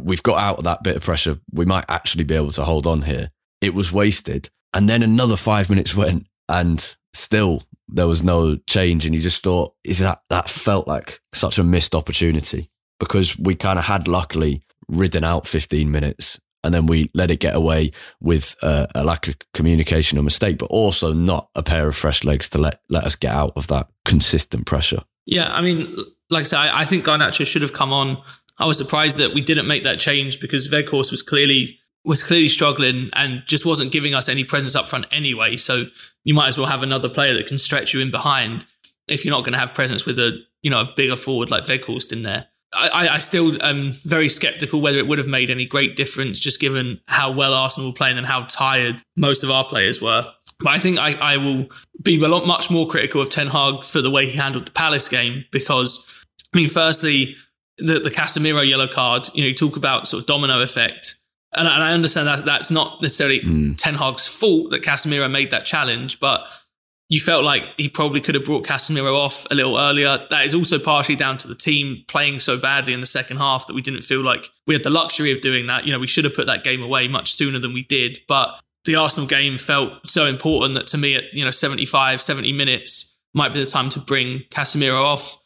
we've 0.00 0.22
got 0.22 0.38
out 0.38 0.58
of 0.58 0.64
that 0.64 0.82
bit 0.82 0.96
of 0.96 1.02
pressure. 1.02 1.38
We 1.52 1.64
might 1.64 1.84
actually 1.88 2.24
be 2.24 2.34
able 2.34 2.50
to 2.52 2.64
hold 2.64 2.86
on 2.86 3.02
here. 3.02 3.30
It 3.60 3.74
was 3.74 3.92
wasted. 3.92 4.50
And 4.74 4.88
then 4.88 5.02
another 5.02 5.36
five 5.36 5.70
minutes 5.70 5.94
went, 5.94 6.26
and 6.48 6.96
still 7.14 7.62
there 7.88 8.08
was 8.08 8.22
no 8.22 8.56
change. 8.68 9.06
And 9.06 9.14
you 9.14 9.20
just 9.20 9.44
thought, 9.44 9.74
is 9.84 10.00
that, 10.00 10.20
that 10.28 10.48
felt 10.48 10.88
like 10.88 11.20
such 11.32 11.58
a 11.58 11.64
missed 11.64 11.94
opportunity 11.94 12.68
because 12.98 13.38
we 13.38 13.54
kind 13.54 13.78
of 13.78 13.84
had 13.84 14.08
luckily 14.08 14.62
ridden 14.88 15.24
out 15.24 15.46
15 15.46 15.90
minutes 15.90 16.40
and 16.64 16.74
then 16.74 16.86
we 16.86 17.10
let 17.14 17.30
it 17.30 17.38
get 17.38 17.54
away 17.54 17.92
with 18.20 18.56
uh, 18.60 18.86
a 18.94 19.04
lack 19.04 19.28
of 19.28 19.36
communication 19.54 20.18
or 20.18 20.22
mistake, 20.22 20.58
but 20.58 20.66
also 20.66 21.12
not 21.12 21.48
a 21.54 21.62
pair 21.62 21.86
of 21.86 21.94
fresh 21.94 22.24
legs 22.24 22.50
to 22.50 22.58
let, 22.58 22.80
let 22.88 23.04
us 23.04 23.14
get 23.14 23.32
out 23.32 23.52
of 23.54 23.68
that 23.68 23.86
consistent 24.04 24.66
pressure. 24.66 25.02
Yeah, 25.26 25.48
I 25.52 25.60
mean, 25.60 25.86
like 26.30 26.40
I 26.40 26.44
said, 26.44 26.58
I, 26.58 26.80
I 26.80 26.84
think 26.84 27.04
Garnacho 27.04 27.46
should 27.46 27.62
have 27.62 27.72
come 27.72 27.92
on. 27.92 28.18
I 28.58 28.66
was 28.66 28.78
surprised 28.78 29.18
that 29.18 29.34
we 29.34 29.40
didn't 29.40 29.66
make 29.66 29.82
that 29.82 29.98
change 29.98 30.40
because 30.40 30.70
Weghorst 30.70 31.10
was 31.10 31.22
clearly 31.22 31.78
was 32.04 32.22
clearly 32.22 32.48
struggling 32.48 33.10
and 33.14 33.42
just 33.46 33.66
wasn't 33.66 33.90
giving 33.90 34.14
us 34.14 34.28
any 34.28 34.44
presence 34.44 34.76
up 34.76 34.88
front 34.88 35.06
anyway. 35.10 35.56
So 35.56 35.86
you 36.22 36.34
might 36.34 36.46
as 36.46 36.56
well 36.56 36.68
have 36.68 36.84
another 36.84 37.08
player 37.08 37.34
that 37.34 37.48
can 37.48 37.58
stretch 37.58 37.92
you 37.92 38.00
in 38.00 38.12
behind 38.12 38.64
if 39.08 39.24
you're 39.24 39.34
not 39.34 39.42
going 39.42 39.54
to 39.54 39.58
have 39.58 39.74
presence 39.74 40.06
with 40.06 40.18
a 40.18 40.40
you 40.62 40.70
know 40.70 40.82
a 40.82 40.92
bigger 40.96 41.16
forward 41.16 41.50
like 41.50 41.64
Weghorst 41.64 42.12
in 42.12 42.22
there. 42.22 42.46
I, 42.72 43.08
I 43.12 43.18
still 43.18 43.60
am 43.62 43.92
very 43.92 44.28
skeptical 44.28 44.80
whether 44.80 44.98
it 44.98 45.06
would 45.06 45.18
have 45.18 45.28
made 45.28 45.50
any 45.50 45.66
great 45.66 45.96
difference, 45.96 46.40
just 46.40 46.60
given 46.60 47.00
how 47.06 47.30
well 47.30 47.54
Arsenal 47.54 47.90
were 47.90 47.94
playing 47.94 48.18
and 48.18 48.26
how 48.26 48.42
tired 48.42 49.02
most 49.16 49.44
of 49.44 49.50
our 49.50 49.64
players 49.64 50.02
were. 50.02 50.30
But 50.60 50.70
I 50.70 50.78
think 50.78 50.98
I, 50.98 51.14
I 51.14 51.36
will 51.36 51.68
be 52.02 52.22
a 52.22 52.28
lot 52.28 52.46
much 52.46 52.70
more 52.70 52.86
critical 52.86 53.20
of 53.20 53.30
Ten 53.30 53.48
Hag 53.48 53.84
for 53.84 54.00
the 54.00 54.10
way 54.10 54.26
he 54.26 54.36
handled 54.36 54.66
the 54.66 54.72
Palace 54.72 55.08
game 55.08 55.44
because, 55.52 56.15
I 56.56 56.58
mean, 56.58 56.68
firstly, 56.70 57.36
the, 57.76 57.98
the 57.98 58.08
Casemiro 58.08 58.66
yellow 58.66 58.88
card, 58.88 59.28
you 59.34 59.42
know, 59.42 59.48
you 59.48 59.54
talk 59.54 59.76
about 59.76 60.08
sort 60.08 60.22
of 60.22 60.26
domino 60.26 60.62
effect. 60.62 61.16
And, 61.52 61.68
and 61.68 61.82
I 61.82 61.92
understand 61.92 62.26
that 62.28 62.46
that's 62.46 62.70
not 62.70 63.02
necessarily 63.02 63.40
mm. 63.40 63.76
Ten 63.76 63.94
Hag's 63.94 64.26
fault 64.26 64.70
that 64.70 64.82
Casemiro 64.82 65.30
made 65.30 65.50
that 65.50 65.66
challenge, 65.66 66.18
but 66.18 66.46
you 67.10 67.20
felt 67.20 67.44
like 67.44 67.74
he 67.76 67.90
probably 67.90 68.22
could 68.22 68.34
have 68.34 68.46
brought 68.46 68.64
Casemiro 68.64 69.14
off 69.14 69.46
a 69.50 69.54
little 69.54 69.76
earlier. 69.76 70.18
That 70.30 70.46
is 70.46 70.54
also 70.54 70.78
partially 70.78 71.14
down 71.14 71.36
to 71.38 71.48
the 71.48 71.54
team 71.54 72.04
playing 72.08 72.38
so 72.38 72.58
badly 72.58 72.94
in 72.94 73.00
the 73.00 73.06
second 73.06 73.36
half 73.36 73.66
that 73.66 73.74
we 73.74 73.82
didn't 73.82 74.02
feel 74.02 74.24
like 74.24 74.46
we 74.66 74.72
had 74.72 74.82
the 74.82 74.88
luxury 74.88 75.32
of 75.32 75.42
doing 75.42 75.66
that. 75.66 75.84
You 75.84 75.92
know, 75.92 75.98
we 75.98 76.06
should 76.06 76.24
have 76.24 76.34
put 76.34 76.46
that 76.46 76.64
game 76.64 76.82
away 76.82 77.06
much 77.06 77.32
sooner 77.32 77.58
than 77.58 77.74
we 77.74 77.82
did. 77.82 78.20
But 78.26 78.58
the 78.86 78.96
Arsenal 78.96 79.28
game 79.28 79.58
felt 79.58 80.08
so 80.08 80.24
important 80.24 80.72
that 80.72 80.86
to 80.86 80.96
me 80.96 81.16
at, 81.16 81.34
you 81.34 81.44
know, 81.44 81.50
75, 81.50 82.22
70 82.22 82.50
minutes 82.52 83.14
might 83.34 83.52
be 83.52 83.60
the 83.60 83.70
time 83.70 83.90
to 83.90 84.00
bring 84.00 84.44
Casemiro 84.50 85.04
off, 85.04 85.36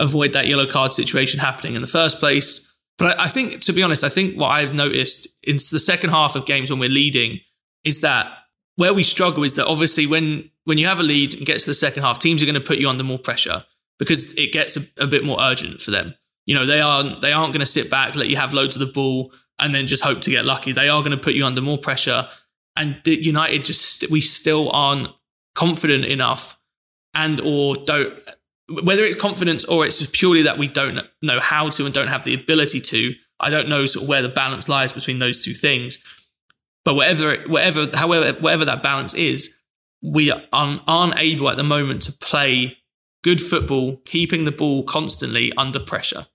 avoid 0.00 0.32
that 0.32 0.48
yellow 0.48 0.66
card 0.66 0.92
situation 0.92 1.38
happening 1.38 1.76
in 1.76 1.82
the 1.82 1.86
first 1.86 2.18
place. 2.18 2.74
But 2.98 3.18
I, 3.18 3.24
I 3.24 3.28
think, 3.28 3.60
to 3.62 3.72
be 3.72 3.82
honest, 3.82 4.02
I 4.02 4.08
think 4.08 4.36
what 4.36 4.48
I've 4.48 4.74
noticed 4.74 5.28
in 5.42 5.56
the 5.56 5.78
second 5.78 6.10
half 6.10 6.34
of 6.34 6.46
games 6.46 6.70
when 6.70 6.80
we're 6.80 6.88
leading 6.88 7.40
is 7.84 8.00
that 8.00 8.32
where 8.76 8.94
we 8.94 9.02
struggle 9.02 9.44
is 9.44 9.54
that 9.54 9.66
obviously 9.66 10.06
when 10.06 10.50
when 10.64 10.78
you 10.78 10.86
have 10.86 11.00
a 11.00 11.04
lead 11.04 11.34
and 11.34 11.46
gets 11.46 11.64
to 11.64 11.70
the 11.70 11.74
second 11.74 12.02
half, 12.02 12.18
teams 12.18 12.42
are 12.42 12.46
going 12.46 12.54
to 12.54 12.66
put 12.66 12.78
you 12.78 12.88
under 12.88 13.04
more 13.04 13.18
pressure 13.18 13.64
because 13.98 14.34
it 14.36 14.52
gets 14.52 14.76
a, 14.76 15.04
a 15.04 15.06
bit 15.06 15.24
more 15.24 15.40
urgent 15.40 15.80
for 15.80 15.90
them. 15.90 16.14
You 16.46 16.54
know, 16.54 16.66
they 16.66 16.80
aren't 16.80 17.20
they 17.20 17.32
aren't 17.32 17.52
going 17.52 17.60
to 17.60 17.66
sit 17.66 17.90
back, 17.90 18.16
let 18.16 18.28
you 18.28 18.36
have 18.36 18.54
loads 18.54 18.76
of 18.76 18.86
the 18.86 18.92
ball, 18.92 19.32
and 19.58 19.74
then 19.74 19.86
just 19.86 20.04
hope 20.04 20.20
to 20.22 20.30
get 20.30 20.44
lucky. 20.44 20.72
They 20.72 20.88
are 20.88 21.02
going 21.02 21.16
to 21.16 21.22
put 21.22 21.34
you 21.34 21.46
under 21.46 21.60
more 21.60 21.78
pressure. 21.78 22.26
And 22.76 23.00
United 23.04 23.64
just 23.64 24.10
we 24.10 24.20
still 24.20 24.70
aren't 24.70 25.08
confident 25.54 26.06
enough, 26.06 26.58
and 27.14 27.40
or 27.40 27.76
don't 27.76 28.18
whether 28.70 29.04
it's 29.04 29.20
confidence 29.20 29.64
or 29.64 29.84
it's 29.84 29.98
just 29.98 30.14
purely 30.14 30.42
that 30.42 30.58
we 30.58 30.68
don't 30.68 31.00
know 31.22 31.40
how 31.40 31.68
to 31.70 31.84
and 31.84 31.94
don't 31.94 32.08
have 32.08 32.24
the 32.24 32.34
ability 32.34 32.80
to. 32.80 33.14
I 33.38 33.50
don't 33.50 33.68
know 33.68 33.86
sort 33.86 34.04
of 34.04 34.08
where 34.08 34.22
the 34.22 34.28
balance 34.28 34.68
lies 34.68 34.92
between 34.92 35.18
those 35.18 35.44
two 35.44 35.54
things. 35.54 35.98
But 36.84 36.94
whatever, 36.94 37.36
whatever, 37.46 37.86
however, 37.94 38.38
whatever 38.40 38.64
that 38.64 38.82
balance 38.82 39.14
is, 39.14 39.56
we 40.02 40.32
aren't, 40.52 40.82
aren't 40.86 41.18
able 41.18 41.50
at 41.50 41.56
the 41.56 41.62
moment 41.62 42.02
to 42.02 42.12
play 42.12 42.78
good 43.22 43.40
football, 43.40 43.96
keeping 44.04 44.44
the 44.44 44.52
ball 44.52 44.82
constantly 44.84 45.52
under 45.56 45.80
pressure. 45.80 46.26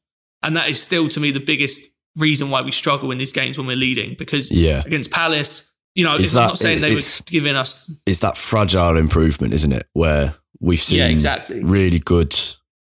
And 0.43 0.55
that 0.55 0.69
is 0.69 0.81
still, 0.81 1.07
to 1.09 1.19
me, 1.19 1.31
the 1.31 1.39
biggest 1.39 1.95
reason 2.17 2.49
why 2.49 2.61
we 2.61 2.71
struggle 2.71 3.11
in 3.11 3.17
these 3.17 3.33
games 3.33 3.57
when 3.57 3.67
we're 3.67 3.75
leading. 3.75 4.15
Because 4.17 4.51
yeah. 4.51 4.83
against 4.85 5.11
Palace, 5.11 5.73
you 5.95 6.03
know, 6.03 6.15
it's 6.15 6.33
that, 6.33 6.47
not 6.47 6.57
saying 6.57 6.81
they 6.81 6.93
were 6.93 7.01
giving 7.25 7.55
us. 7.55 7.91
It's 8.05 8.19
that 8.19 8.37
fragile 8.37 8.97
improvement, 8.97 9.53
isn't 9.53 9.71
it? 9.71 9.87
Where 9.93 10.35
we've 10.59 10.79
seen 10.79 10.99
yeah, 10.99 11.07
exactly. 11.07 11.63
really 11.63 11.99
good, 11.99 12.35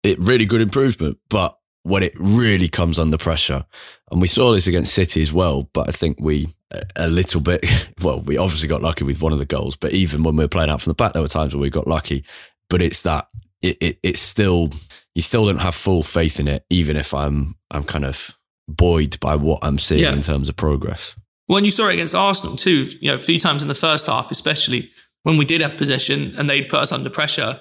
it 0.03 0.19
really 0.19 0.47
good 0.47 0.61
improvement, 0.61 1.19
but 1.31 1.59
when 1.83 2.03
it 2.03 2.15
really 2.19 2.69
comes 2.69 2.99
under 2.99 3.17
pressure, 3.17 3.65
and 4.11 4.21
we 4.21 4.27
saw 4.27 4.53
this 4.53 4.67
against 4.67 4.93
City 4.93 5.23
as 5.23 5.33
well, 5.33 5.71
but 5.73 5.89
I 5.89 5.93
think 5.93 6.19
we 6.21 6.49
a 6.97 7.09
little 7.09 7.41
bit. 7.41 7.65
Well, 8.03 8.21
we 8.21 8.37
obviously 8.37 8.69
got 8.69 8.83
lucky 8.83 9.05
with 9.05 9.23
one 9.23 9.33
of 9.33 9.39
the 9.39 9.47
goals, 9.47 9.75
but 9.75 9.93
even 9.95 10.23
when 10.23 10.37
we 10.37 10.45
were 10.45 10.49
playing 10.49 10.69
out 10.69 10.83
from 10.83 10.91
the 10.91 10.95
back, 10.95 11.15
there 11.15 11.23
were 11.23 11.29
times 11.29 11.55
where 11.55 11.63
we 11.63 11.71
got 11.71 11.89
lucky. 11.89 12.25
But 12.69 12.83
it's 12.83 13.03
that 13.03 13.29
it, 13.63 13.79
it 13.81 13.99
it's 14.03 14.21
still 14.21 14.69
you 15.15 15.23
still 15.23 15.47
don't 15.47 15.61
have 15.61 15.75
full 15.75 16.03
faith 16.03 16.39
in 16.39 16.47
it, 16.47 16.65
even 16.69 16.95
if 16.97 17.15
I'm 17.15 17.55
I'm 17.71 17.85
kind 17.85 18.05
of 18.05 18.39
buoyed 18.69 19.19
by 19.19 19.35
what 19.35 19.61
I'm 19.63 19.79
seeing 19.79 20.03
yeah. 20.03 20.13
in 20.13 20.21
terms 20.21 20.49
of 20.49 20.57
progress. 20.57 21.19
When 21.47 21.65
you 21.65 21.71
saw 21.71 21.89
it 21.89 21.95
against 21.95 22.15
Arsenal 22.15 22.57
too, 22.57 22.85
you 23.01 23.11
know, 23.11 23.15
a 23.15 23.19
few 23.19 23.39
times 23.39 23.63
in 23.63 23.69
the 23.69 23.75
first 23.75 24.07
half, 24.07 24.31
especially 24.31 24.91
when 25.23 25.37
we 25.37 25.45
did 25.45 25.61
have 25.61 25.77
possession 25.77 26.35
and 26.37 26.49
they'd 26.49 26.69
put 26.69 26.81
us 26.81 26.93
under 26.93 27.11
pressure, 27.11 27.61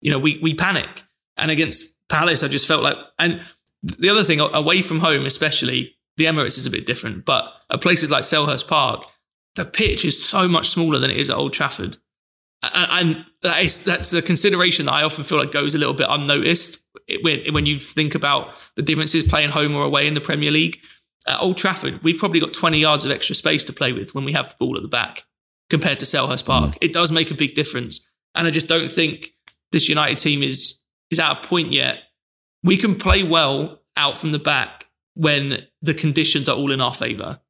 you 0.00 0.10
know, 0.10 0.18
we 0.18 0.38
we 0.42 0.54
panic. 0.54 1.02
And 1.36 1.50
against 1.50 1.96
Palace, 2.08 2.44
I 2.44 2.48
just 2.48 2.68
felt 2.68 2.82
like, 2.82 2.96
and 3.18 3.40
the 3.82 4.08
other 4.08 4.22
thing, 4.22 4.40
away 4.40 4.82
from 4.82 5.00
home, 5.00 5.26
especially, 5.26 5.96
the 6.16 6.24
Emirates 6.26 6.58
is 6.58 6.66
a 6.66 6.70
bit 6.70 6.86
different, 6.86 7.24
but 7.24 7.52
at 7.70 7.82
places 7.82 8.10
like 8.10 8.22
Selhurst 8.22 8.68
Park, 8.68 9.04
the 9.56 9.64
pitch 9.64 10.04
is 10.04 10.22
so 10.24 10.48
much 10.48 10.68
smaller 10.68 10.98
than 10.98 11.10
it 11.10 11.16
is 11.16 11.28
at 11.28 11.36
Old 11.36 11.52
Trafford. 11.52 11.96
And 12.62 13.26
that 13.42 13.60
is, 13.62 13.84
that's 13.84 14.14
a 14.14 14.22
consideration 14.22 14.86
that 14.86 14.92
I 14.92 15.02
often 15.02 15.24
feel 15.24 15.38
like 15.38 15.52
goes 15.52 15.74
a 15.74 15.78
little 15.78 15.94
bit 15.94 16.06
unnoticed 16.08 16.82
when, 17.22 17.52
when 17.52 17.66
you 17.66 17.78
think 17.78 18.14
about 18.14 18.70
the 18.76 18.82
differences 18.82 19.24
playing 19.24 19.50
home 19.50 19.74
or 19.74 19.82
away 19.82 20.06
in 20.06 20.14
the 20.14 20.20
Premier 20.20 20.50
League. 20.50 20.80
At 21.26 21.40
Old 21.40 21.56
Trafford, 21.56 22.02
we've 22.02 22.18
probably 22.18 22.40
got 22.40 22.52
20 22.52 22.78
yards 22.78 23.04
of 23.04 23.10
extra 23.10 23.34
space 23.34 23.64
to 23.64 23.72
play 23.72 23.92
with 23.92 24.14
when 24.14 24.24
we 24.24 24.32
have 24.32 24.48
the 24.48 24.56
ball 24.58 24.76
at 24.76 24.82
the 24.82 24.88
back 24.88 25.24
compared 25.70 25.98
to 26.00 26.04
Selhurst 26.04 26.44
Park. 26.44 26.72
Mm. 26.72 26.78
It 26.80 26.92
does 26.92 27.10
make 27.10 27.30
a 27.30 27.34
big 27.34 27.54
difference. 27.54 28.06
And 28.34 28.46
I 28.46 28.50
just 28.50 28.68
don't 28.68 28.90
think 28.90 29.30
this 29.72 29.88
United 29.88 30.18
team 30.18 30.42
is, 30.42 30.80
is 31.10 31.18
at 31.18 31.32
a 31.32 31.46
point 31.46 31.72
yet. 31.72 32.00
We 32.62 32.76
can 32.76 32.96
play 32.96 33.22
well 33.22 33.80
out 33.96 34.18
from 34.18 34.32
the 34.32 34.38
back 34.38 34.86
when 35.14 35.66
the 35.80 35.94
conditions 35.94 36.48
are 36.48 36.56
all 36.56 36.72
in 36.72 36.80
our 36.80 36.92
favour. 36.92 37.40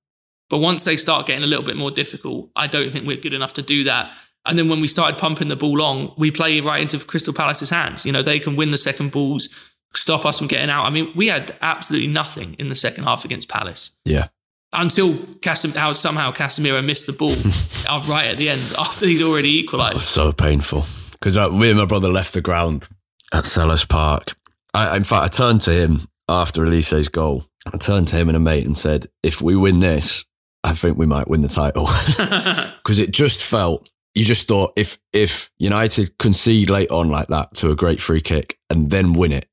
But 0.50 0.58
once 0.58 0.84
they 0.84 0.96
start 0.96 1.26
getting 1.26 1.42
a 1.42 1.46
little 1.46 1.64
bit 1.64 1.76
more 1.76 1.90
difficult, 1.90 2.50
I 2.54 2.66
don't 2.66 2.92
think 2.92 3.06
we're 3.06 3.16
good 3.16 3.34
enough 3.34 3.54
to 3.54 3.62
do 3.62 3.84
that. 3.84 4.12
And 4.46 4.58
then 4.58 4.68
when 4.68 4.80
we 4.80 4.86
started 4.86 5.18
pumping 5.18 5.48
the 5.48 5.56
ball 5.56 5.78
long, 5.78 6.12
we 6.18 6.30
play 6.30 6.60
right 6.60 6.82
into 6.82 6.98
Crystal 7.04 7.32
Palace's 7.32 7.70
hands. 7.70 8.04
You 8.04 8.12
know, 8.12 8.22
they 8.22 8.38
can 8.38 8.56
win 8.56 8.70
the 8.70 8.76
second 8.76 9.10
balls, 9.10 9.73
stop 9.96 10.24
us 10.26 10.38
from 10.38 10.48
getting 10.48 10.70
out. 10.70 10.84
I 10.84 10.90
mean, 10.90 11.12
we 11.14 11.28
had 11.28 11.56
absolutely 11.62 12.08
nothing 12.08 12.54
in 12.58 12.68
the 12.68 12.74
second 12.74 13.04
half 13.04 13.24
against 13.24 13.48
Palace. 13.48 13.98
Yeah. 14.04 14.28
until 14.72 15.12
Casim- 15.40 15.76
how 15.76 15.92
somehow 15.92 16.32
Casemiro 16.32 16.84
missed 16.84 17.06
the 17.06 17.12
ball 17.12 17.30
uh, 17.88 18.02
right 18.12 18.26
at 18.26 18.38
the 18.38 18.48
end 18.48 18.62
after 18.78 19.06
he'd 19.06 19.22
already 19.22 19.58
equalised. 19.58 20.00
so 20.00 20.32
painful 20.32 20.84
because 21.12 21.36
uh, 21.36 21.48
me 21.50 21.70
and 21.70 21.78
my 21.78 21.86
brother 21.86 22.08
left 22.08 22.34
the 22.34 22.40
ground 22.40 22.88
at 23.32 23.44
Selhurst 23.44 23.88
Park. 23.88 24.34
I, 24.74 24.96
in 24.96 25.04
fact, 25.04 25.22
I 25.22 25.28
turned 25.28 25.60
to 25.62 25.72
him 25.72 26.00
after 26.28 26.64
Olise's 26.64 27.08
goal. 27.08 27.44
I 27.72 27.76
turned 27.78 28.08
to 28.08 28.16
him 28.16 28.28
and 28.28 28.36
a 28.36 28.40
mate 28.40 28.66
and 28.66 28.76
said, 28.76 29.06
"If 29.22 29.40
we 29.40 29.54
win 29.56 29.78
this, 29.80 30.24
I 30.64 30.72
think 30.72 30.98
we 30.98 31.06
might 31.06 31.28
win 31.28 31.40
the 31.40 31.48
title." 31.48 31.86
Because 32.84 32.98
it 32.98 33.12
just 33.12 33.42
felt. 33.44 33.88
You 34.14 34.22
just 34.24 34.46
thought 34.46 34.72
if 34.76 34.98
if 35.12 35.50
United 35.58 36.18
concede 36.18 36.68
late 36.70 36.90
on 36.90 37.08
like 37.08 37.28
that 37.28 37.54
to 37.54 37.70
a 37.70 37.74
great 37.76 38.00
free 38.00 38.20
kick 38.20 38.58
and 38.68 38.90
then 38.90 39.12
win 39.14 39.32
it 39.32 39.46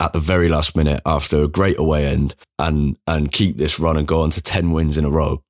at 0.00 0.12
the 0.12 0.20
very 0.20 0.48
last 0.48 0.76
minute 0.76 1.00
after 1.04 1.42
a 1.42 1.48
great 1.48 1.78
away 1.78 2.06
end 2.06 2.34
and 2.58 2.96
and 3.06 3.32
keep 3.32 3.56
this 3.56 3.80
run 3.80 3.96
and 3.96 4.06
go 4.06 4.22
on 4.22 4.30
to 4.30 4.42
ten 4.42 4.72
wins 4.72 4.96
in 4.96 5.04
a 5.04 5.10
row, 5.10 5.42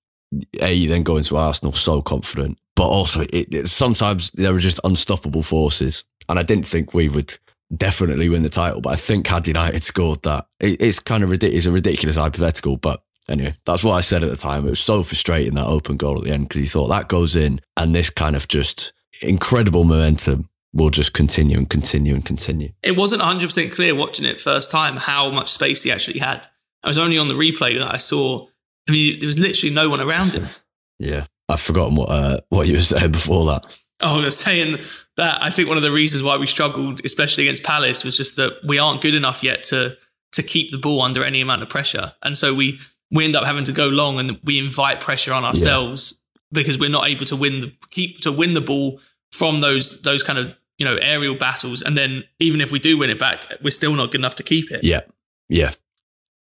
a 0.60 0.72
you 0.72 0.88
then 0.88 1.02
go 1.02 1.16
into 1.16 1.36
Arsenal 1.36 1.72
so 1.72 2.02
confident, 2.02 2.58
but 2.76 2.88
also 2.88 3.20
it, 3.22 3.54
it, 3.54 3.68
sometimes 3.68 4.30
there 4.32 4.54
are 4.54 4.58
just 4.58 4.80
unstoppable 4.84 5.42
forces, 5.42 6.04
and 6.28 6.38
I 6.38 6.42
didn't 6.42 6.66
think 6.66 6.94
we 6.94 7.08
would 7.08 7.34
definitely 7.76 8.28
win 8.28 8.42
the 8.42 8.48
title, 8.48 8.80
but 8.80 8.90
I 8.90 8.96
think 8.96 9.26
had 9.26 9.46
United 9.46 9.82
scored 9.82 10.22
that, 10.22 10.46
it, 10.58 10.80
it's 10.80 11.00
kind 11.00 11.22
of 11.22 11.30
ridiculous, 11.30 11.66
It's 11.66 11.66
a 11.66 11.72
ridiculous 11.72 12.16
hypothetical, 12.16 12.76
but. 12.76 13.02
Anyway, 13.30 13.52
that's 13.66 13.84
what 13.84 13.92
I 13.92 14.00
said 14.00 14.24
at 14.24 14.30
the 14.30 14.38
time. 14.38 14.64
It 14.64 14.70
was 14.70 14.80
so 14.80 15.02
frustrating 15.02 15.52
that 15.56 15.66
open 15.66 15.98
goal 15.98 16.16
at 16.16 16.24
the 16.24 16.30
end 16.30 16.48
because 16.48 16.62
he 16.62 16.66
thought 16.66 16.88
that 16.88 17.08
goes 17.08 17.36
in 17.36 17.60
and 17.76 17.94
this 17.94 18.08
kind 18.08 18.34
of 18.34 18.48
just 18.48 18.94
incredible 19.20 19.84
momentum 19.84 20.48
will 20.72 20.90
just 20.90 21.12
continue 21.12 21.56
and 21.56 21.68
continue 21.68 22.14
and 22.14 22.24
continue. 22.24 22.72
It 22.82 22.96
wasn't 22.96 23.22
100% 23.22 23.74
clear 23.74 23.94
watching 23.94 24.26
it 24.26 24.40
first 24.40 24.70
time 24.70 24.96
how 24.96 25.30
much 25.30 25.48
space 25.48 25.82
he 25.82 25.90
actually 25.90 26.20
had. 26.20 26.46
I 26.84 26.88
was 26.88 26.98
only 26.98 27.18
on 27.18 27.28
the 27.28 27.34
replay 27.34 27.78
that 27.78 27.92
I 27.92 27.96
saw. 27.96 28.46
I 28.88 28.92
mean, 28.92 29.18
there 29.18 29.26
was 29.26 29.38
literally 29.38 29.74
no 29.74 29.88
one 29.88 30.00
around 30.00 30.32
him. 30.32 30.46
Yeah, 31.00 31.26
I've 31.48 31.60
forgotten 31.60 31.94
what 31.94 32.08
uh, 32.08 32.40
what 32.48 32.66
you 32.66 32.72
were 32.72 32.80
saying 32.80 33.12
before 33.12 33.46
that. 33.46 33.80
Oh, 34.02 34.20
I 34.20 34.24
was 34.24 34.36
saying 34.36 34.78
that 35.16 35.40
I 35.40 35.48
think 35.48 35.68
one 35.68 35.76
of 35.76 35.84
the 35.84 35.92
reasons 35.92 36.24
why 36.24 36.36
we 36.36 36.48
struggled, 36.48 37.00
especially 37.04 37.44
against 37.44 37.62
Palace, 37.62 38.02
was 38.02 38.16
just 38.16 38.34
that 38.34 38.58
we 38.66 38.80
aren't 38.80 39.00
good 39.00 39.14
enough 39.14 39.44
yet 39.44 39.62
to 39.64 39.96
to 40.32 40.42
keep 40.42 40.72
the 40.72 40.76
ball 40.78 41.02
under 41.02 41.22
any 41.22 41.40
amount 41.40 41.62
of 41.62 41.68
pressure, 41.68 42.14
and 42.24 42.36
so 42.36 42.52
we 42.52 42.80
we 43.12 43.24
end 43.24 43.36
up 43.36 43.44
having 43.44 43.62
to 43.62 43.72
go 43.72 43.86
long 43.86 44.18
and 44.18 44.40
we 44.42 44.58
invite 44.58 45.00
pressure 45.00 45.32
on 45.32 45.44
ourselves 45.44 46.20
yeah. 46.34 46.60
because 46.60 46.78
we're 46.80 46.90
not 46.90 47.08
able 47.08 47.24
to 47.26 47.36
win 47.36 47.60
the 47.60 47.72
keep 47.90 48.20
to 48.22 48.32
win 48.32 48.54
the 48.54 48.60
ball 48.60 48.98
from 49.32 49.60
those 49.60 50.02
those 50.02 50.22
kind 50.22 50.38
of 50.38 50.58
you 50.78 50.84
know 50.84 50.96
aerial 50.96 51.36
battles, 51.36 51.82
and 51.82 51.96
then 51.96 52.24
even 52.38 52.60
if 52.60 52.72
we 52.72 52.78
do 52.78 52.98
win 52.98 53.10
it 53.10 53.18
back, 53.18 53.44
we're 53.62 53.70
still 53.70 53.94
not 53.94 54.10
good 54.10 54.20
enough 54.20 54.36
to 54.36 54.42
keep 54.42 54.70
it. 54.70 54.84
Yeah, 54.84 55.02
yeah, 55.48 55.72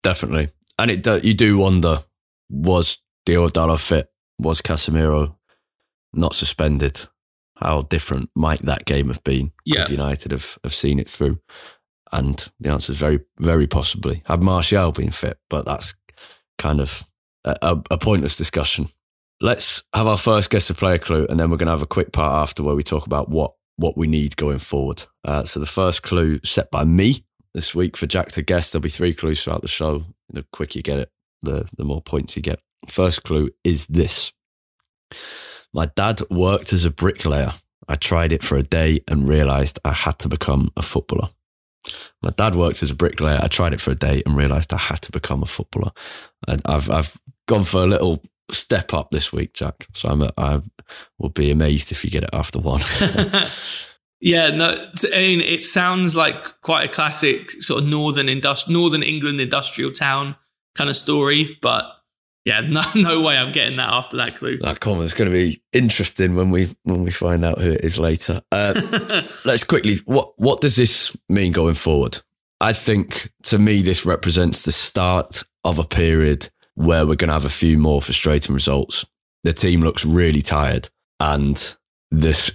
definitely. 0.02 0.48
And 0.78 0.90
it 0.90 1.24
you 1.24 1.34
do 1.34 1.58
wonder 1.58 1.98
was 2.50 3.00
Diawara 3.26 3.78
fit? 3.84 4.10
Was 4.38 4.60
Casemiro 4.60 5.36
not 6.12 6.34
suspended? 6.34 7.00
How 7.56 7.82
different 7.82 8.30
might 8.36 8.60
that 8.60 8.84
game 8.84 9.08
have 9.08 9.24
been? 9.24 9.52
Yeah. 9.64 9.82
Could 9.82 9.92
United 9.92 10.32
have, 10.32 10.58
have 10.62 10.74
seen 10.74 10.98
it 10.98 11.08
through? 11.08 11.40
And 12.12 12.50
the 12.60 12.70
answer 12.70 12.92
is 12.92 12.98
very, 12.98 13.20
very 13.40 13.66
possibly. 13.66 14.22
Had 14.26 14.42
Martial 14.42 14.92
been 14.92 15.10
fit, 15.10 15.38
but 15.48 15.64
that's 15.64 15.94
kind 16.58 16.80
of 16.80 17.08
a, 17.44 17.82
a 17.90 17.98
pointless 17.98 18.36
discussion. 18.36 18.88
Let's 19.40 19.82
have 19.94 20.06
our 20.06 20.16
first 20.16 20.48
guest 20.48 20.68
to 20.68 20.74
play 20.74 20.94
a 20.94 20.98
clue, 20.98 21.26
and 21.28 21.38
then 21.38 21.50
we're 21.50 21.58
going 21.58 21.66
to 21.66 21.72
have 21.72 21.82
a 21.82 21.86
quick 21.86 22.12
part 22.12 22.42
after 22.42 22.62
where 22.62 22.74
we 22.74 22.82
talk 22.82 23.06
about 23.06 23.28
what 23.28 23.52
what 23.76 23.96
we 23.96 24.06
need 24.06 24.36
going 24.36 24.58
forward. 24.58 25.02
Uh, 25.24 25.44
so 25.44 25.60
the 25.60 25.66
first 25.66 26.02
clue 26.02 26.40
set 26.42 26.70
by 26.70 26.84
me 26.84 27.26
this 27.52 27.74
week 27.74 27.96
for 27.96 28.06
Jack 28.06 28.28
to 28.28 28.42
guess. 28.42 28.72
There'll 28.72 28.82
be 28.82 28.88
three 28.88 29.12
clues 29.12 29.44
throughout 29.44 29.60
the 29.60 29.68
show. 29.68 30.04
The 30.30 30.46
quicker 30.52 30.78
you 30.78 30.82
get 30.82 30.98
it, 30.98 31.10
the 31.42 31.68
the 31.76 31.84
more 31.84 32.00
points 32.00 32.36
you 32.36 32.42
get. 32.42 32.60
First 32.88 33.24
clue 33.24 33.50
is 33.62 33.86
this: 33.88 34.32
My 35.74 35.90
dad 35.94 36.22
worked 36.30 36.72
as 36.72 36.86
a 36.86 36.90
bricklayer. 36.90 37.52
I 37.88 37.94
tried 37.96 38.32
it 38.32 38.42
for 38.42 38.56
a 38.56 38.62
day 38.62 39.00
and 39.06 39.28
realised 39.28 39.78
I 39.84 39.92
had 39.92 40.18
to 40.20 40.28
become 40.28 40.70
a 40.76 40.82
footballer. 40.82 41.28
My 42.22 42.30
dad 42.30 42.54
worked 42.54 42.82
as 42.82 42.90
a 42.90 42.96
bricklayer. 42.96 43.38
I 43.40 43.48
tried 43.48 43.74
it 43.74 43.80
for 43.80 43.90
a 43.92 43.94
day 43.94 44.22
and 44.24 44.34
realised 44.34 44.72
I 44.72 44.78
had 44.78 45.02
to 45.02 45.12
become 45.12 45.42
a 45.42 45.46
footballer. 45.46 45.92
And 46.48 46.62
I've 46.64 46.90
I've 46.90 47.20
gone 47.46 47.64
for 47.64 47.82
a 47.82 47.86
little 47.86 48.22
step 48.50 48.94
up 48.94 49.10
this 49.10 49.32
week, 49.32 49.52
Jack. 49.54 49.86
So 49.94 50.08
I'm 50.08 50.22
a, 50.22 50.32
I 50.36 50.60
will 51.18 51.30
be 51.30 51.50
amazed 51.50 51.92
if 51.92 52.04
you 52.04 52.10
get 52.10 52.24
it 52.24 52.30
after 52.32 52.58
one. 52.58 52.80
yeah, 54.20 54.50
no, 54.50 54.88
I 55.12 55.18
mean 55.18 55.40
it 55.40 55.64
sounds 55.64 56.16
like 56.16 56.60
quite 56.60 56.84
a 56.84 56.92
classic 56.92 57.50
sort 57.50 57.82
of 57.82 57.88
northern 57.88 58.26
industri- 58.26 58.70
northern 58.70 59.02
England 59.02 59.40
industrial 59.40 59.92
town 59.92 60.36
kind 60.76 60.90
of 60.90 60.96
story, 60.96 61.58
but 61.60 61.92
yeah, 62.44 62.60
no, 62.68 62.82
no 62.94 63.22
way 63.22 63.36
I'm 63.36 63.52
getting 63.52 63.76
that 63.76 63.92
after 63.92 64.16
that 64.18 64.36
clue. 64.36 64.58
That 64.58 64.80
comment's 64.80 65.14
going 65.14 65.30
to 65.30 65.36
be 65.36 65.60
interesting 65.72 66.36
when 66.36 66.50
we 66.50 66.68
when 66.84 67.02
we 67.02 67.10
find 67.10 67.44
out 67.44 67.60
who 67.60 67.72
it 67.72 67.84
is 67.84 67.98
later. 67.98 68.40
Uh, 68.52 68.72
let's 69.44 69.64
quickly 69.64 69.96
what 70.06 70.32
what 70.36 70.60
does 70.60 70.76
this 70.76 71.16
mean 71.28 71.52
going 71.52 71.74
forward? 71.74 72.20
I 72.60 72.72
think 72.72 73.30
to 73.44 73.58
me 73.58 73.82
this 73.82 74.06
represents 74.06 74.64
the 74.64 74.72
start 74.72 75.42
of 75.64 75.78
a 75.78 75.84
period 75.84 76.48
where 76.76 77.06
we're 77.06 77.16
going 77.16 77.28
to 77.28 77.34
have 77.34 77.44
a 77.44 77.50
few 77.50 77.78
more 77.78 78.00
frustrating 78.00 78.54
results. 78.54 79.04
The 79.42 79.52
team 79.52 79.80
looks 79.80 80.06
really 80.06 80.42
tired, 80.42 80.88
and 81.18 81.56
this 82.10 82.50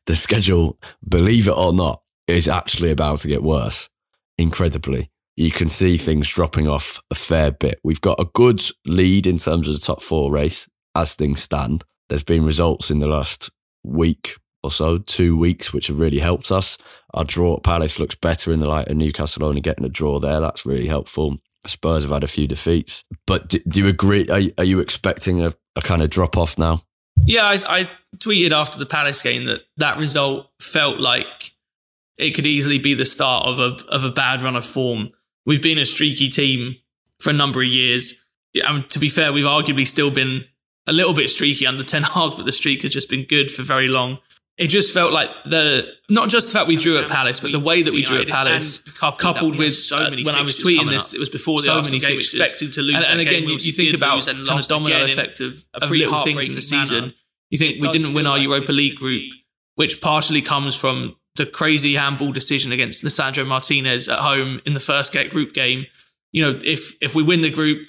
the 0.06 0.16
schedule, 0.16 0.78
believe 1.08 1.46
it 1.46 1.56
or 1.56 1.72
not, 1.72 2.02
is 2.26 2.48
actually 2.48 2.90
about 2.90 3.20
to 3.20 3.28
get 3.28 3.42
worse. 3.42 3.88
Incredibly, 4.36 5.10
you 5.36 5.50
can 5.50 5.68
see 5.68 5.96
things 5.96 6.28
dropping 6.28 6.66
off 6.66 7.00
a 7.10 7.14
fair 7.14 7.50
bit. 7.50 7.78
We've 7.84 8.00
got 8.00 8.20
a 8.20 8.28
good 8.34 8.60
lead 8.86 9.26
in 9.26 9.38
terms 9.38 9.68
of 9.68 9.74
the 9.74 9.80
top 9.80 10.02
four 10.02 10.32
race 10.32 10.68
as 10.94 11.14
things 11.14 11.40
stand. 11.40 11.84
There's 12.08 12.24
been 12.24 12.44
results 12.44 12.90
in 12.90 12.98
the 12.98 13.06
last 13.06 13.50
week 13.84 14.36
or 14.62 14.70
so, 14.70 14.98
two 14.98 15.36
weeks, 15.36 15.72
which 15.72 15.86
have 15.86 16.00
really 16.00 16.18
helped 16.18 16.50
us. 16.50 16.78
Our 17.14 17.24
draw 17.24 17.56
at 17.56 17.62
Palace 17.62 18.00
looks 18.00 18.16
better 18.16 18.52
in 18.52 18.60
the 18.60 18.68
light 18.68 18.88
of 18.88 18.96
Newcastle 18.96 19.44
only 19.44 19.60
getting 19.60 19.84
a 19.84 19.88
draw 19.88 20.18
there. 20.18 20.40
That's 20.40 20.66
really 20.66 20.88
helpful. 20.88 21.38
Spurs 21.68 22.04
have 22.04 22.12
had 22.12 22.24
a 22.24 22.28
few 22.28 22.46
defeats. 22.46 23.04
But 23.26 23.48
do, 23.48 23.58
do 23.68 23.80
you 23.80 23.88
agree? 23.88 24.28
Are, 24.28 24.40
are, 24.58 24.64
you 24.64 24.80
expecting 24.80 25.42
a, 25.42 25.52
a 25.76 25.82
kind 25.82 26.02
of 26.02 26.10
drop 26.10 26.36
off 26.36 26.58
now? 26.58 26.80
Yeah, 27.26 27.44
I, 27.44 27.60
I 27.68 27.90
tweeted 28.16 28.52
after 28.52 28.78
the 28.78 28.86
Palace 28.86 29.22
game 29.22 29.44
that 29.46 29.62
that 29.76 29.98
result 29.98 30.50
felt 30.60 30.98
like 30.98 31.52
it 32.18 32.34
could 32.34 32.46
easily 32.46 32.78
be 32.78 32.94
the 32.94 33.04
start 33.04 33.46
of 33.46 33.58
a 33.58 33.76
of 33.88 34.04
a 34.04 34.10
bad 34.10 34.42
run 34.42 34.56
of 34.56 34.64
form 34.64 35.12
We've 35.48 35.62
been 35.62 35.78
a 35.78 35.86
streaky 35.86 36.28
team 36.28 36.74
for 37.20 37.30
a 37.30 37.32
number 37.32 37.62
of 37.62 37.68
years. 37.68 38.22
And 38.54 38.88
to 38.90 38.98
be 38.98 39.08
fair, 39.08 39.32
we've 39.32 39.46
arguably 39.46 39.86
still 39.86 40.10
been 40.10 40.42
a 40.86 40.92
little 40.92 41.14
bit 41.14 41.30
streaky 41.30 41.66
under 41.66 41.82
Ten 41.82 42.02
Hag, 42.02 42.32
but 42.36 42.44
the 42.44 42.52
streak 42.52 42.82
has 42.82 42.92
just 42.92 43.08
been 43.08 43.24
good 43.24 43.50
for 43.50 43.62
very 43.62 43.88
long. 43.88 44.18
It 44.58 44.70
just 44.70 44.92
felt 44.92 45.12
like 45.12 45.30
the 45.44 45.86
not 46.10 46.28
just 46.28 46.48
the 46.48 46.58
fact 46.58 46.66
we 46.66 46.76
drew 46.76 46.98
at 46.98 47.08
Palace, 47.08 47.38
but 47.38 47.52
the 47.52 47.60
way 47.60 47.82
that 47.82 47.94
we 47.94 48.02
drew 48.02 48.20
at 48.20 48.28
Palace, 48.28 48.78
coupled, 48.78 49.20
coupled 49.20 49.58
with 49.58 49.72
so 49.72 49.98
uh, 49.98 50.10
when 50.10 50.34
I 50.34 50.42
was 50.42 50.58
tweeting 50.58 50.90
this, 50.90 51.14
it 51.14 51.20
was 51.20 51.28
before 51.28 51.60
the 51.60 51.66
so 51.66 51.76
Arsenal 51.76 52.00
game. 52.00 52.18
Expected 52.18 52.72
to 52.72 52.82
lose, 52.82 52.96
and, 52.96 53.04
and 53.04 53.20
again, 53.20 53.44
if 53.44 53.64
you 53.64 53.70
think 53.70 53.96
about 53.96 54.26
kind 54.26 54.48
of 54.48 54.66
domino 54.66 55.04
effect 55.04 55.40
of, 55.40 55.64
of 55.74 55.88
little 55.90 56.18
things 56.18 56.48
in 56.48 56.56
the 56.56 56.60
season, 56.60 57.00
manner. 57.00 57.14
you 57.50 57.58
think 57.58 57.80
we 57.80 57.88
didn't 57.90 58.14
win 58.14 58.26
our 58.26 58.36
Europa 58.36 58.72
League 58.72 58.96
group, 58.96 59.32
which 59.76 60.00
partially 60.00 60.42
comes 60.42 60.78
from 60.78 61.14
the 61.36 61.46
crazy 61.46 61.94
handball 61.94 62.32
decision 62.32 62.72
against 62.72 63.04
Lisandro 63.04 63.46
Martinez 63.46 64.08
at 64.08 64.18
home 64.18 64.60
in 64.66 64.74
the 64.74 64.80
first 64.80 65.12
get 65.12 65.30
group 65.30 65.54
game. 65.54 65.86
You 66.32 66.42
know, 66.42 66.60
if 66.64 67.00
if 67.00 67.14
we 67.14 67.22
win 67.22 67.42
the 67.42 67.52
group, 67.52 67.86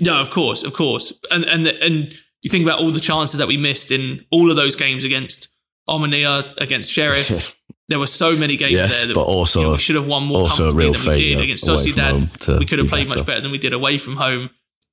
no, 0.00 0.20
of 0.20 0.30
course, 0.30 0.64
of 0.64 0.72
course, 0.72 1.16
and 1.30 1.44
and 1.44 1.68
and 1.68 2.12
you 2.42 2.50
think 2.50 2.64
about 2.64 2.78
all 2.78 2.90
the 2.90 3.00
chances 3.00 3.38
that 3.38 3.48
we 3.48 3.56
missed 3.56 3.90
in 3.90 4.24
all 4.30 4.50
of 4.50 4.56
those 4.56 4.76
games 4.76 5.04
against 5.04 5.48
Omonia, 5.88 6.56
against 6.58 6.92
Sheriff. 6.92 7.58
there 7.88 7.98
were 7.98 8.06
so 8.06 8.36
many 8.36 8.56
games 8.56 8.72
yes, 8.72 8.98
there 8.98 9.08
that 9.08 9.14
but 9.14 9.24
also, 9.24 9.60
you 9.60 9.66
know, 9.66 9.72
we 9.72 9.78
should 9.78 9.96
have 9.96 10.06
won 10.06 10.24
more 10.24 10.46
comfortably 10.46 10.90
than 10.90 11.12
we 11.12 11.34
did 11.34 11.40
against 11.40 11.66
Sociedad. 11.66 12.58
We 12.58 12.66
could 12.66 12.78
have 12.78 12.88
played 12.88 13.08
better. 13.08 13.20
much 13.20 13.26
better 13.26 13.40
than 13.40 13.50
we 13.50 13.58
did 13.58 13.72
away 13.72 13.98
from 13.98 14.16
home. 14.16 14.50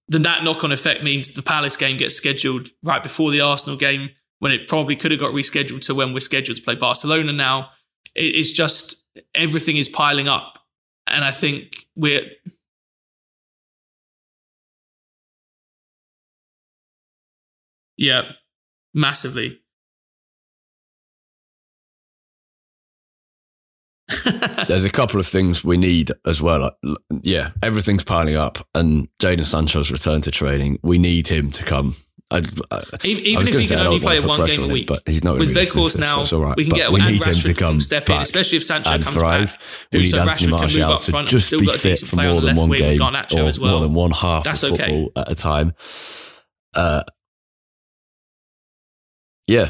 Then 0.07 0.21
that 0.21 0.43
knock-on 0.43 0.71
effect 0.71 1.03
means 1.03 1.33
the 1.33 1.41
Palace 1.41 1.77
game 1.77 1.97
gets 1.97 2.15
scheduled 2.15 2.67
right 2.83 3.01
before 3.01 3.31
the 3.31 3.41
Arsenal 3.41 3.77
game 3.77 4.11
when 4.39 4.51
it 4.51 4.67
probably 4.67 4.95
could 4.95 5.11
have 5.11 5.19
got 5.19 5.33
rescheduled 5.33 5.81
to 5.87 5.95
when 5.95 6.13
we're 6.13 6.19
scheduled 6.19 6.57
to 6.57 6.63
play 6.63 6.75
Barcelona 6.75 7.33
now. 7.33 7.69
It's 8.13 8.51
just 8.51 9.03
everything 9.33 9.77
is 9.77 9.89
piling 9.89 10.27
up. 10.27 10.59
And 11.07 11.25
I 11.25 11.31
think 11.31 11.85
we're. 11.95 12.21
Yeah, 17.97 18.23
massively. 18.93 19.61
There's 24.67 24.85
a 24.85 24.91
couple 24.91 25.19
of 25.19 25.25
things 25.25 25.63
we 25.63 25.77
need 25.77 26.11
as 26.25 26.41
well. 26.41 26.71
Yeah, 27.23 27.51
everything's 27.63 28.03
piling 28.03 28.35
up, 28.35 28.57
and 28.73 29.07
Jadon 29.21 29.45
Sancho's 29.45 29.91
return 29.91 30.21
to 30.21 30.31
training. 30.31 30.79
We 30.83 30.97
need 30.97 31.27
him 31.27 31.51
to 31.51 31.63
come 31.63 31.93
I, 32.31 32.37
I, 32.71 32.81
even, 33.03 33.47
if 33.47 33.59
he 33.59 33.67
can 33.67 33.85
only 33.85 33.99
play 33.99 34.19
one 34.19 34.43
game 34.47 34.63
a 34.63 34.67
week, 34.67 34.87
but 34.87 35.03
he's 35.05 35.23
not 35.23 35.37
with 35.37 35.55
Weghorst 35.55 35.99
now. 35.99 36.23
So 36.23 36.41
right. 36.41 36.57
We 36.57 36.63
can 36.63 36.71
but 36.71 36.77
get 36.77 36.91
we 36.91 36.99
need 37.01 37.23
him 37.23 37.33
to 37.33 37.53
come 37.53 37.79
step 37.79 38.09
in, 38.09 38.17
especially 38.17 38.57
if 38.57 38.63
Sancho 38.63 38.89
comes 38.89 39.13
thrive. 39.13 39.51
back. 39.51 39.61
We 39.91 39.99
need 39.99 40.05
so 40.07 40.19
Antony 40.19 40.47
Rashford 40.47 40.49
Martial 40.49 40.97
to 40.97 41.11
front 41.11 41.27
just 41.27 41.51
be 41.51 41.65
fit 41.67 41.99
for 41.99 42.15
more 42.15 42.41
than 42.41 42.55
one 42.55 42.71
game 42.71 42.99
or 42.99 43.11
well. 43.11 43.51
more 43.59 43.79
than 43.79 43.93
one 43.93 44.09
half 44.09 44.43
That's 44.43 44.63
of 44.63 44.73
okay. 44.73 45.03
football 45.03 45.11
at 45.21 45.31
a 45.31 45.35
time. 45.35 45.73
Uh, 46.73 47.03
yeah, 49.47 49.69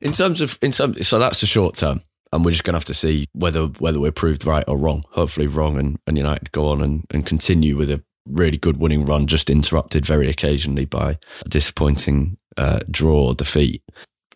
In 0.00 0.12
terms 0.12 0.40
of 0.40 0.58
in 0.62 0.72
some, 0.72 0.94
so 0.94 1.18
that's 1.18 1.40
the 1.40 1.46
short 1.46 1.74
term, 1.74 2.00
and 2.32 2.44
we're 2.44 2.52
just 2.52 2.64
gonna 2.64 2.76
have 2.76 2.84
to 2.84 2.94
see 2.94 3.26
whether 3.32 3.66
whether 3.78 4.00
we're 4.00 4.12
proved 4.12 4.46
right 4.46 4.64
or 4.68 4.78
wrong. 4.78 5.04
Hopefully 5.12 5.46
wrong, 5.46 5.78
and, 5.78 5.98
and 6.06 6.16
United 6.16 6.52
go 6.52 6.68
on 6.68 6.82
and, 6.82 7.04
and 7.10 7.26
continue 7.26 7.76
with 7.76 7.90
a 7.90 8.02
really 8.26 8.58
good 8.58 8.76
winning 8.76 9.04
run, 9.04 9.26
just 9.26 9.50
interrupted 9.50 10.06
very 10.06 10.28
occasionally 10.28 10.84
by 10.84 11.18
a 11.44 11.48
disappointing 11.48 12.36
uh, 12.56 12.80
draw 12.90 13.28
or 13.28 13.34
defeat. 13.34 13.82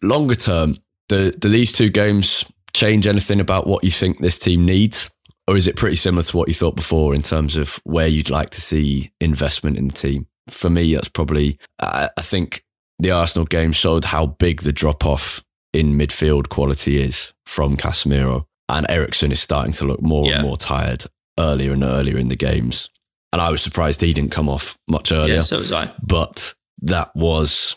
Longer 0.02 0.35
term, 0.35 0.76
do, 1.09 1.31
do 1.31 1.48
these 1.48 1.70
two 1.70 1.90
games 1.90 2.50
change 2.72 3.07
anything 3.07 3.38
about 3.38 3.66
what 3.66 3.85
you 3.85 3.90
think 3.90 4.18
this 4.18 4.38
team 4.38 4.64
needs? 4.64 5.11
Or 5.48 5.57
is 5.57 5.66
it 5.66 5.76
pretty 5.76 5.96
similar 5.96 6.22
to 6.22 6.37
what 6.37 6.48
you 6.48 6.55
thought 6.55 6.76
before 6.76 7.14
in 7.14 7.22
terms 7.22 7.57
of 7.57 7.81
where 7.85 8.07
you'd 8.07 8.31
like 8.31 8.50
to 8.50 8.61
see 8.61 9.11
investment 9.20 9.76
in 9.76 9.88
the 9.88 9.94
team? 9.94 10.26
For 10.48 10.70
me, 10.70 10.94
that's 10.94 11.09
probably, 11.09 11.59
I, 11.81 12.09
I 12.16 12.22
think 12.22 12.62
the 12.98 13.11
Arsenal 13.11 13.46
game 13.46 13.72
showed 13.72 14.07
how 14.07 14.26
big 14.26 14.62
the 14.62 14.72
drop 14.72 15.05
off 15.05 15.42
in 15.72 15.94
midfield 15.98 16.48
quality 16.48 17.02
is 17.02 17.33
from 17.46 17.76
Casemiro. 17.76 18.44
And 18.68 18.87
Eriksen 18.88 19.33
is 19.33 19.42
starting 19.42 19.72
to 19.74 19.85
look 19.85 20.00
more 20.00 20.26
Yeah. 20.26 20.35
and 20.37 20.44
more 20.46 20.57
tired 20.57 21.05
earlier 21.38 21.72
and 21.72 21.83
earlier 21.83 22.16
in 22.18 22.28
the 22.28 22.37
games. 22.37 22.88
And 23.33 23.40
I 23.42 23.50
was 23.50 23.62
surprised 23.62 24.00
he 24.00 24.12
didn't 24.12 24.31
come 24.33 24.48
off 24.48 24.76
much 24.88 25.11
earlier 25.11 25.37
Yeah, 25.37 25.40
so 25.40 25.59
was 25.59 25.72
I. 25.72 25.90
but 26.02 26.55
that 26.83 27.11
was 27.16 27.76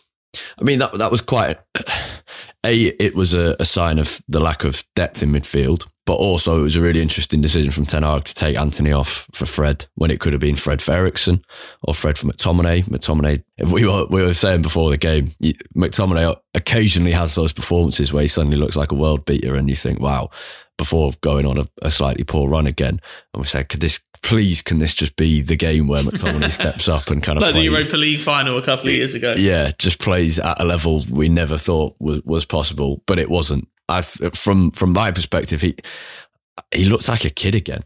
I 0.59 0.63
mean 0.63 0.79
that 0.79 0.93
that 0.97 1.11
was 1.11 1.21
quite 1.21 1.57
a 2.65 2.75
it 3.01 3.15
was 3.15 3.33
a, 3.33 3.55
a 3.59 3.65
sign 3.65 3.99
of 3.99 4.21
the 4.27 4.39
lack 4.39 4.63
of 4.63 4.83
depth 4.95 5.23
in 5.23 5.31
midfield 5.31 5.87
but 6.05 6.13
also 6.13 6.59
it 6.59 6.63
was 6.63 6.75
a 6.75 6.81
really 6.81 7.01
interesting 7.01 7.41
decision 7.41 7.71
from 7.71 7.85
Ten 7.85 8.03
Hag 8.03 8.23
to 8.25 8.33
take 8.33 8.57
Antony 8.57 8.91
off 8.91 9.27
for 9.33 9.45
Fred 9.45 9.85
when 9.95 10.11
it 10.11 10.19
could 10.19 10.33
have 10.33 10.39
been 10.39 10.55
Fred 10.55 10.81
for 10.81 10.93
Eriksen 10.93 11.41
or 11.83 11.93
Fred 11.93 12.17
for 12.17 12.27
McTominay 12.27 12.83
McTominay 12.83 13.43
we 13.71 13.85
were 13.85 14.05
we 14.09 14.21
were 14.21 14.33
saying 14.33 14.61
before 14.61 14.89
the 14.89 14.97
game 14.97 15.27
McTominay 15.75 16.35
occasionally 16.53 17.11
has 17.11 17.35
those 17.35 17.53
performances 17.53 18.13
where 18.13 18.21
he 18.21 18.27
suddenly 18.27 18.57
looks 18.57 18.75
like 18.75 18.91
a 18.91 18.95
world 18.95 19.25
beater 19.25 19.55
and 19.55 19.69
you 19.69 19.75
think 19.75 19.99
wow 19.99 20.29
before 20.77 21.11
going 21.21 21.45
on 21.45 21.57
a, 21.57 21.65
a 21.81 21.89
slightly 21.89 22.23
poor 22.23 22.49
run 22.49 22.67
again 22.67 22.99
and 23.33 23.41
we 23.41 23.45
said 23.45 23.69
could 23.69 23.81
this 23.81 24.01
please 24.25 24.63
can 24.63 24.79
this 24.79 24.93
just 24.95 25.15
be 25.17 25.41
the 25.41 25.55
game 25.55 25.87
where 25.87 26.01
McTominay 26.01 26.51
steps 26.63 26.89
up 26.89 27.09
and 27.11 27.21
kind 27.21 27.37
of 27.37 27.43
Like 27.43 27.53
the 27.53 27.67
plays 27.69 27.87
Europa 27.87 27.97
League 27.97 28.21
final 28.21 28.57
a 28.57 28.61
couple 28.61 28.89
of 28.89 28.95
years 28.95 29.13
ago. 29.13 29.35
yeah, 29.37 29.69
just 29.77 29.99
plays 29.99 30.39
at 30.39 30.59
a 30.59 30.65
level 30.65 31.01
we 31.11 31.29
never 31.29 31.57
thought 31.57 31.95
was, 31.99 32.23
was 32.23 32.45
possible, 32.45 33.03
but 33.05 33.19
it 33.19 33.29
wasn't. 33.29 33.67
I 33.89 34.01
from 34.01 34.71
from 34.71 34.93
my 34.93 35.11
perspective, 35.11 35.61
he 35.61 35.75
he 36.73 36.85
looked 36.85 37.07
like 37.07 37.25
a 37.25 37.29
kid 37.29 37.55
again. 37.55 37.83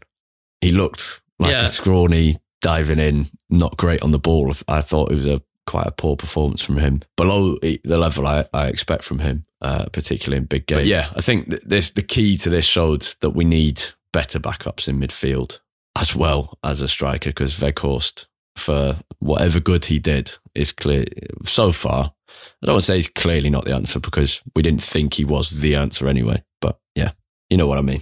He 0.60 0.72
looked 0.72 1.20
like 1.38 1.52
Yeah. 1.52 1.64
a 1.64 1.68
scrawny 1.68 2.36
diving 2.62 2.98
in, 2.98 3.26
not 3.48 3.76
great 3.76 4.02
on 4.02 4.12
the 4.12 4.18
ball. 4.18 4.52
I 4.68 4.80
thought 4.82 5.10
it 5.10 5.14
was 5.16 5.26
a 5.26 5.42
quite 5.66 5.86
a 5.86 5.92
poor 5.92 6.16
performance 6.16 6.62
from 6.62 6.78
him, 6.78 7.00
below 7.16 7.56
the 7.62 7.80
level 7.98 8.26
I, 8.26 8.44
I 8.52 8.66
expect 8.66 9.04
from 9.04 9.20
him, 9.20 9.44
uh, 9.62 9.86
particularly 9.92 10.38
in 10.38 10.44
big 10.46 10.66
games. 10.66 10.80
But 10.80 10.86
yeah, 10.86 11.06
I 11.14 11.20
think 11.20 11.48
th- 11.48 11.62
this 11.64 11.90
the 11.90 12.02
key 12.02 12.36
to 12.38 12.50
this 12.50 12.64
showed 12.66 13.02
that 13.20 13.30
we 13.30 13.44
need 13.44 13.80
better 14.12 14.40
backups 14.40 14.88
in 14.88 14.98
midfield 14.98 15.60
as 15.96 16.16
well 16.16 16.58
as 16.64 16.80
a 16.82 16.88
striker 16.88 17.30
because 17.30 17.58
Weghorst, 17.60 18.26
for 18.56 18.96
whatever 19.20 19.60
good 19.60 19.84
he 19.86 19.98
did, 20.00 20.32
is 20.54 20.72
clear 20.72 21.04
so 21.44 21.72
far. 21.72 22.12
I 22.62 22.66
don't 22.66 22.74
want 22.74 22.82
to 22.82 22.86
say 22.86 22.96
he's 22.96 23.08
clearly 23.08 23.50
not 23.50 23.64
the 23.64 23.74
answer 23.74 24.00
because 24.00 24.42
we 24.54 24.62
didn't 24.62 24.82
think 24.82 25.14
he 25.14 25.24
was 25.24 25.60
the 25.60 25.74
answer 25.74 26.08
anyway. 26.08 26.42
But 26.60 26.78
yeah, 26.94 27.12
you 27.48 27.56
know 27.56 27.66
what 27.66 27.78
I 27.78 27.82
mean. 27.82 28.00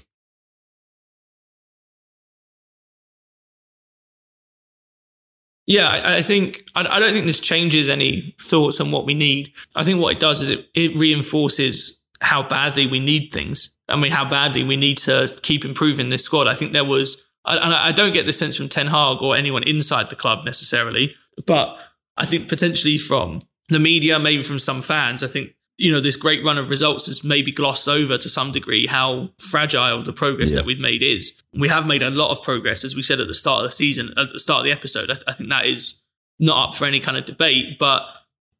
Yeah, 5.68 6.00
I, 6.02 6.22
think 6.22 6.64
I, 6.74 6.80
I 6.80 6.98
don't 6.98 7.12
think 7.12 7.26
this 7.26 7.40
changes 7.40 7.90
any 7.90 8.34
thoughts 8.40 8.80
on 8.80 8.90
what 8.90 9.04
we 9.04 9.12
need. 9.12 9.52
I 9.76 9.84
think 9.84 10.00
what 10.00 10.14
it 10.14 10.18
does 10.18 10.40
is 10.40 10.48
it, 10.48 10.66
it 10.74 10.98
reinforces 10.98 12.02
how 12.22 12.42
badly 12.42 12.86
we 12.86 13.00
need 13.00 13.34
things. 13.34 13.76
I 13.86 13.96
mean, 13.96 14.10
how 14.10 14.26
badly 14.26 14.64
we 14.64 14.76
need 14.76 14.96
to 14.98 15.38
keep 15.42 15.66
improving 15.66 16.08
this 16.08 16.24
squad. 16.24 16.46
I 16.46 16.54
think 16.54 16.72
there 16.72 16.86
was, 16.86 17.22
and 17.44 17.74
I 17.74 17.92
don't 17.92 18.14
get 18.14 18.24
the 18.24 18.32
sense 18.32 18.56
from 18.56 18.70
Ten 18.70 18.86
Hag 18.86 19.20
or 19.20 19.36
anyone 19.36 19.62
inside 19.62 20.08
the 20.08 20.16
club 20.16 20.46
necessarily, 20.46 21.14
but 21.46 21.78
I 22.16 22.24
think 22.24 22.48
potentially 22.48 22.96
from 22.96 23.40
the 23.68 23.78
media, 23.78 24.18
maybe 24.18 24.42
from 24.42 24.58
some 24.58 24.80
fans, 24.80 25.22
I 25.22 25.26
think 25.26 25.54
you 25.76 25.92
know 25.92 26.00
this 26.00 26.16
great 26.16 26.44
run 26.44 26.58
of 26.58 26.70
results 26.70 27.06
has 27.06 27.22
maybe 27.22 27.52
glossed 27.52 27.88
over 27.88 28.18
to 28.18 28.28
some 28.28 28.50
degree 28.50 28.86
how 28.88 29.30
fragile 29.38 30.02
the 30.02 30.12
progress 30.12 30.50
Yeah. 30.50 30.56
that 30.56 30.66
we've 30.66 30.80
made 30.80 31.02
is. 31.02 31.34
We 31.52 31.68
have 31.68 31.86
made 31.86 32.02
a 32.02 32.10
lot 32.10 32.30
of 32.30 32.42
progress, 32.42 32.84
as 32.84 32.96
we 32.96 33.02
said 33.02 33.20
at 33.20 33.28
the 33.28 33.34
start 33.34 33.64
of 33.64 33.68
the 33.70 33.72
season, 33.76 34.12
at 34.16 34.32
the 34.32 34.40
start 34.40 34.60
of 34.60 34.64
the 34.64 34.72
episode. 34.72 35.10
I, 35.10 35.16
I 35.28 35.32
think 35.32 35.50
that 35.50 35.66
is 35.66 36.00
not 36.40 36.70
up 36.70 36.74
for 36.76 36.84
any 36.84 37.00
kind 37.00 37.16
of 37.16 37.24
debate, 37.26 37.78
but 37.78 38.06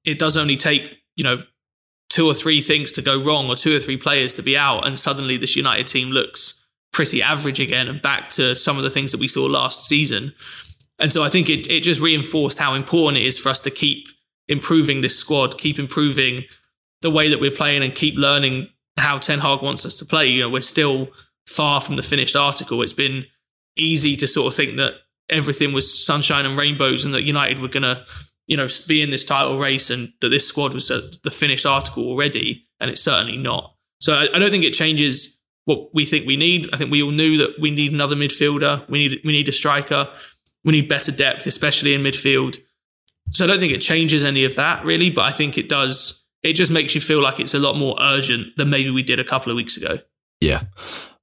it 0.05 0.19
does 0.19 0.37
only 0.37 0.57
take 0.57 0.99
you 1.17 1.25
know 1.25 1.43
two 2.09 2.27
or 2.27 2.35
three 2.35 2.61
things 2.61 2.93
to 2.93 3.03
go 3.03 3.23
wrong 3.23 3.49
or 3.49 3.57
two 3.57 3.77
or 3.77 3.81
three 3.81 3.97
players 3.97 4.33
to 4.35 4.43
be 4.43 4.57
out 4.57 4.87
and 4.87 4.99
suddenly 4.99 5.37
this 5.37 5.57
united 5.57 5.87
team 5.87 6.09
looks 6.09 6.65
pretty 6.93 7.21
average 7.23 7.61
again 7.61 7.87
and 7.87 8.01
back 8.01 8.31
to 8.31 8.55
some 8.55 8.79
of 8.79 8.83
the 8.83 8.89
things 8.89 9.13
that 9.13 9.21
we 9.21 9.29
saw 9.29 9.45
last 9.45 9.87
season 9.87 10.33
and 10.99 11.13
so 11.13 11.23
i 11.23 11.29
think 11.29 11.51
it, 11.51 11.69
it 11.69 11.83
just 11.83 12.01
reinforced 12.01 12.59
how 12.59 12.73
important 12.75 13.19
it 13.23 13.27
is 13.27 13.39
for 13.39 13.51
us 13.51 13.61
to 13.61 13.71
keep 13.71 14.09
improving 14.49 15.01
this 15.01 15.19
squad 15.19 15.59
keep 15.59 15.79
improving 15.79 16.45
the 17.03 17.11
way 17.11 17.29
that 17.29 17.41
we're 17.41 17.51
playing 17.51 17.83
and 17.83 17.95
keep 17.95 18.17
learning 18.17 18.69
how 18.99 19.17
ten 19.17 19.41
hag 19.41 19.63
wants 19.63 19.85
us 19.87 19.97
to 19.97 20.05
play 20.05 20.27
you 20.27 20.43
know 20.43 20.51
we're 20.51 20.61
still 20.61 21.09
far 21.47 21.81
from 21.81 21.97
the 21.97 22.03
finished 22.03 22.37
article 22.37 22.83
it's 22.83 22.93
been 22.93 23.25
easy 23.77 24.17
to 24.17 24.27
sort 24.27 24.49
of 24.49 24.55
think 24.55 24.77
that 24.77 24.95
everything 25.31 25.73
was 25.73 26.05
sunshine 26.05 26.45
and 26.45 26.59
rainbows 26.59 27.05
and 27.05 27.15
that 27.15 27.23
united 27.23 27.59
were 27.59 27.69
going 27.69 27.83
to 27.83 28.03
you 28.49 28.57
know, 28.57 28.67
be 28.89 29.03
in 29.03 29.11
this 29.11 29.27
title 29.27 29.61
race 29.61 29.91
and 29.91 30.13
that 30.21 30.31
this 30.31 30.49
squad 30.49 30.75
was 30.75 30.89
the 30.89 31.31
finished 31.31 31.67
article 31.67 32.05
already, 32.05 32.67
and 32.81 32.91
it's 32.91 33.03
certainly 33.03 33.37
not. 33.37 33.75
So 34.01 34.15
I, 34.15 34.39
don't 34.39 34.51
think 34.51 34.65
it 34.65 34.73
changes 34.73 35.39
what 35.67 35.91
we 35.93 36.07
think 36.07 36.27
we 36.27 36.37
need. 36.37 36.69
I 36.73 36.79
think 36.79 36.91
we 36.91 37.03
all 37.03 37.11
knew 37.11 37.37
that 37.37 37.57
we 37.61 37.71
need 37.71 37.93
another 37.93 38.17
midfielder. 38.17 38.89
We 38.89 39.07
need 39.07 39.21
we 39.23 39.33
need 39.33 39.49
a 39.49 39.53
striker. 39.53 40.09
We 40.65 40.73
need 40.73 40.89
better 40.89 41.13
depth, 41.13 41.47
especially 41.47 41.93
in 41.93 42.03
midfield. 42.03 42.59
So 43.31 43.45
I 43.45 43.47
don't 43.47 43.61
think 43.61 43.73
it 43.73 43.81
changes 43.81 44.25
any 44.25 44.45
of 44.45 44.57
that 44.57 44.85
really, 44.85 45.11
but 45.11 45.23
I 45.23 45.31
think 45.31 45.59
it 45.59 45.69
does. 45.69 46.25
It 46.43 46.55
just 46.55 46.73
makes 46.73 46.95
you 46.95 47.01
feel 47.01 47.23
like 47.23 47.41
it's 47.41 47.55
a 47.55 47.59
lot 47.59 47.77
more 47.77 47.97
urgent 48.01 48.57
than 48.57 48.71
maybe 48.71 48.91
we 48.91 49.03
did 49.03 49.19
a 49.19 49.25
couple 49.25 49.51
of 49.51 49.57
weeks 49.57 49.77
ago. 49.77 49.99
Yeah. 50.41 50.63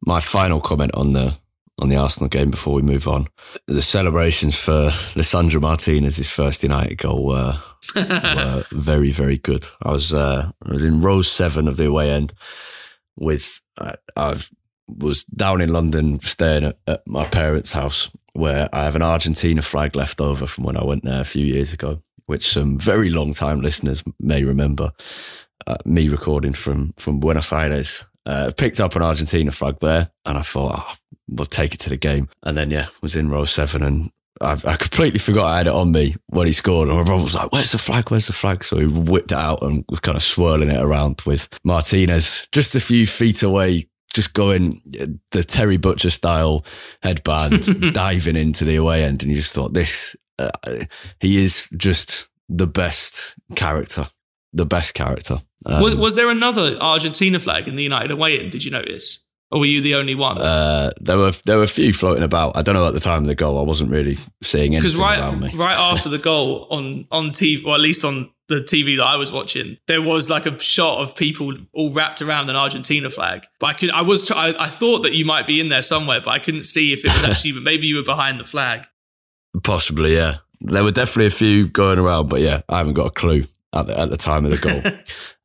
My 0.06 0.20
final 0.20 0.60
comment 0.60 0.92
on 0.94 1.14
the 1.14 1.38
on 1.80 1.90
the 1.90 1.98
Arsenal 1.98 2.30
game 2.30 2.52
before 2.52 2.74
we 2.74 2.82
move 2.82 3.08
on. 3.08 3.28
The 3.68 3.82
celebrations 3.82 4.58
for 4.58 4.88
Lisandro 5.18 5.62
Martinez's 5.62 6.30
first 6.30 6.64
United 6.64 6.98
goal 6.98 7.26
were, 7.26 7.58
were 7.96 8.64
very, 8.72 9.12
very 9.12 9.38
good. 9.38 9.68
I 9.82 9.92
was 9.92 10.14
uh, 10.14 10.52
I 10.66 10.72
was 10.72 10.84
in 10.84 11.02
row 11.02 11.22
seven 11.22 11.68
of 11.68 11.78
the 11.78 11.88
away 11.88 12.12
end 12.12 12.34
with 13.18 13.62
uh, 13.78 13.94
I 14.16 14.42
was 14.88 15.24
down 15.26 15.62
in 15.62 15.74
London 15.74 16.20
staying 16.22 16.66
at, 16.66 16.78
at 16.88 17.08
my 17.08 17.26
parents' 17.26 17.74
house 17.74 18.12
where 18.34 18.70
I 18.74 18.84
have 18.84 18.96
an 18.96 19.02
Argentina 19.02 19.62
flag 19.62 19.96
left 19.96 20.20
over 20.20 20.46
from 20.46 20.66
when 20.66 20.78
I 20.78 20.84
went 20.84 21.04
there 21.04 21.22
a 21.22 21.26
few 21.26 21.46
years 21.46 21.72
ago, 21.72 22.02
which 22.26 22.48
some 22.48 22.78
very 22.78 23.10
long 23.10 23.34
time 23.34 23.62
listeners 23.62 24.04
may 24.20 24.44
remember. 24.44 24.92
Uh, 25.66 25.78
me 25.86 26.10
recording 26.10 26.54
from 26.54 26.94
from 26.98 27.20
Buenos 27.20 27.54
Aires, 27.54 28.06
uh, 28.26 28.52
picked 28.56 28.80
up 28.80 28.96
an 28.96 29.02
Argentina 29.02 29.52
flag 29.52 29.78
there, 29.80 30.12
and 30.26 30.38
I 30.38 30.42
thought, 30.42 30.76
oh, 30.78 30.94
we'll 31.28 31.46
take 31.46 31.74
it 31.74 31.80
to 31.82 31.90
the 31.90 31.98
game. 31.98 32.30
And 32.44 32.58
then 32.58 32.72
yeah, 32.72 32.88
was 33.02 33.16
in 33.16 33.30
row 33.30 33.46
seven, 33.46 33.82
and 33.82 34.12
I, 34.42 34.54
I 34.68 34.76
completely 34.76 35.20
forgot 35.20 35.46
I 35.46 35.58
had 35.58 35.68
it 35.68 35.74
on 35.74 35.92
me 35.92 36.16
when 36.28 36.48
he 36.48 36.54
scored. 36.54 36.90
And 36.90 36.98
my 36.98 37.04
brother 37.04 37.24
was 37.24 37.36
like, 37.36 37.52
"Where's 37.52 37.72
the 37.72 37.78
flag? 37.78 38.12
Where's 38.12 38.28
the 38.28 38.34
flag?" 38.34 38.64
So 38.64 38.78
he 38.78 38.86
whipped 38.86 39.32
it 39.32 39.38
out 39.38 39.64
and 39.64 39.86
was 39.90 40.02
kind 40.02 40.18
of 40.18 40.24
swirling 40.24 40.70
it 40.70 40.82
around 40.82 41.22
with 41.26 41.48
Martinez 41.64 42.48
just 42.52 42.76
a 42.76 42.80
few 42.80 43.08
feet 43.08 43.44
away. 43.44 43.86
Just 44.16 44.34
going 44.34 44.82
the 45.32 45.44
Terry 45.44 45.76
Butcher 45.78 46.10
style 46.10 46.66
headband, 47.04 47.94
diving 47.94 48.38
into 48.38 48.64
the 48.64 48.78
away 48.78 49.04
end, 49.04 49.24
and 49.24 49.30
you 49.30 49.36
just 49.36 49.54
thought 49.54 49.74
this. 49.74 50.16
Uh, 50.40 50.50
he 51.20 51.44
is 51.44 51.70
just 51.78 52.30
the 52.48 52.68
best 52.68 53.36
character, 53.56 54.08
the 54.54 54.66
best 54.66 54.94
character. 54.94 55.40
Um, 55.66 55.82
was, 55.82 55.96
was 55.96 56.16
there 56.16 56.30
another 56.30 56.78
Argentina 56.80 57.40
flag 57.40 57.68
in 57.68 57.76
the 57.76 57.84
United 57.84 58.12
away 58.12 58.40
end? 58.40 58.52
Did 58.52 58.64
you 58.64 58.72
notice, 58.72 59.25
or 59.56 59.60
were 59.60 59.66
you 59.66 59.80
the 59.80 59.96
only 59.96 60.16
one? 60.16 60.38
Uh, 60.38 60.92
there 61.00 61.18
were 61.18 61.32
there 61.46 61.56
were 61.58 61.64
a 61.64 61.68
few 61.68 61.94
floating 61.94 62.24
about. 62.24 62.58
I 62.58 62.62
don't 62.62 62.76
know 62.76 62.86
at 62.86 62.94
the 62.94 63.00
time 63.00 63.22
of 63.22 63.28
the 63.28 63.36
goal. 63.36 63.58
I 63.58 63.62
wasn't 63.62 63.90
really 63.90 64.18
seeing 64.44 64.76
anything 64.76 64.80
Because 64.82 64.98
right 64.98 65.18
around 65.18 65.40
me. 65.40 65.50
right 65.56 65.78
after 65.78 66.10
the 66.10 66.18
goal 66.18 66.68
on 66.70 67.08
on 67.10 67.30
TV, 67.30 67.66
or 67.66 67.74
at 67.76 67.80
least 67.80 68.04
on 68.04 68.32
the 68.50 68.58
TV 68.58 68.98
that 68.98 69.06
I 69.06 69.16
was 69.16 69.32
watching, 69.32 69.78
there 69.88 70.02
was 70.02 70.30
like 70.30 70.46
a 70.46 70.60
shot 70.60 71.02
of 71.02 71.16
people 71.16 71.54
all 71.74 71.94
wrapped 71.94 72.22
around 72.22 72.50
an 72.50 72.58
Argentina 72.58 73.10
flag. 73.10 73.46
But 73.62 73.68
I 73.68 73.74
could, 73.74 73.90
I 73.92 74.02
was, 74.02 74.30
I, 74.30 74.50
I 74.50 74.68
thought 74.68 75.04
that 75.04 75.14
you 75.14 75.24
might 75.24 75.48
be 75.48 75.62
in 75.62 75.70
there 75.70 75.82
somewhere, 75.82 76.20
but 76.20 76.32
I 76.32 76.40
couldn't 76.40 76.66
see 76.66 76.92
if 76.92 77.06
it 77.06 77.14
was 77.14 77.24
actually, 77.24 77.54
maybe 77.62 77.88
you 77.88 77.96
were 77.96 78.04
behind 78.04 78.40
the 78.40 78.44
flag. 78.44 78.86
Possibly, 79.64 80.16
yeah. 80.16 80.40
There 80.62 80.84
were 80.84 80.92
definitely 80.92 81.28
a 81.28 81.30
few 81.32 81.68
going 81.70 81.98
around, 81.98 82.30
but 82.30 82.42
yeah, 82.42 82.62
I 82.70 82.78
haven't 82.78 82.94
got 82.94 83.08
a 83.08 83.12
clue 83.12 83.46
at 83.74 83.88
the, 83.88 84.00
at 84.00 84.10
the 84.10 84.18
time 84.18 84.46
of 84.46 84.52
the 84.52 84.62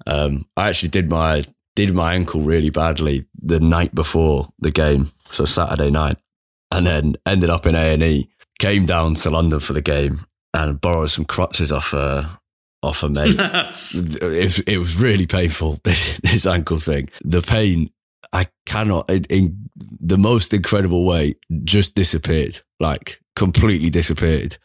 goal. 0.06 0.14
um, 0.14 0.44
I 0.56 0.68
actually 0.68 0.90
did 0.90 1.08
my 1.08 1.42
did 1.86 1.94
my 1.94 2.12
ankle 2.12 2.42
really 2.42 2.68
badly 2.68 3.24
the 3.40 3.58
night 3.58 3.94
before 3.94 4.50
the 4.58 4.70
game, 4.70 5.10
so 5.24 5.46
Saturday 5.46 5.90
night, 5.90 6.16
and 6.70 6.86
then 6.86 7.16
ended 7.24 7.48
up 7.48 7.64
in 7.64 7.74
A 7.74 7.94
and 7.94 8.02
E. 8.02 8.28
Came 8.58 8.84
down 8.84 9.14
to 9.14 9.30
London 9.30 9.60
for 9.60 9.72
the 9.72 9.80
game 9.80 10.18
and 10.52 10.78
borrowed 10.78 11.08
some 11.08 11.24
crutches 11.24 11.72
off 11.72 11.94
a 11.94 12.38
off 12.82 13.02
a 13.02 13.08
mate. 13.08 13.34
it, 13.38 14.68
it 14.68 14.78
was 14.78 15.00
really 15.02 15.26
painful. 15.26 15.78
This, 15.84 16.20
this 16.22 16.46
ankle 16.46 16.78
thing, 16.78 17.08
the 17.24 17.40
pain. 17.40 17.88
I 18.32 18.46
cannot, 18.66 19.10
in, 19.10 19.24
in 19.30 19.70
the 19.74 20.18
most 20.18 20.52
incredible 20.52 21.06
way, 21.06 21.36
just 21.64 21.94
disappeared. 21.94 22.60
Like 22.78 23.22
completely 23.34 23.88
disappeared. 23.88 24.58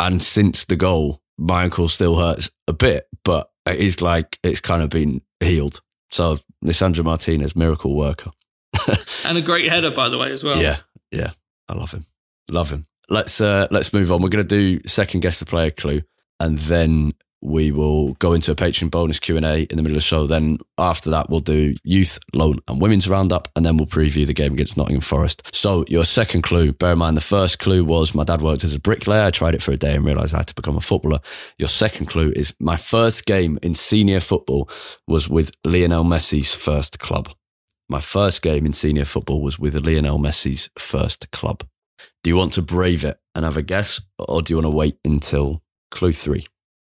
And 0.00 0.20
since 0.20 0.64
the 0.64 0.76
goal, 0.76 1.20
my 1.38 1.62
ankle 1.62 1.86
still 1.86 2.16
hurts 2.16 2.50
a 2.66 2.72
bit, 2.72 3.06
but 3.24 3.48
it's 3.64 4.02
like 4.02 4.40
it's 4.42 4.60
kind 4.60 4.82
of 4.82 4.90
been 4.90 5.22
healed. 5.40 5.80
So 6.12 6.38
Lisandro 6.64 7.04
Martinez, 7.04 7.56
miracle 7.56 7.96
worker. 7.96 8.30
and 9.26 9.38
a 9.38 9.42
great 9.42 9.70
header, 9.70 9.90
by 9.90 10.08
the 10.08 10.18
way, 10.18 10.30
as 10.30 10.44
well. 10.44 10.60
Yeah, 10.60 10.78
yeah. 11.10 11.32
I 11.68 11.74
love 11.74 11.92
him. 11.92 12.04
Love 12.50 12.70
him. 12.70 12.86
Let's 13.08 13.40
uh 13.40 13.66
let's 13.70 13.92
move 13.92 14.12
on. 14.12 14.22
We're 14.22 14.28
gonna 14.28 14.44
do 14.44 14.80
second 14.86 15.20
guess 15.20 15.40
the 15.40 15.46
player 15.46 15.70
clue 15.70 16.02
and 16.38 16.58
then 16.58 17.14
we 17.42 17.72
will 17.72 18.14
go 18.14 18.32
into 18.32 18.52
a 18.52 18.54
Patreon 18.54 18.90
bonus 18.90 19.18
Q&A 19.18 19.62
in 19.62 19.76
the 19.76 19.82
middle 19.82 19.90
of 19.90 19.94
the 19.94 20.00
show. 20.00 20.26
Then 20.26 20.58
after 20.78 21.10
that, 21.10 21.28
we'll 21.28 21.40
do 21.40 21.74
youth, 21.82 22.18
loan 22.32 22.58
and 22.68 22.80
women's 22.80 23.08
roundup. 23.08 23.48
And 23.56 23.66
then 23.66 23.76
we'll 23.76 23.86
preview 23.86 24.26
the 24.26 24.32
game 24.32 24.52
against 24.52 24.76
Nottingham 24.76 25.00
Forest. 25.00 25.54
So 25.54 25.84
your 25.88 26.04
second 26.04 26.42
clue, 26.42 26.72
bear 26.72 26.92
in 26.92 26.98
mind, 26.98 27.16
the 27.16 27.20
first 27.20 27.58
clue 27.58 27.84
was 27.84 28.14
my 28.14 28.24
dad 28.24 28.40
worked 28.40 28.64
as 28.64 28.74
a 28.74 28.80
bricklayer. 28.80 29.26
I 29.26 29.30
tried 29.30 29.54
it 29.54 29.62
for 29.62 29.72
a 29.72 29.76
day 29.76 29.94
and 29.94 30.04
realized 30.04 30.34
I 30.34 30.38
had 30.38 30.46
to 30.48 30.54
become 30.54 30.76
a 30.76 30.80
footballer. 30.80 31.18
Your 31.58 31.68
second 31.68 32.06
clue 32.06 32.32
is 32.36 32.54
my 32.60 32.76
first 32.76 33.26
game 33.26 33.58
in 33.62 33.74
senior 33.74 34.20
football 34.20 34.70
was 35.08 35.28
with 35.28 35.50
Lionel 35.64 36.04
Messi's 36.04 36.54
first 36.54 37.00
club. 37.00 37.28
My 37.88 38.00
first 38.00 38.40
game 38.40 38.64
in 38.64 38.72
senior 38.72 39.04
football 39.04 39.42
was 39.42 39.58
with 39.58 39.84
Lionel 39.84 40.18
Messi's 40.18 40.70
first 40.78 41.30
club. 41.32 41.64
Do 42.22 42.30
you 42.30 42.36
want 42.36 42.52
to 42.54 42.62
brave 42.62 43.04
it 43.04 43.18
and 43.34 43.44
have 43.44 43.56
a 43.56 43.62
guess 43.62 44.00
or 44.18 44.42
do 44.42 44.52
you 44.52 44.56
want 44.58 44.72
to 44.72 44.76
wait 44.76 44.96
until 45.04 45.62
clue 45.90 46.12
three? 46.12 46.46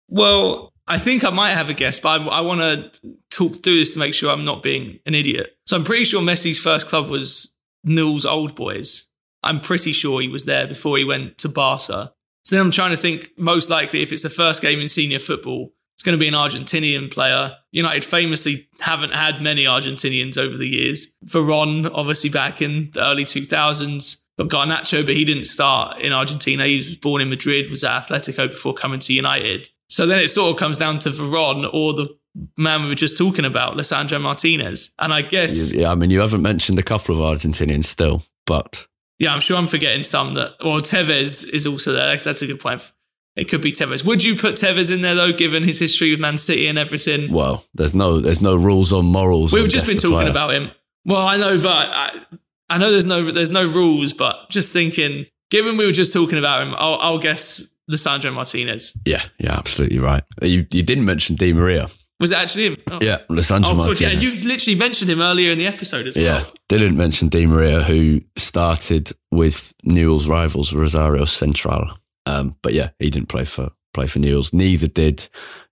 Well, 0.07 0.73
I 0.87 0.97
think 0.97 1.25
I 1.25 1.29
might 1.29 1.51
have 1.51 1.69
a 1.69 1.73
guess, 1.73 1.99
but 1.99 2.21
I, 2.21 2.25
I 2.25 2.41
want 2.41 2.61
to 2.61 3.17
talk 3.29 3.63
through 3.63 3.77
this 3.77 3.93
to 3.93 3.99
make 3.99 4.13
sure 4.13 4.31
I'm 4.31 4.45
not 4.45 4.63
being 4.63 4.99
an 5.05 5.13
idiot. 5.13 5.57
So 5.65 5.75
I'm 5.75 5.83
pretty 5.83 6.05
sure 6.05 6.21
Messi's 6.21 6.61
first 6.61 6.87
club 6.87 7.09
was 7.09 7.55
Newell's 7.83 8.25
Old 8.25 8.55
Boys. 8.55 9.11
I'm 9.43 9.59
pretty 9.59 9.91
sure 9.91 10.21
he 10.21 10.27
was 10.27 10.45
there 10.45 10.67
before 10.67 10.97
he 10.97 11.03
went 11.03 11.37
to 11.39 11.49
Barca. 11.49 12.13
So 12.43 12.55
then 12.55 12.65
I'm 12.65 12.71
trying 12.71 12.91
to 12.91 12.97
think 12.97 13.29
most 13.37 13.69
likely 13.69 14.01
if 14.01 14.11
it's 14.11 14.23
the 14.23 14.29
first 14.29 14.61
game 14.61 14.79
in 14.79 14.87
senior 14.87 15.19
football, 15.19 15.73
it's 15.95 16.03
going 16.03 16.17
to 16.17 16.19
be 16.19 16.27
an 16.27 16.33
Argentinian 16.33 17.11
player. 17.11 17.57
United 17.71 18.05
famously 18.05 18.69
haven't 18.79 19.13
had 19.13 19.41
many 19.41 19.65
Argentinians 19.65 20.37
over 20.37 20.55
the 20.55 20.67
years. 20.67 21.15
Veron, 21.25 21.89
obviously 21.93 22.29
back 22.29 22.61
in 22.61 22.91
the 22.91 23.03
early 23.03 23.25
2000s. 23.25 24.21
But 24.37 24.49
Garnacho, 24.49 25.03
but 25.03 25.15
he 25.15 25.25
didn't 25.25 25.45
start 25.45 25.99
in 25.99 26.13
Argentina. 26.13 26.67
He 26.67 26.75
was 26.75 26.95
born 26.95 27.23
in 27.23 27.29
Madrid, 27.29 27.71
was 27.71 27.83
at 27.83 28.01
Atletico 28.01 28.47
before 28.47 28.75
coming 28.75 28.99
to 28.99 29.13
United. 29.13 29.69
So 29.89 30.05
then 30.05 30.21
it 30.21 30.27
sort 30.27 30.51
of 30.51 30.59
comes 30.59 30.77
down 30.77 30.99
to 30.99 31.09
Veron 31.09 31.69
or 31.73 31.93
the 31.93 32.17
man 32.57 32.83
we 32.83 32.89
were 32.89 32.95
just 32.95 33.17
talking 33.17 33.45
about, 33.45 33.77
Lisandro 33.77 34.21
Martinez. 34.21 34.93
And 34.99 35.13
I 35.13 35.21
guess. 35.21 35.73
Yeah, 35.73 35.91
I 35.91 35.95
mean, 35.95 36.11
you 36.11 36.19
haven't 36.19 36.41
mentioned 36.41 36.77
a 36.79 36.83
couple 36.83 37.15
of 37.15 37.21
Argentinians 37.21 37.85
still, 37.85 38.23
but. 38.45 38.87
Yeah, 39.19 39.33
I'm 39.33 39.39
sure 39.39 39.57
I'm 39.57 39.65
forgetting 39.65 40.03
some 40.03 40.35
that. 40.35 40.55
Well, 40.63 40.79
Tevez 40.81 41.51
is 41.51 41.65
also 41.65 41.93
there. 41.93 42.17
That's 42.17 42.41
a 42.41 42.47
good 42.47 42.59
point. 42.59 42.91
It 43.35 43.49
could 43.49 43.61
be 43.61 43.71
Tevez. 43.71 44.03
Would 44.05 44.23
you 44.23 44.35
put 44.35 44.55
Tevez 44.55 44.93
in 44.93 45.01
there 45.01 45.13
though, 45.13 45.31
given 45.31 45.63
his 45.63 45.79
history 45.79 46.09
with 46.09 46.19
Man 46.19 46.39
City 46.39 46.67
and 46.67 46.77
everything? 46.77 47.31
Well, 47.31 47.63
there's 47.75 47.93
no 47.93 48.19
there's 48.19 48.41
no 48.41 48.55
rules 48.55 48.91
on 48.91 49.05
morals. 49.05 49.53
We've 49.53 49.69
just 49.69 49.85
been 49.85 49.97
talking 49.97 50.17
player. 50.17 50.31
about 50.31 50.53
him. 50.55 50.71
Well, 51.05 51.21
I 51.21 51.37
know, 51.37 51.61
but 51.61 51.69
I, 51.69 52.25
I 52.67 52.77
know 52.79 52.91
there's 52.91 53.05
no 53.05 53.31
there's 53.31 53.51
no 53.51 53.65
rules, 53.65 54.13
but 54.13 54.49
just 54.49 54.73
thinking, 54.73 55.25
given 55.51 55.77
we 55.77 55.85
were 55.85 55.91
just 55.91 56.13
talking 56.13 56.39
about 56.39 56.63
him, 56.63 56.73
I'll, 56.77 56.95
I'll 56.95 57.19
guess 57.19 57.71
Lisandro 57.91 58.33
Martinez. 58.33 58.97
Yeah, 59.05 59.21
yeah, 59.39 59.57
absolutely 59.57 59.99
right. 59.99 60.23
You 60.41 60.65
you 60.71 60.83
didn't 60.83 61.05
mention 61.05 61.35
Di 61.35 61.53
Maria. 61.53 61.87
Was 62.19 62.31
it 62.31 62.37
actually 62.37 62.67
him? 62.67 62.75
Oh. 62.89 62.99
Yeah, 63.01 63.17
Lisandro 63.29 63.67
oh, 63.67 63.75
Martinez. 63.75 64.01
Yeah, 64.01 64.11
you 64.11 64.47
literally 64.47 64.77
mentioned 64.77 65.09
him 65.09 65.21
earlier 65.21 65.51
in 65.51 65.57
the 65.57 65.67
episode 65.67 66.07
as 66.07 66.15
well. 66.15 66.23
Yeah, 66.23 66.43
didn't 66.67 66.97
mention 66.97 67.29
Di 67.29 67.45
Maria, 67.45 67.83
who 67.83 68.21
started 68.35 69.11
with 69.31 69.73
Newell's 69.83 70.27
rivals 70.27 70.73
Rosario 70.73 71.25
Central. 71.25 71.91
Um, 72.25 72.57
but 72.61 72.73
yeah, 72.73 72.89
he 72.99 73.09
didn't 73.09 73.29
play 73.29 73.45
for 73.45 73.71
play 73.93 74.07
for 74.07 74.19
Newell's. 74.19 74.53
Neither 74.53 74.87
did 74.87 75.29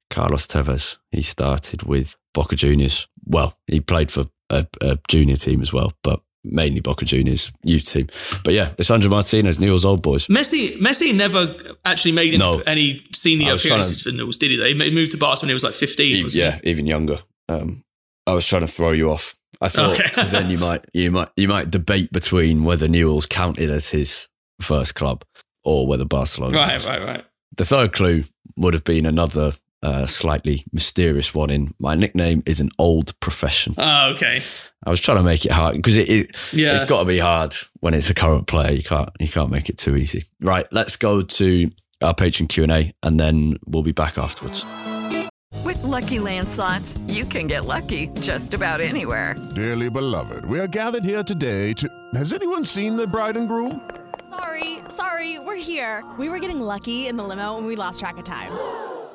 Carlos 0.09 0.47
Tevez. 0.47 0.97
He 1.11 1.21
started 1.21 1.83
with 1.83 2.15
Boca 2.33 2.55
Juniors. 2.55 3.07
Well, 3.25 3.57
he 3.67 3.79
played 3.79 4.11
for 4.11 4.25
a, 4.49 4.67
a 4.81 4.97
junior 5.07 5.35
team 5.35 5.61
as 5.61 5.73
well, 5.73 5.91
but 6.03 6.21
mainly 6.45 6.81
Boca 6.81 7.05
Juniors 7.05 7.51
youth 7.63 7.85
team. 7.91 8.07
But 8.43 8.53
yeah, 8.53 8.67
Lisandro 8.77 9.09
Martinez, 9.09 9.59
Newell's 9.59 9.85
old 9.85 10.01
boys. 10.01 10.27
Messi, 10.27 10.77
Messi 10.77 11.15
never 11.15 11.55
actually 11.83 12.13
made 12.13 12.37
no. 12.39 12.61
any 12.65 13.03
senior 13.13 13.55
appearances 13.55 14.03
to, 14.03 14.11
for 14.11 14.15
Newell's, 14.15 14.37
did 14.37 14.51
he? 14.51 14.73
He 14.73 14.91
moved 14.91 15.11
to 15.11 15.17
Barcelona 15.17 15.47
when 15.47 15.49
he 15.49 15.53
was 15.53 15.63
like 15.63 15.73
15. 15.73 16.15
Even, 16.15 16.31
yeah, 16.33 16.59
he? 16.63 16.69
even 16.69 16.85
younger. 16.85 17.19
Um, 17.49 17.83
I 18.27 18.33
was 18.33 18.47
trying 18.47 18.61
to 18.61 18.67
throw 18.67 18.91
you 18.91 19.11
off. 19.11 19.35
I 19.61 19.67
thought 19.69 19.97
because 19.97 20.33
okay. 20.33 20.43
then 20.43 20.51
you 20.51 20.57
might 20.57 20.85
you 20.93 21.11
might 21.11 21.29
you 21.37 21.47
might 21.47 21.71
debate 21.71 22.11
between 22.11 22.65
whether 22.65 22.87
Newell's 22.89 23.25
counted 23.25 23.69
as 23.69 23.89
his 23.89 24.27
first 24.61 24.95
club 24.95 25.23
or 25.63 25.87
whether 25.87 26.05
Barcelona. 26.05 26.57
Right, 26.57 26.73
was. 26.73 26.87
right, 26.89 27.01
right. 27.01 27.25
The 27.57 27.65
third 27.65 27.93
clue 27.93 28.23
would 28.57 28.73
have 28.73 28.83
been 28.83 29.05
another 29.05 29.53
uh, 29.85 30.07
slightly 30.07 30.63
mysterious 30.73 31.35
one 31.35 31.51
in 31.51 31.73
my 31.79 31.93
nickname 31.93 32.41
is 32.45 32.59
an 32.59 32.69
old 32.79 33.17
profession. 33.19 33.75
Oh, 33.77 34.13
okay. 34.15 34.41
I 34.83 34.89
was 34.89 34.99
trying 34.99 35.17
to 35.17 35.23
make 35.23 35.45
it 35.45 35.51
hard 35.51 35.75
because 35.75 35.95
it, 35.95 36.09
it 36.09 36.53
yeah. 36.53 36.73
it's 36.73 36.83
got 36.83 37.01
to 37.01 37.07
be 37.07 37.19
hard 37.19 37.53
when 37.81 37.93
it's 37.93 38.09
a 38.09 38.15
current 38.15 38.47
player. 38.47 38.71
You 38.71 38.83
can't 38.83 39.09
you 39.19 39.27
can't 39.27 39.51
make 39.51 39.69
it 39.69 39.77
too 39.77 39.95
easy. 39.95 40.23
Right, 40.41 40.65
let's 40.71 40.95
go 40.95 41.21
to 41.21 41.71
our 42.01 42.15
Patreon 42.15 42.49
Q 42.49 42.63
and 42.63 42.71
A, 42.71 42.93
and 43.03 43.19
then 43.19 43.57
we'll 43.67 43.83
be 43.83 43.91
back 43.91 44.17
afterwards. 44.17 44.65
With 45.63 45.77
LuckyLand 45.83 46.47
Slots, 46.47 46.97
you 47.07 47.25
can 47.25 47.47
get 47.47 47.65
lucky 47.65 48.07
just 48.19 48.53
about 48.53 48.81
anywhere. 48.81 49.35
Dearly 49.55 49.89
beloved, 49.89 50.45
we 50.45 50.59
are 50.59 50.67
gathered 50.67 51.03
here 51.03 51.23
today 51.23 51.73
to. 51.73 51.87
Has 52.15 52.33
anyone 52.33 52.65
seen 52.65 52.95
the 52.95 53.07
bride 53.07 53.37
and 53.37 53.47
groom? 53.47 53.87
Sorry, 54.29 54.79
sorry, 54.89 55.39
we're 55.39 55.55
here. 55.55 56.03
We 56.17 56.29
were 56.29 56.39
getting 56.39 56.59
lucky 56.59 57.07
in 57.07 57.17
the 57.17 57.23
limo, 57.23 57.57
and 57.57 57.67
we 57.67 57.75
lost 57.75 57.99
track 57.99 58.17
of 58.17 58.23
time. 58.23 58.51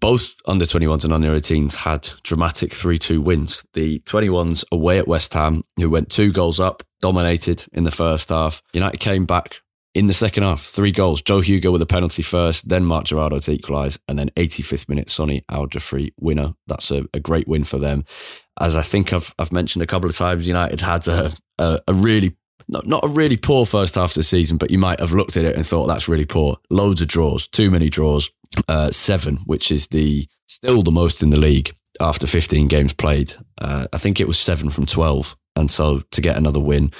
Both 0.00 0.36
under 0.46 0.64
21s 0.64 1.04
and 1.04 1.12
under 1.12 1.34
18s 1.34 1.84
had 1.84 2.08
dramatic 2.22 2.72
3 2.72 2.98
2 2.98 3.20
wins. 3.20 3.64
The 3.74 4.00
21s 4.00 4.64
away 4.72 4.98
at 4.98 5.08
West 5.08 5.34
Ham, 5.34 5.64
who 5.76 5.90
went 5.90 6.10
two 6.10 6.32
goals 6.32 6.58
up, 6.58 6.82
dominated 7.00 7.66
in 7.72 7.84
the 7.84 7.90
first 7.90 8.30
half. 8.30 8.62
United 8.72 8.98
came 8.98 9.26
back 9.26 9.60
in 9.94 10.08
the 10.08 10.14
second 10.14 10.42
half, 10.42 10.60
three 10.60 10.90
goals. 10.90 11.22
Joe 11.22 11.38
Hugill 11.38 11.72
with 11.72 11.82
a 11.82 11.86
penalty 11.86 12.22
first, 12.22 12.68
then 12.68 12.84
Marc 12.84 13.06
Jurado 13.06 13.42
to 13.44 13.52
equalise, 13.52 13.98
and 14.08 14.18
then 14.18 14.30
85th 14.30 14.88
minute, 14.88 15.08
Sonny 15.08 15.44
Al 15.48 15.68
winner. 16.18 16.54
That's 16.66 16.90
a, 16.90 17.04
a, 17.14 17.20
great 17.20 17.46
win 17.46 17.62
for 17.64 17.78
them. 17.78 18.04
As 18.60 18.74
I 18.74 18.82
think 18.82 19.12
I've, 19.12 19.34
I've 19.38 19.52
mentioned 19.52 19.82
a 19.82 19.86
couple 19.86 20.08
of 20.08 20.16
times, 20.16 20.48
United 20.48 20.80
had 20.80 21.06
a, 21.06 21.30
a, 21.58 21.78
a 21.86 21.94
really, 21.94 22.36
not, 22.68 22.86
not 22.86 23.04
a 23.04 23.08
really 23.08 23.36
poor 23.36 23.64
first 23.64 23.94
half 23.94 24.10
of 24.10 24.14
the 24.14 24.24
season, 24.24 24.56
but 24.56 24.72
you 24.72 24.78
might 24.78 24.98
have 24.98 25.12
looked 25.12 25.36
at 25.36 25.44
it 25.44 25.54
and 25.54 25.64
thought 25.64 25.86
that's 25.86 26.08
really 26.08 26.26
poor. 26.26 26.58
Loads 26.70 27.00
of 27.00 27.08
draws, 27.08 27.46
too 27.46 27.70
many 27.70 27.88
draws, 27.88 28.32
uh, 28.68 28.90
seven, 28.90 29.38
which 29.46 29.70
is 29.70 29.88
the 29.88 30.26
still 30.46 30.82
the 30.82 30.90
most 30.90 31.22
in 31.22 31.30
the 31.30 31.40
league 31.40 31.74
after 32.00 32.26
15 32.26 32.68
games 32.68 32.94
played. 32.94 33.34
Uh, 33.58 33.86
I 33.92 33.98
think 33.98 34.20
it 34.20 34.26
was 34.26 34.38
seven 34.38 34.70
from 34.70 34.86
12. 34.86 35.36
And 35.56 35.70
so 35.70 36.00
to 36.10 36.20
get 36.20 36.36
another 36.36 36.60
win 36.60 36.90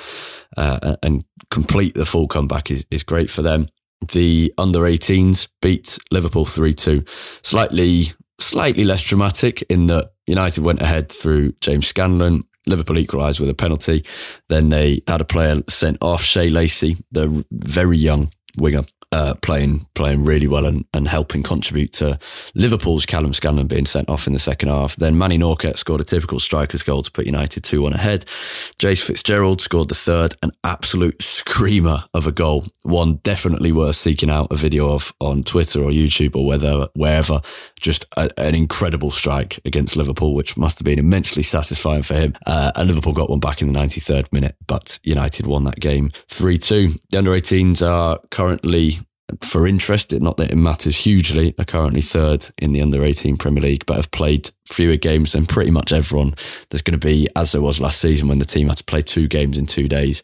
uh, 0.57 0.96
and 1.02 1.24
complete 1.50 1.94
the 1.94 2.07
full 2.07 2.28
comeback 2.28 2.70
is, 2.70 2.86
is 2.90 3.02
great 3.02 3.28
for 3.28 3.42
them. 3.42 3.66
The 4.12 4.52
under 4.59 4.80
18s 4.80 5.48
beat 5.61 5.98
Liverpool 6.11 6.44
3 6.44 6.72
2. 6.72 7.05
Slightly, 7.07 8.05
slightly 8.40 8.84
less 8.84 9.02
dramatic 9.02 9.62
in 9.62 9.86
that 9.88 10.11
United 10.26 10.64
went 10.64 10.82
ahead 10.82 11.11
through 11.11 11.52
James 11.61 11.86
Scanlon. 11.86 12.42
Liverpool 12.66 12.98
equalised 12.98 13.40
with 13.40 13.50
a 13.50 13.55
penalty. 13.55 14.05
Then 14.48 14.68
they 14.68 15.02
had 15.07 15.20
a 15.20 15.26
player 15.26 15.62
sent 15.68 15.98
off, 16.00 16.22
Shea 16.22 16.48
Lacey, 16.48 16.96
the 17.11 17.44
very 17.50 17.98
young 17.98 18.30
winger 18.57 18.84
uh, 19.14 19.34
playing 19.42 19.86
playing 19.94 20.24
really 20.24 20.48
well 20.48 20.66
and, 20.66 20.84
and 20.92 21.06
helping 21.06 21.44
contribute 21.44 21.92
to 21.92 22.18
Liverpool's 22.56 23.06
Calum 23.06 23.32
Scanlon 23.32 23.68
being 23.68 23.86
sent 23.86 24.08
off 24.08 24.26
in 24.26 24.32
the 24.32 24.40
second 24.40 24.70
half. 24.70 24.96
Then 24.96 25.14
Manni 25.14 25.38
Norkett 25.38 25.78
scored 25.78 26.00
a 26.00 26.04
typical 26.04 26.40
striker's 26.40 26.82
goal 26.82 27.02
to 27.02 27.12
put 27.12 27.24
United 27.24 27.62
2 27.62 27.80
1 27.80 27.92
ahead. 27.92 28.24
Jayce 28.80 29.06
Fitzgerald 29.06 29.60
scored 29.60 29.88
the 29.88 29.94
third, 29.94 30.34
an 30.42 30.50
absolute 30.64 31.22
screamer 31.22 32.04
of 32.12 32.26
a 32.26 32.32
goal. 32.32 32.66
One 32.82 33.20
definitely 33.22 33.70
worth 33.70 33.94
seeking 33.94 34.30
out 34.30 34.50
a 34.50 34.56
video 34.56 34.92
of 34.92 35.14
on 35.20 35.44
Twitter 35.44 35.80
or 35.80 35.90
YouTube 35.90 36.34
or 36.34 36.44
whether, 36.44 36.88
wherever. 36.94 37.40
Just 37.80 38.06
a, 38.16 38.28
an 38.36 38.56
incredible 38.56 39.12
strike 39.12 39.60
against 39.64 39.96
Liverpool, 39.96 40.34
which 40.34 40.56
must 40.56 40.80
have 40.80 40.84
been 40.84 40.98
immensely 40.98 41.44
satisfying 41.44 42.02
for 42.02 42.14
him. 42.14 42.34
Uh, 42.46 42.72
and 42.74 42.88
Liverpool 42.88 43.12
got 43.12 43.30
one 43.30 43.38
back 43.38 43.62
in 43.62 43.72
the 43.72 43.78
93rd 43.78 44.32
minute, 44.32 44.56
but 44.66 44.98
United 45.04 45.46
won 45.46 45.62
that 45.64 45.78
game 45.78 46.10
3 46.28 46.58
2. 46.58 46.88
The 47.10 47.18
under 47.18 47.30
18s 47.30 47.86
are 47.86 48.18
currently 48.30 48.98
for 49.43 49.66
interest, 49.66 50.12
not 50.20 50.37
that 50.37 50.51
it 50.51 50.57
matters 50.57 51.05
hugely, 51.05 51.55
are 51.59 51.64
currently 51.64 52.01
third 52.01 52.47
in 52.59 52.72
the 52.72 52.83
under 52.83 53.03
18 53.03 53.37
Premier 53.37 53.62
League, 53.62 53.87
but 53.87 53.97
have 53.97 54.11
played 54.11 54.51
fewer 54.66 54.97
games 54.97 55.33
than 55.33 55.47
pretty 55.47 55.70
much 55.70 55.93
everyone. 55.93 56.35
There's 56.70 56.83
going 56.83 56.99
to 56.99 57.07
be, 57.07 57.29
as 57.35 57.53
there 57.53 57.62
was 57.62 57.81
last 57.81 58.01
season 58.01 58.29
when 58.29 58.39
the 58.39 58.45
team 58.45 58.68
had 58.68 58.79
to 58.79 58.85
play 58.85 59.03
two 59.03 59.29
games 59.29 59.59
in 59.59 59.66
two 59.66 59.89
days, 59.89 60.22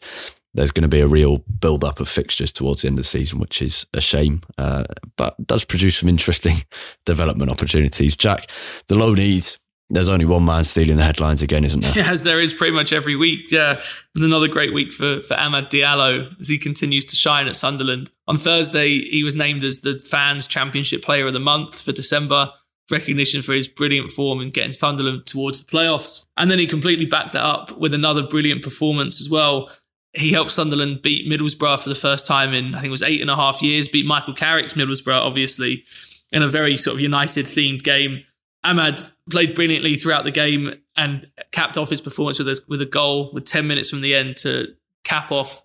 there's 0.53 0.71
going 0.71 0.83
to 0.83 0.89
be 0.89 0.99
a 0.99 1.07
real 1.07 1.39
build 1.39 1.83
up 1.83 1.99
of 1.99 2.09
fixtures 2.09 2.51
towards 2.51 2.81
the 2.81 2.89
end 2.89 2.99
of 2.99 3.03
the 3.03 3.07
season, 3.07 3.39
which 3.39 3.61
is 3.61 3.85
a 3.93 4.01
shame, 4.01 4.41
uh, 4.57 4.83
but 5.15 5.35
does 5.47 5.63
produce 5.63 5.97
some 5.97 6.09
interesting 6.09 6.55
development 7.05 7.51
opportunities. 7.51 8.17
Jack, 8.17 8.47
the 8.87 8.95
loanees 8.95 9.59
there's 9.91 10.09
only 10.09 10.25
one 10.25 10.45
man 10.45 10.63
stealing 10.63 10.97
the 10.97 11.03
headlines 11.03 11.41
again, 11.41 11.65
isn't 11.65 11.83
there? 11.83 12.05
As 12.09 12.23
there 12.23 12.39
is 12.39 12.53
pretty 12.53 12.73
much 12.73 12.93
every 12.93 13.15
week. 13.15 13.51
Yeah, 13.51 13.73
it 13.73 14.07
was 14.13 14.23
another 14.23 14.47
great 14.47 14.73
week 14.73 14.93
for, 14.93 15.19
for 15.21 15.35
Amad 15.35 15.69
Diallo 15.69 16.33
as 16.39 16.47
he 16.47 16.57
continues 16.57 17.05
to 17.07 17.15
shine 17.15 17.47
at 17.47 17.55
Sunderland. 17.55 18.09
On 18.27 18.37
Thursday, 18.37 18.89
he 18.89 19.23
was 19.23 19.35
named 19.35 19.63
as 19.63 19.81
the 19.81 19.93
fans' 19.93 20.47
championship 20.47 21.03
player 21.03 21.27
of 21.27 21.33
the 21.33 21.39
month 21.39 21.81
for 21.81 21.91
December, 21.91 22.51
recognition 22.89 23.41
for 23.41 23.53
his 23.53 23.67
brilliant 23.67 24.09
form 24.09 24.39
in 24.41 24.51
getting 24.51 24.71
Sunderland 24.71 25.25
towards 25.25 25.63
the 25.63 25.71
playoffs. 25.71 26.25
And 26.37 26.49
then 26.49 26.59
he 26.59 26.67
completely 26.67 27.05
backed 27.05 27.33
that 27.33 27.43
up 27.43 27.77
with 27.77 27.93
another 27.93 28.23
brilliant 28.23 28.63
performance 28.63 29.19
as 29.19 29.29
well. 29.29 29.69
He 30.13 30.33
helped 30.33 30.51
Sunderland 30.51 31.01
beat 31.01 31.29
Middlesbrough 31.29 31.83
for 31.83 31.89
the 31.89 31.95
first 31.95 32.27
time 32.27 32.53
in, 32.53 32.75
I 32.75 32.79
think 32.79 32.87
it 32.87 32.91
was 32.91 33.03
eight 33.03 33.21
and 33.21 33.29
a 33.29 33.35
half 33.35 33.61
years, 33.61 33.87
beat 33.87 34.05
Michael 34.05 34.33
Carrick's 34.33 34.73
Middlesbrough, 34.73 35.21
obviously, 35.21 35.83
in 36.31 36.43
a 36.43 36.47
very 36.47 36.75
sort 36.77 36.95
of 36.95 37.01
United 37.01 37.45
themed 37.45 37.83
game. 37.83 38.25
Amad 38.65 39.11
played 39.29 39.55
brilliantly 39.55 39.95
throughout 39.95 40.23
the 40.23 40.31
game 40.31 40.75
and 40.95 41.31
capped 41.51 41.77
off 41.77 41.89
his 41.89 42.01
performance 42.01 42.39
with 42.39 42.47
a, 42.47 42.61
with 42.67 42.81
a 42.81 42.85
goal 42.85 43.31
with 43.33 43.45
10 43.45 43.67
minutes 43.67 43.89
from 43.89 44.01
the 44.01 44.13
end 44.13 44.37
to 44.37 44.75
cap 45.03 45.31
off 45.31 45.61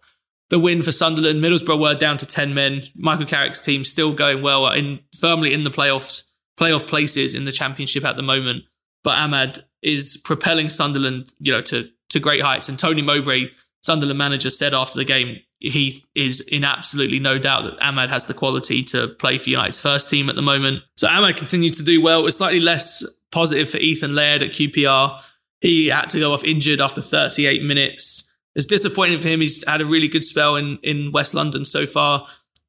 the 0.48 0.58
win 0.58 0.82
for 0.82 0.92
Sunderland. 0.92 1.42
Middlesbrough 1.42 1.80
were 1.80 1.94
down 1.94 2.16
to 2.18 2.26
10 2.26 2.54
men. 2.54 2.82
Michael 2.94 3.26
Carrick's 3.26 3.60
team 3.60 3.84
still 3.84 4.14
going 4.14 4.42
well, 4.42 4.66
in 4.68 5.00
firmly 5.14 5.52
in 5.52 5.64
the 5.64 5.70
playoffs, 5.70 6.24
playoff 6.58 6.86
places 6.86 7.34
in 7.34 7.44
the 7.44 7.52
championship 7.52 8.04
at 8.04 8.16
the 8.16 8.22
moment. 8.22 8.64
But 9.04 9.18
Amad 9.18 9.60
is 9.82 10.20
propelling 10.24 10.68
Sunderland, 10.68 11.32
you 11.38 11.52
know, 11.52 11.60
to, 11.62 11.84
to 12.08 12.20
great 12.20 12.42
heights. 12.42 12.68
And 12.68 12.78
Tony 12.78 13.02
Mowbray, 13.02 13.50
Sunderland 13.82 14.18
manager, 14.18 14.50
said 14.50 14.74
after 14.74 14.98
the 14.98 15.04
game, 15.04 15.40
he 15.58 16.02
is 16.14 16.40
in 16.42 16.64
absolutely 16.64 17.18
no 17.18 17.38
doubt 17.38 17.64
that 17.64 17.78
Amad 17.78 18.08
has 18.08 18.26
the 18.26 18.34
quality 18.34 18.82
to 18.84 19.08
play 19.08 19.38
for 19.38 19.50
United's 19.50 19.80
first 19.80 20.10
team 20.10 20.28
at 20.28 20.36
the 20.36 20.42
moment. 20.42 20.82
So 20.96 21.08
Amad 21.08 21.36
continued 21.36 21.74
to 21.74 21.84
do 21.84 22.02
well. 22.02 22.20
It 22.20 22.24
was 22.24 22.36
slightly 22.36 22.60
less 22.60 23.04
positive 23.32 23.68
for 23.68 23.78
Ethan 23.78 24.14
Laird 24.14 24.42
at 24.42 24.50
QPR. 24.50 25.20
He 25.60 25.88
had 25.88 26.08
to 26.10 26.20
go 26.20 26.32
off 26.32 26.44
injured 26.44 26.80
after 26.80 27.00
38 27.00 27.62
minutes. 27.62 28.34
It's 28.54 28.66
disappointing 28.66 29.20
for 29.20 29.28
him. 29.28 29.40
He's 29.40 29.66
had 29.66 29.80
a 29.80 29.86
really 29.86 30.08
good 30.08 30.24
spell 30.24 30.56
in, 30.56 30.78
in 30.82 31.12
West 31.12 31.34
London 31.34 31.64
so 31.64 31.86
far. 31.86 32.26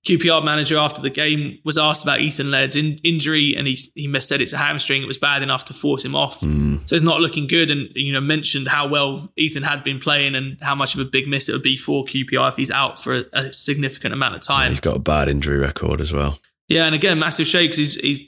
QPR 0.08 0.44
manager 0.44 0.78
after 0.78 1.02
the 1.02 1.10
game 1.10 1.60
was 1.66 1.78
asked 1.78 2.04
about 2.04 2.22
Ethan 2.22 2.50
Laird's 2.50 2.78
in- 2.78 3.00
injury, 3.04 3.56
and 3.58 3.68
he 3.68 3.78
he 3.94 4.20
said 4.22 4.40
it's 4.40 4.54
a 4.54 4.58
hamstring. 4.58 5.02
It 5.02 5.08
was 5.08 5.18
bad 5.18 5.44
enough 5.44 5.66
to 5.66 5.74
force 5.74 6.06
him 6.06 6.16
off, 6.16 6.40
mm. 6.40 6.80
so 6.80 6.96
it's 6.96 7.04
not 7.04 7.20
looking 7.20 7.46
good. 7.46 7.70
And 7.70 7.90
you 7.94 8.14
know, 8.14 8.22
mentioned 8.22 8.70
how 8.70 8.88
well 8.88 9.32
Ethan 9.36 9.64
had 9.64 9.84
been 9.84 10.00
playing 10.00 10.34
and 10.36 10.58
how 10.62 10.76
much 10.76 10.96
of 10.96 11.02
a 11.02 11.06
big 11.06 11.28
miss 11.28 11.50
it 11.50 11.52
would 11.52 11.64
be 11.64 11.76
for 11.76 12.06
QPR 12.06 12.50
if 12.50 12.56
he's 12.56 12.72
out 12.72 12.98
for 12.98 13.16
a, 13.16 13.26
a 13.34 13.52
significant 13.52 14.14
amount 14.14 14.36
of 14.36 14.42
time. 14.42 14.70
He's 14.70 14.80
got 14.80 14.96
a 14.96 15.00
bad 15.00 15.28
injury 15.28 15.58
record 15.58 16.00
as 16.00 16.14
well. 16.14 16.38
Yeah, 16.70 16.86
and 16.86 16.96
again, 16.96 17.20
massive 17.20 17.48
shake 17.48 17.72
because 17.72 17.78
he's 17.78 17.96
he's 17.96 18.22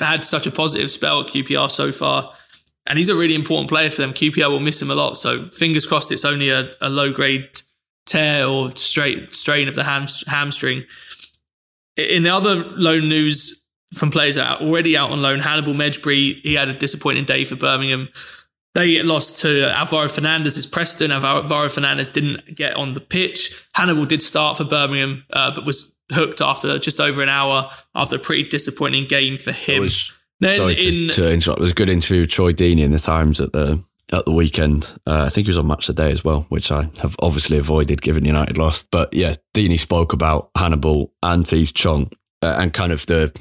had 0.00 0.24
such 0.24 0.46
a 0.46 0.50
positive 0.50 0.90
spell 0.90 1.20
at 1.20 1.28
QPR 1.28 1.70
so 1.70 1.92
far. 1.92 2.32
And 2.86 2.96
he's 2.96 3.10
a 3.10 3.14
really 3.14 3.34
important 3.34 3.68
player 3.68 3.90
for 3.90 4.00
them. 4.00 4.14
QPR 4.14 4.50
will 4.50 4.60
miss 4.60 4.80
him 4.80 4.90
a 4.90 4.94
lot. 4.94 5.18
So 5.18 5.42
fingers 5.50 5.86
crossed 5.86 6.10
it's 6.10 6.24
only 6.24 6.48
a, 6.48 6.70
a 6.80 6.88
low 6.88 7.12
grade 7.12 7.60
tear 8.08 8.46
or 8.46 8.74
straight 8.76 9.34
strain 9.34 9.68
of 9.68 9.74
the 9.74 9.84
ham, 9.84 10.06
hamstring. 10.26 10.84
In 11.98 12.22
the 12.22 12.30
other 12.30 12.54
loan 12.54 13.08
news 13.08 13.64
from 13.92 14.10
players 14.10 14.36
that 14.36 14.60
are 14.60 14.64
already 14.64 14.96
out 14.96 15.10
on 15.10 15.20
loan, 15.20 15.40
Hannibal 15.40 15.74
Mejbri, 15.74 16.40
he 16.42 16.54
had 16.54 16.68
a 16.68 16.74
disappointing 16.74 17.24
day 17.24 17.44
for 17.44 17.56
Birmingham. 17.56 18.08
They 18.74 19.02
lost 19.02 19.40
to 19.42 19.72
Alvaro 19.74 20.08
Fernandez's 20.08 20.66
Preston. 20.66 21.10
Alvaro 21.10 21.68
Fernandez 21.68 22.10
didn't 22.10 22.54
get 22.54 22.76
on 22.76 22.94
the 22.94 23.00
pitch. 23.00 23.66
Hannibal 23.74 24.04
did 24.04 24.22
start 24.22 24.56
for 24.56 24.64
Birmingham, 24.64 25.24
uh, 25.32 25.52
but 25.52 25.66
was 25.66 25.96
hooked 26.12 26.40
after 26.40 26.78
just 26.78 27.00
over 27.00 27.22
an 27.22 27.28
hour 27.28 27.70
after 27.94 28.16
a 28.16 28.18
pretty 28.20 28.48
disappointing 28.48 29.06
game 29.06 29.36
for 29.36 29.52
him. 29.52 29.82
Was, 29.82 30.22
then 30.40 30.56
sorry 30.56 30.74
in, 30.74 31.08
to, 31.08 31.22
to 31.22 31.32
interrupt. 31.32 31.58
It 31.58 31.62
was 31.62 31.72
a 31.72 31.74
good 31.74 31.90
interview 31.90 32.20
with 32.20 32.30
Troy 32.30 32.52
Deeney 32.52 32.84
in 32.84 32.92
the 32.92 32.98
Times 32.98 33.40
at 33.40 33.52
the 33.52 33.82
at 34.12 34.24
the 34.24 34.32
weekend. 34.32 34.94
Uh, 35.06 35.24
I 35.24 35.28
think 35.28 35.46
he 35.46 35.50
was 35.50 35.58
on 35.58 35.66
Match 35.66 35.88
of 35.88 35.96
the 35.96 36.02
Day 36.02 36.12
as 36.12 36.24
well, 36.24 36.46
which 36.48 36.72
I 36.72 36.88
have 37.02 37.16
obviously 37.20 37.58
avoided 37.58 38.02
given 38.02 38.24
United 38.24 38.58
lost. 38.58 38.90
But 38.90 39.12
yeah, 39.12 39.34
Deeney 39.54 39.78
spoke 39.78 40.12
about 40.12 40.50
Hannibal 40.56 41.12
and 41.22 41.44
Tahith 41.44 41.74
Chong 41.74 42.10
uh, 42.40 42.56
and 42.58 42.72
kind 42.72 42.92
of 42.92 43.04
the 43.06 43.32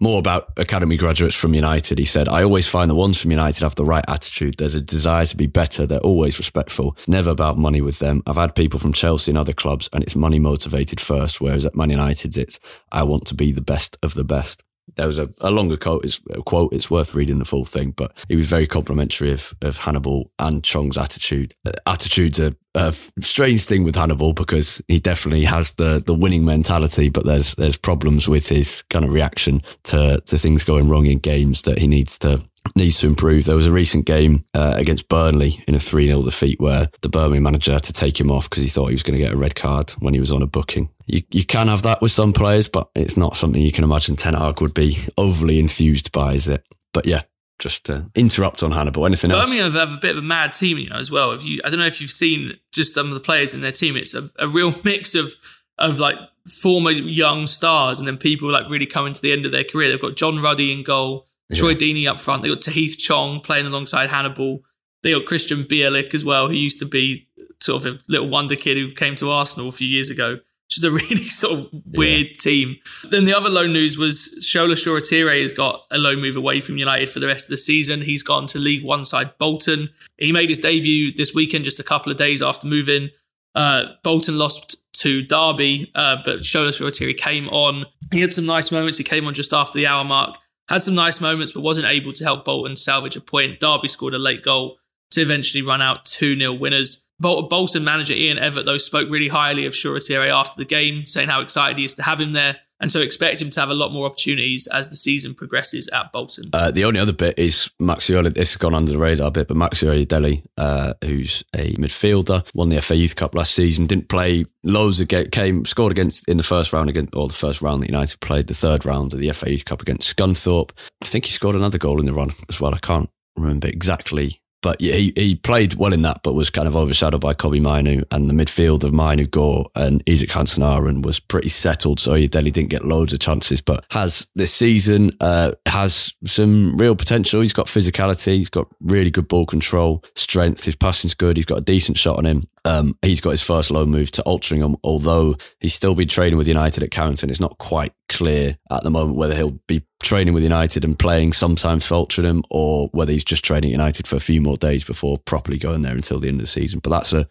more 0.00 0.18
about 0.18 0.52
academy 0.56 0.96
graduates 0.96 1.34
from 1.34 1.54
United. 1.54 1.98
He 1.98 2.04
said, 2.04 2.28
I 2.28 2.42
always 2.42 2.68
find 2.68 2.90
the 2.90 2.94
ones 2.94 3.20
from 3.20 3.30
United 3.30 3.62
have 3.62 3.74
the 3.74 3.84
right 3.84 4.04
attitude. 4.08 4.56
There's 4.58 4.74
a 4.74 4.80
desire 4.80 5.24
to 5.24 5.36
be 5.36 5.46
better. 5.46 5.86
They're 5.86 5.98
always 6.00 6.38
respectful. 6.38 6.96
Never 7.08 7.30
about 7.30 7.58
money 7.58 7.80
with 7.80 7.98
them. 7.98 8.22
I've 8.26 8.36
had 8.36 8.54
people 8.54 8.78
from 8.78 8.92
Chelsea 8.92 9.30
and 9.30 9.38
other 9.38 9.52
clubs 9.52 9.88
and 9.92 10.02
it's 10.02 10.16
money 10.16 10.38
motivated 10.38 11.00
first. 11.00 11.40
Whereas 11.40 11.66
at 11.66 11.74
Man 11.74 11.90
United, 11.90 12.36
it's, 12.36 12.60
I 12.92 13.02
want 13.02 13.26
to 13.26 13.34
be 13.34 13.52
the 13.52 13.62
best 13.62 13.96
of 14.02 14.14
the 14.14 14.24
best 14.24 14.62
there 14.96 15.06
was 15.06 15.18
a, 15.18 15.28
a 15.40 15.50
longer 15.50 15.76
quote. 15.76 16.04
It's, 16.04 16.20
a 16.30 16.42
quote. 16.42 16.72
It's 16.72 16.90
worth 16.90 17.14
reading 17.14 17.38
the 17.38 17.44
full 17.44 17.64
thing, 17.64 17.92
but 17.92 18.12
he 18.28 18.36
was 18.36 18.48
very 18.48 18.66
complimentary 18.66 19.32
of, 19.32 19.54
of 19.62 19.78
Hannibal 19.78 20.30
and 20.38 20.62
Chong's 20.64 20.98
attitude. 20.98 21.54
Uh, 21.66 21.72
attitude's 21.86 22.38
a, 22.38 22.54
a 22.74 22.92
strange 22.92 23.64
thing 23.64 23.84
with 23.84 23.96
Hannibal 23.96 24.32
because 24.32 24.82
he 24.88 24.98
definitely 24.98 25.44
has 25.44 25.74
the 25.74 26.02
the 26.04 26.14
winning 26.14 26.44
mentality, 26.44 27.08
but 27.08 27.24
there's 27.24 27.54
there's 27.54 27.78
problems 27.78 28.28
with 28.28 28.48
his 28.48 28.82
kind 28.82 29.04
of 29.04 29.12
reaction 29.12 29.62
to 29.84 30.20
to 30.26 30.38
things 30.38 30.64
going 30.64 30.88
wrong 30.88 31.06
in 31.06 31.18
games 31.18 31.62
that 31.62 31.78
he 31.78 31.86
needs 31.86 32.18
to 32.20 32.42
needs 32.76 32.98
to 33.00 33.06
improve. 33.06 33.44
There 33.44 33.56
was 33.56 33.66
a 33.66 33.72
recent 33.72 34.06
game 34.06 34.44
uh, 34.54 34.74
against 34.76 35.08
Burnley 35.08 35.62
in 35.66 35.74
a 35.74 35.80
3 35.80 36.08
0 36.08 36.22
defeat 36.22 36.60
where 36.60 36.90
the 37.02 37.08
Burnley 37.08 37.40
manager 37.40 37.72
had 37.72 37.84
to 37.84 37.92
take 37.92 38.20
him 38.20 38.30
off 38.30 38.48
because 38.48 38.62
he 38.62 38.68
thought 38.68 38.88
he 38.88 38.94
was 38.94 39.02
going 39.02 39.18
to 39.18 39.24
get 39.24 39.34
a 39.34 39.36
red 39.36 39.54
card 39.54 39.90
when 39.98 40.14
he 40.14 40.20
was 40.20 40.32
on 40.32 40.42
a 40.42 40.46
booking. 40.46 40.90
You, 41.06 41.22
you 41.30 41.44
can 41.44 41.68
have 41.68 41.82
that 41.82 42.00
with 42.00 42.12
some 42.12 42.32
players, 42.32 42.68
but 42.68 42.88
it's 42.94 43.16
not 43.16 43.36
something 43.36 43.60
you 43.60 43.72
can 43.72 43.84
imagine 43.84 44.16
Ten 44.16 44.34
Hag 44.34 44.60
would 44.60 44.74
be 44.74 44.96
overly 45.18 45.58
enthused 45.58 46.12
by, 46.12 46.32
is 46.32 46.48
it? 46.48 46.64
But 46.92 47.06
yeah, 47.06 47.22
just 47.58 47.86
to 47.86 48.10
interrupt 48.14 48.62
on 48.62 48.72
Hannibal. 48.72 49.06
Anything 49.06 49.30
else? 49.30 49.44
Birmingham 49.44 49.72
have 49.72 49.94
a 49.94 50.00
bit 50.00 50.12
of 50.12 50.18
a 50.18 50.26
mad 50.26 50.52
team, 50.52 50.78
you 50.78 50.88
know, 50.88 50.98
as 50.98 51.10
well. 51.10 51.32
If 51.32 51.44
you, 51.44 51.60
I 51.64 51.70
don't 51.70 51.78
know 51.78 51.86
if 51.86 52.00
you've 52.00 52.10
seen 52.10 52.52
just 52.72 52.94
some 52.94 53.08
of 53.08 53.14
the 53.14 53.20
players 53.20 53.54
in 53.54 53.60
their 53.60 53.72
team. 53.72 53.96
It's 53.96 54.14
a, 54.14 54.28
a 54.38 54.48
real 54.48 54.72
mix 54.84 55.14
of 55.14 55.34
of 55.78 55.98
like 55.98 56.16
former 56.46 56.90
young 56.90 57.46
stars 57.46 57.98
and 57.98 58.06
then 58.06 58.16
people 58.16 58.50
like 58.50 58.68
really 58.68 58.86
coming 58.86 59.12
to 59.12 59.20
the 59.20 59.32
end 59.32 59.44
of 59.46 59.52
their 59.52 59.64
career. 59.64 59.90
They've 59.90 60.00
got 60.00 60.16
John 60.16 60.40
Ruddy 60.40 60.72
in 60.72 60.82
goal. 60.82 61.26
Troy 61.54 61.70
yeah. 61.70 61.76
Deeney 61.76 62.08
up 62.08 62.18
front. 62.18 62.42
They 62.42 62.48
got 62.48 62.60
Tahith 62.60 62.98
Chong 62.98 63.40
playing 63.40 63.66
alongside 63.66 64.10
Hannibal. 64.10 64.60
They 65.02 65.12
got 65.12 65.26
Krystian 65.26 65.64
Bielik 65.64 66.14
as 66.14 66.24
well, 66.24 66.48
who 66.48 66.54
used 66.54 66.78
to 66.80 66.86
be 66.86 67.28
sort 67.60 67.84
of 67.84 67.94
a 67.94 67.98
little 68.08 68.28
wonder 68.28 68.56
kid 68.56 68.76
who 68.76 68.92
came 68.92 69.14
to 69.16 69.30
Arsenal 69.30 69.68
a 69.68 69.72
few 69.72 69.88
years 69.88 70.10
ago. 70.10 70.38
Which 70.66 70.78
is 70.78 70.84
a 70.84 70.90
really 70.92 71.22
sort 71.22 71.52
of 71.58 71.82
weird 71.86 72.26
yeah. 72.28 72.36
team. 72.38 72.76
Then 73.10 73.24
the 73.24 73.34
other 73.34 73.50
loan 73.50 73.72
news 73.72 73.98
was 73.98 74.40
Shola 74.42 74.72
Shoretire 74.72 75.42
has 75.42 75.52
got 75.52 75.84
a 75.90 75.98
loan 75.98 76.20
move 76.20 76.36
away 76.36 76.60
from 76.60 76.78
United 76.78 77.10
for 77.10 77.20
the 77.20 77.26
rest 77.26 77.46
of 77.46 77.50
the 77.50 77.58
season. 77.58 78.02
He's 78.02 78.22
gone 78.22 78.46
to 78.48 78.58
League 78.58 78.84
One 78.84 79.04
side 79.04 79.36
Bolton. 79.38 79.90
He 80.18 80.32
made 80.32 80.48
his 80.48 80.60
debut 80.60 81.12
this 81.12 81.34
weekend, 81.34 81.64
just 81.64 81.80
a 81.80 81.84
couple 81.84 82.10
of 82.10 82.18
days 82.18 82.42
after 82.42 82.66
moving. 82.66 83.10
Uh, 83.54 83.88
Bolton 84.02 84.38
lost 84.38 84.76
to 84.94 85.22
Derby, 85.22 85.90
uh, 85.94 86.16
but 86.24 86.38
Shola 86.38 86.70
Shoretire 86.70 87.16
came 87.16 87.48
on. 87.50 87.84
He 88.10 88.22
had 88.22 88.32
some 88.32 88.46
nice 88.46 88.72
moments. 88.72 88.96
He 88.96 89.04
came 89.04 89.26
on 89.26 89.34
just 89.34 89.52
after 89.52 89.76
the 89.76 89.86
hour 89.86 90.02
mark 90.02 90.38
had 90.68 90.82
some 90.82 90.94
nice 90.94 91.20
moments, 91.20 91.52
but 91.52 91.60
wasn't 91.60 91.86
able 91.86 92.12
to 92.12 92.24
help 92.24 92.44
Bolton 92.44 92.76
salvage 92.76 93.16
a 93.16 93.20
point. 93.20 93.60
Derby 93.60 93.88
scored 93.88 94.14
a 94.14 94.18
late 94.18 94.42
goal 94.42 94.78
to 95.10 95.20
eventually 95.20 95.62
run 95.62 95.82
out 95.82 96.06
2 96.06 96.38
0 96.38 96.52
winners. 96.54 97.06
Bolton 97.20 97.84
manager 97.84 98.14
Ian 98.14 98.38
Evatt, 98.38 98.64
though, 98.64 98.76
spoke 98.76 99.08
really 99.08 99.28
highly 99.28 99.66
of 99.66 99.72
Shoretire 99.72 100.28
after 100.28 100.56
the 100.56 100.64
game, 100.64 101.06
saying 101.06 101.28
how 101.28 101.40
excited 101.40 101.78
he 101.78 101.84
is 101.84 101.94
to 101.94 102.02
have 102.02 102.20
him 102.20 102.32
there 102.32 102.56
And 102.84 102.92
so 102.92 103.00
expect 103.00 103.40
him 103.40 103.48
to 103.48 103.60
have 103.60 103.70
a 103.70 103.74
lot 103.74 103.94
more 103.94 104.04
opportunities 104.04 104.66
as 104.66 104.90
the 104.90 104.96
season 104.96 105.32
progresses 105.32 105.88
at 105.88 106.12
Bolton. 106.12 106.50
Uh, 106.52 106.70
the 106.70 106.84
only 106.84 107.00
other 107.00 107.14
bit 107.14 107.38
is 107.38 107.70
Maxi 107.80 108.12
This 108.34 108.52
has 108.52 108.56
gone 108.58 108.74
under 108.74 108.92
the 108.92 108.98
radar 108.98 109.28
a 109.28 109.30
bit, 109.30 109.48
but 109.48 109.56
Maxi 109.56 109.88
Oyedele, 109.88 110.44
uh, 110.58 110.92
who's 111.02 111.42
a 111.56 111.72
midfielder, 111.76 112.46
won 112.54 112.68
the 112.68 112.82
FA 112.82 112.94
Youth 112.94 113.16
Cup 113.16 113.34
last 113.34 113.54
season, 113.54 113.86
didn't 113.86 114.10
play 114.10 114.44
loads 114.62 115.00
of 115.00 115.08
games, 115.08 115.30
came, 115.32 115.64
scored 115.64 115.92
against 115.92 116.28
in 116.28 116.36
the 116.36 116.42
first 116.42 116.74
round 116.74 116.90
against, 116.90 117.16
or 117.16 117.26
the 117.26 117.32
first 117.32 117.62
round 117.62 117.82
that 117.82 117.88
United 117.88 118.20
played, 118.20 118.48
the 118.48 118.54
third 118.54 118.84
round 118.84 119.14
of 119.14 119.18
the 119.18 119.32
FA 119.32 119.50
Youth 119.50 119.64
Cup 119.64 119.80
against 119.80 120.14
Scunthorpe. 120.14 120.72
I 121.02 121.06
think 121.06 121.24
he 121.24 121.30
scored 121.30 121.56
another 121.56 121.78
goal 121.78 122.00
in 122.00 122.04
the 122.04 122.12
run 122.12 122.32
as 122.50 122.60
well. 122.60 122.74
I 122.74 122.78
can't 122.80 123.08
remember 123.34 123.66
exactly 123.66 124.42
but 124.64 124.80
yeah, 124.80 124.94
he, 124.94 125.12
he 125.14 125.34
played 125.34 125.74
well 125.74 125.92
in 125.92 126.00
that, 126.02 126.22
but 126.22 126.32
was 126.32 126.48
kind 126.48 126.66
of 126.66 126.74
overshadowed 126.74 127.20
by 127.20 127.34
Kobbie 127.34 127.60
Mainoo 127.60 128.02
and 128.10 128.30
the 128.30 128.32
midfield 128.32 128.82
of 128.82 128.94
Mainoo 128.94 129.26
Gore 129.26 129.70
and 129.74 130.02
Isak 130.06 130.30
Hansen 130.30 131.02
was 131.02 131.20
pretty 131.20 131.50
settled. 131.50 132.00
So 132.00 132.14
he 132.14 132.28
definitely 132.28 132.52
didn't 132.52 132.70
get 132.70 132.82
loads 132.82 133.12
of 133.12 133.20
chances, 133.20 133.60
but 133.60 133.84
has 133.90 134.30
this 134.34 134.54
season, 134.54 135.10
uh, 135.20 135.52
has 135.66 136.14
some 136.24 136.78
real 136.78 136.96
potential. 136.96 137.42
He's 137.42 137.52
got 137.52 137.66
physicality. 137.66 138.38
He's 138.38 138.48
got 138.48 138.66
really 138.80 139.10
good 139.10 139.28
ball 139.28 139.44
control, 139.44 140.02
strength. 140.14 140.64
His 140.64 140.76
passing's 140.76 141.12
good. 141.12 141.36
He's 141.36 141.44
got 141.44 141.58
a 141.58 141.64
decent 141.64 141.98
shot 141.98 142.16
on 142.16 142.24
him. 142.24 142.48
Um, 142.64 142.96
he's 143.02 143.20
got 143.20 143.30
his 143.30 143.42
first 143.42 143.70
loan 143.70 143.90
move 143.90 144.10
to 144.12 144.22
Altrincham, 144.22 144.76
although 144.82 145.36
he's 145.60 145.74
still 145.74 145.94
been 145.94 146.08
training 146.08 146.38
with 146.38 146.48
United 146.48 146.82
at 146.82 146.90
Carrington. 146.90 147.28
It's 147.28 147.40
not 147.40 147.58
quite 147.58 147.92
clear 148.08 148.56
at 148.70 148.82
the 148.82 148.90
moment 148.90 149.16
whether 149.16 149.34
he'll 149.34 149.58
be 149.68 149.84
training 150.02 150.34
with 150.34 150.42
United 150.42 150.84
and 150.84 150.98
playing 150.98 151.32
sometimes 151.32 151.86
for 151.86 151.94
Altrincham 151.94 152.42
or 152.50 152.88
whether 152.92 153.12
he's 153.12 153.24
just 153.24 153.44
training 153.44 153.70
United 153.70 154.06
for 154.06 154.16
a 154.16 154.20
few 154.20 154.40
more 154.40 154.56
days 154.56 154.84
before 154.84 155.18
properly 155.18 155.58
going 155.58 155.82
there 155.82 155.94
until 155.94 156.18
the 156.18 156.28
end 156.28 156.40
of 156.40 156.44
the 156.44 156.46
season. 156.46 156.80
But 156.82 156.90
that's 156.90 157.12
a, 157.12 157.28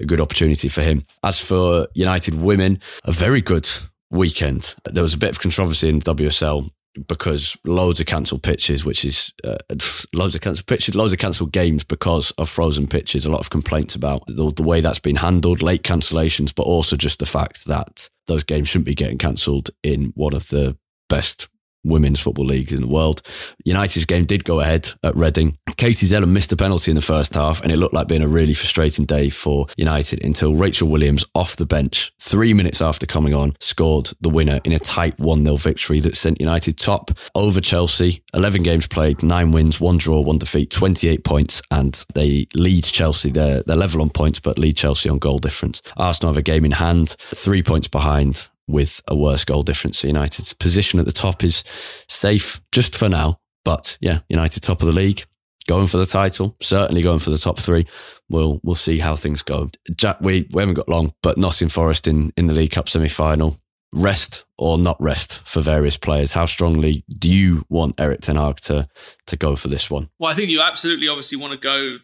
a 0.00 0.04
good 0.04 0.20
opportunity 0.20 0.68
for 0.68 0.82
him. 0.82 1.06
As 1.22 1.40
for 1.40 1.86
United 1.94 2.34
women, 2.40 2.80
a 3.04 3.12
very 3.12 3.40
good 3.40 3.68
weekend. 4.10 4.74
There 4.84 5.02
was 5.02 5.14
a 5.14 5.18
bit 5.18 5.30
of 5.30 5.40
controversy 5.40 5.88
in 5.88 5.98
the 5.98 6.14
WSL 6.14 6.70
because 7.06 7.56
loads 7.64 8.00
of 8.00 8.06
cancelled 8.06 8.42
pitches, 8.42 8.84
which 8.84 9.04
is 9.04 9.32
uh, 9.42 9.56
loads 10.14 10.34
of 10.34 10.40
cancelled 10.40 10.66
pitches, 10.66 10.94
loads 10.94 11.12
of 11.12 11.18
cancelled 11.18 11.52
games 11.52 11.84
because 11.84 12.30
of 12.32 12.48
frozen 12.48 12.86
pitches. 12.86 13.26
A 13.26 13.30
lot 13.30 13.40
of 13.40 13.50
complaints 13.50 13.94
about 13.94 14.26
the, 14.26 14.52
the, 14.54 14.62
way 14.62 14.80
that's 14.80 15.00
been 15.00 15.16
handled, 15.16 15.62
late 15.62 15.82
cancellations, 15.82 16.54
but 16.54 16.64
also 16.64 16.96
just 16.96 17.18
the 17.18 17.26
fact 17.26 17.66
that 17.66 18.08
those 18.26 18.44
games 18.44 18.68
shouldn't 18.68 18.86
be 18.86 18.94
getting 18.94 19.18
cancelled 19.18 19.70
in 19.82 20.12
one 20.14 20.34
of 20.34 20.48
the 20.48 20.76
best 21.08 21.48
women's 21.84 22.20
football 22.20 22.46
leagues 22.46 22.72
in 22.72 22.80
the 22.80 22.88
world. 22.88 23.22
United's 23.64 24.04
game 24.06 24.24
did 24.24 24.44
go 24.44 24.60
ahead 24.60 24.88
at 25.02 25.14
Reading. 25.14 25.58
Katie 25.76 26.06
Zelem 26.06 26.30
missed 26.30 26.52
a 26.52 26.56
penalty 26.56 26.90
in 26.90 26.94
the 26.94 27.02
first 27.02 27.34
half, 27.34 27.62
and 27.62 27.70
it 27.70 27.76
looked 27.76 27.94
like 27.94 28.08
being 28.08 28.22
a 28.22 28.28
really 28.28 28.54
frustrating 28.54 29.04
day 29.04 29.28
for 29.28 29.66
United 29.76 30.24
until 30.24 30.54
Rachel 30.54 30.88
Williams, 30.88 31.24
off 31.34 31.56
the 31.56 31.66
bench, 31.66 32.12
three 32.20 32.54
minutes 32.54 32.80
after 32.80 33.06
coming 33.06 33.34
on, 33.34 33.56
scored 33.60 34.10
the 34.20 34.30
winner 34.30 34.60
in 34.64 34.72
a 34.72 34.78
tight 34.78 35.18
1 35.18 35.44
0 35.44 35.56
victory 35.56 36.00
that 36.00 36.16
sent 36.16 36.40
United 36.40 36.78
top 36.78 37.10
over 37.34 37.60
Chelsea. 37.60 38.22
11 38.34 38.62
games 38.62 38.88
played, 38.88 39.22
nine 39.22 39.52
wins, 39.52 39.80
one 39.80 39.98
draw, 39.98 40.20
one 40.20 40.38
defeat, 40.38 40.70
28 40.70 41.24
points, 41.24 41.62
and 41.70 42.04
they 42.14 42.46
lead 42.54 42.84
Chelsea. 42.84 43.30
They're, 43.30 43.62
they're 43.62 43.76
level 43.76 44.02
on 44.02 44.10
points, 44.10 44.40
but 44.40 44.58
lead 44.58 44.76
Chelsea 44.76 45.08
on 45.08 45.18
goal 45.18 45.38
difference. 45.38 45.82
Arsenal 45.96 46.32
have 46.32 46.38
a 46.38 46.42
game 46.42 46.64
in 46.64 46.72
hand, 46.72 47.16
three 47.18 47.62
points 47.62 47.88
behind 47.88 48.48
with 48.66 49.02
a 49.08 49.16
worse 49.16 49.44
goal 49.44 49.62
difference. 49.62 49.98
So 49.98 50.08
United's 50.08 50.52
position 50.52 50.98
at 50.98 51.06
the 51.06 51.12
top 51.12 51.44
is 51.44 51.64
safe 52.08 52.60
just 52.72 52.94
for 52.94 53.08
now. 53.08 53.38
But 53.64 53.96
yeah, 54.00 54.20
United 54.28 54.60
top 54.60 54.80
of 54.80 54.86
the 54.86 54.92
league, 54.92 55.24
going 55.68 55.86
for 55.86 55.96
the 55.96 56.06
title, 56.06 56.56
certainly 56.60 57.02
going 57.02 57.18
for 57.18 57.30
the 57.30 57.38
top 57.38 57.58
three. 57.58 57.86
We'll 58.28 58.60
we'll 58.62 58.74
see 58.74 58.98
how 58.98 59.16
things 59.16 59.42
go. 59.42 59.70
Jack, 59.96 60.20
we, 60.20 60.48
we 60.50 60.60
haven't 60.60 60.74
got 60.74 60.88
long, 60.88 61.12
but 61.22 61.38
Nottingham 61.38 61.70
Forest 61.70 62.06
in, 62.06 62.32
in 62.36 62.46
the 62.46 62.54
League 62.54 62.72
Cup 62.72 62.88
semi 62.88 63.08
final. 63.08 63.56
Rest 63.96 64.44
or 64.58 64.76
not 64.76 65.00
rest 65.00 65.46
for 65.46 65.60
various 65.60 65.96
players. 65.96 66.32
How 66.32 66.46
strongly 66.46 67.04
do 67.08 67.30
you 67.30 67.64
want 67.68 67.94
Erik 68.00 68.22
Ten 68.22 68.34
Hag 68.34 68.56
to 68.62 68.88
to 69.26 69.36
go 69.36 69.54
for 69.54 69.68
this 69.68 69.88
one? 69.88 70.10
Well, 70.18 70.32
I 70.32 70.34
think 70.34 70.50
you 70.50 70.60
absolutely 70.60 71.06
obviously 71.06 71.38
want 71.38 71.52
to 71.52 71.58
go 71.58 71.98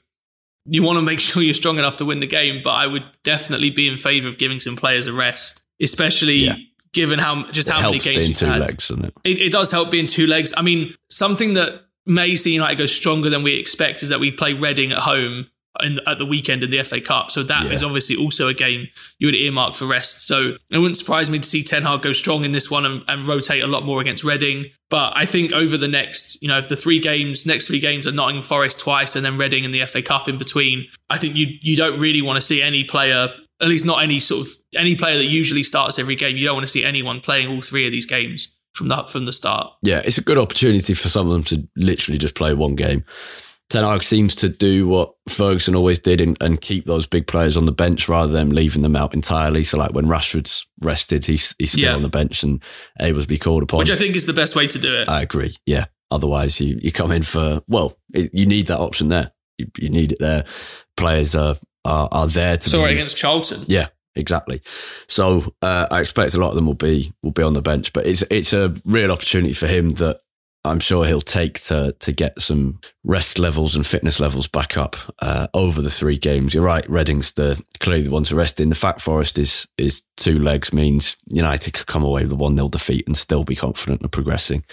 you 0.66 0.82
want 0.82 0.98
to 0.98 1.04
make 1.04 1.20
sure 1.20 1.42
you're 1.42 1.54
strong 1.54 1.78
enough 1.78 1.96
to 1.96 2.04
win 2.04 2.20
the 2.20 2.26
game, 2.26 2.60
but 2.62 2.74
I 2.74 2.86
would 2.86 3.04
definitely 3.24 3.70
be 3.70 3.88
in 3.88 3.96
favour 3.96 4.28
of 4.28 4.38
giving 4.38 4.60
some 4.60 4.76
players 4.76 5.06
a 5.06 5.12
rest 5.12 5.64
especially 5.82 6.36
yeah. 6.36 6.56
given 6.92 7.18
how 7.18 7.44
just 7.50 7.68
it 7.68 7.74
how 7.74 7.82
many 7.82 7.98
games 7.98 8.26
being 8.26 8.34
two 8.34 8.46
had. 8.46 8.60
legs, 8.60 8.88
doesn't 8.88 9.04
it? 9.04 9.14
it? 9.24 9.38
It 9.38 9.52
does 9.52 9.70
help 9.70 9.90
being 9.90 10.06
two 10.06 10.26
legs. 10.26 10.54
I 10.56 10.62
mean, 10.62 10.94
something 11.08 11.54
that 11.54 11.82
may 12.06 12.34
see 12.34 12.54
United 12.54 12.78
go 12.78 12.86
stronger 12.86 13.30
than 13.30 13.42
we 13.42 13.58
expect 13.58 14.02
is 14.02 14.08
that 14.08 14.20
we 14.20 14.32
play 14.32 14.52
Reading 14.52 14.92
at 14.92 14.98
home 14.98 15.46
in, 15.82 15.98
at 16.06 16.18
the 16.18 16.26
weekend 16.26 16.62
in 16.62 16.70
the 16.70 16.82
FA 16.82 17.00
Cup. 17.00 17.30
So 17.30 17.42
that 17.44 17.66
yeah. 17.66 17.72
is 17.72 17.82
obviously 17.82 18.16
also 18.16 18.48
a 18.48 18.54
game 18.54 18.88
you 19.18 19.28
would 19.28 19.34
earmark 19.34 19.74
for 19.74 19.86
rest. 19.86 20.26
So 20.26 20.56
it 20.70 20.78
wouldn't 20.78 20.96
surprise 20.96 21.30
me 21.30 21.38
to 21.38 21.44
see 21.44 21.62
Ten 21.62 21.82
Hag 21.82 22.02
go 22.02 22.12
strong 22.12 22.44
in 22.44 22.52
this 22.52 22.70
one 22.70 22.84
and, 22.84 23.02
and, 23.08 23.26
rotate 23.26 23.62
a 23.62 23.66
lot 23.66 23.84
more 23.84 24.00
against 24.00 24.24
Reading. 24.24 24.66
But 24.88 25.12
I 25.16 25.24
think 25.24 25.52
over 25.52 25.76
the 25.76 25.88
next, 25.88 26.42
you 26.42 26.48
know, 26.48 26.60
the 26.60 26.76
three 26.76 26.98
games, 26.98 27.46
next 27.46 27.68
three 27.68 27.80
games 27.80 28.06
are 28.06 28.12
Nottingham 28.12 28.42
Forest 28.42 28.80
twice 28.80 29.14
and 29.14 29.24
then 29.24 29.38
Reading 29.38 29.64
in 29.64 29.70
the 29.70 29.84
FA 29.86 30.02
Cup 30.02 30.28
in 30.28 30.38
between. 30.38 30.86
I 31.08 31.16
think 31.16 31.36
you 31.36 31.46
you 31.60 31.76
don't 31.76 32.00
really 32.00 32.22
want 32.22 32.36
to 32.36 32.40
see 32.40 32.60
any 32.62 32.84
player 32.84 33.28
at 33.60 33.68
least 33.68 33.86
not 33.86 34.02
any 34.02 34.20
sort 34.20 34.46
of 34.46 34.52
any 34.74 34.96
player 34.96 35.16
that 35.18 35.26
usually 35.26 35.62
starts 35.62 35.98
every 35.98 36.16
game. 36.16 36.36
You 36.36 36.46
don't 36.46 36.54
want 36.54 36.64
to 36.66 36.72
see 36.72 36.84
anyone 36.84 37.20
playing 37.20 37.48
all 37.48 37.60
three 37.60 37.86
of 37.86 37.92
these 37.92 38.06
games 38.06 38.54
from 38.74 38.88
the 38.88 39.04
from 39.04 39.26
the 39.26 39.32
start. 39.32 39.72
Yeah, 39.82 40.02
it's 40.04 40.18
a 40.18 40.24
good 40.24 40.38
opportunity 40.38 40.94
for 40.94 41.08
some 41.08 41.26
of 41.26 41.32
them 41.32 41.44
to 41.44 41.68
literally 41.76 42.18
just 42.18 42.34
play 42.34 42.54
one 42.54 42.74
game. 42.74 43.04
Ten 43.68 43.84
Hag 43.84 44.02
seems 44.02 44.34
to 44.36 44.48
do 44.48 44.88
what 44.88 45.14
Ferguson 45.28 45.76
always 45.76 46.00
did 46.00 46.20
and, 46.20 46.36
and, 46.40 46.60
keep 46.60 46.86
those 46.86 47.06
big 47.06 47.28
players 47.28 47.56
on 47.56 47.66
the 47.66 47.72
bench 47.72 48.08
rather 48.08 48.32
than 48.32 48.50
leaving 48.50 48.82
them 48.82 48.96
out 48.96 49.14
entirely. 49.14 49.62
So, 49.62 49.78
like 49.78 49.92
when 49.92 50.06
Rashford's 50.06 50.66
rested, 50.80 51.26
he's 51.26 51.54
he's 51.56 51.70
still 51.70 51.84
yeah. 51.84 51.94
on 51.94 52.02
the 52.02 52.08
bench 52.08 52.42
and 52.42 52.60
able 53.00 53.20
to 53.20 53.28
be 53.28 53.38
called 53.38 53.62
upon. 53.62 53.78
Which 53.78 53.90
I 53.90 53.96
think 53.96 54.16
is 54.16 54.26
the 54.26 54.32
best 54.32 54.56
way 54.56 54.66
to 54.66 54.78
do 54.78 54.92
it. 54.96 55.08
I 55.08 55.22
agree. 55.22 55.54
Yeah. 55.66 55.86
Otherwise, 56.10 56.60
you 56.60 56.80
you 56.82 56.90
come 56.90 57.12
in 57.12 57.22
for 57.22 57.62
well, 57.68 57.94
it, 58.12 58.30
you 58.32 58.44
need 58.44 58.66
that 58.66 58.80
option 58.80 59.06
there. 59.06 59.30
You, 59.56 59.70
you 59.78 59.88
need 59.88 60.12
it 60.12 60.18
there. 60.18 60.44
Players 60.96 61.36
are 61.36 61.54
are, 61.84 62.08
are 62.12 62.26
there 62.26 62.56
to. 62.56 62.68
Sorry, 62.68 62.94
against 62.94 63.16
Charlton. 63.16 63.64
Yeah, 63.66 63.88
exactly. 64.14 64.60
So 64.64 65.54
uh, 65.62 65.86
I 65.90 66.00
expect 66.00 66.34
a 66.34 66.40
lot 66.40 66.50
of 66.50 66.54
them 66.54 66.66
will 66.66 66.74
be 66.74 67.12
will 67.22 67.32
be 67.32 67.42
on 67.42 67.52
the 67.52 67.62
bench, 67.62 67.92
but 67.92 68.06
it's 68.06 68.22
it's 68.30 68.52
a 68.52 68.72
real 68.84 69.10
opportunity 69.10 69.52
for 69.52 69.66
him 69.66 69.90
that 69.90 70.20
I'm 70.64 70.80
sure 70.80 71.06
he'll 71.06 71.20
take 71.20 71.58
to 71.60 71.94
to 72.00 72.12
get 72.12 72.40
some 72.40 72.80
rest 73.02 73.38
levels 73.38 73.74
and 73.74 73.86
fitness 73.86 74.20
levels 74.20 74.46
back 74.46 74.76
up 74.76 74.96
uh, 75.20 75.48
over 75.54 75.80
the 75.80 75.90
three 75.90 76.18
games. 76.18 76.54
You're 76.54 76.64
right, 76.64 76.88
Reading's 76.88 77.32
the 77.32 77.62
clearly 77.78 78.04
the 78.04 78.10
one 78.10 78.24
to 78.24 78.36
rest 78.36 78.60
in. 78.60 78.68
The 78.68 78.74
fact 78.74 79.00
Forest 79.00 79.38
is 79.38 79.68
is 79.78 80.02
two 80.16 80.38
legs 80.38 80.72
means 80.72 81.16
United 81.28 81.72
could 81.72 81.86
come 81.86 82.04
away 82.04 82.24
with 82.24 82.32
a 82.32 82.36
one 82.36 82.56
0 82.56 82.68
defeat 82.68 83.06
and 83.06 83.16
still 83.16 83.44
be 83.44 83.56
confident 83.56 84.02
of 84.02 84.10
progressing 84.10 84.64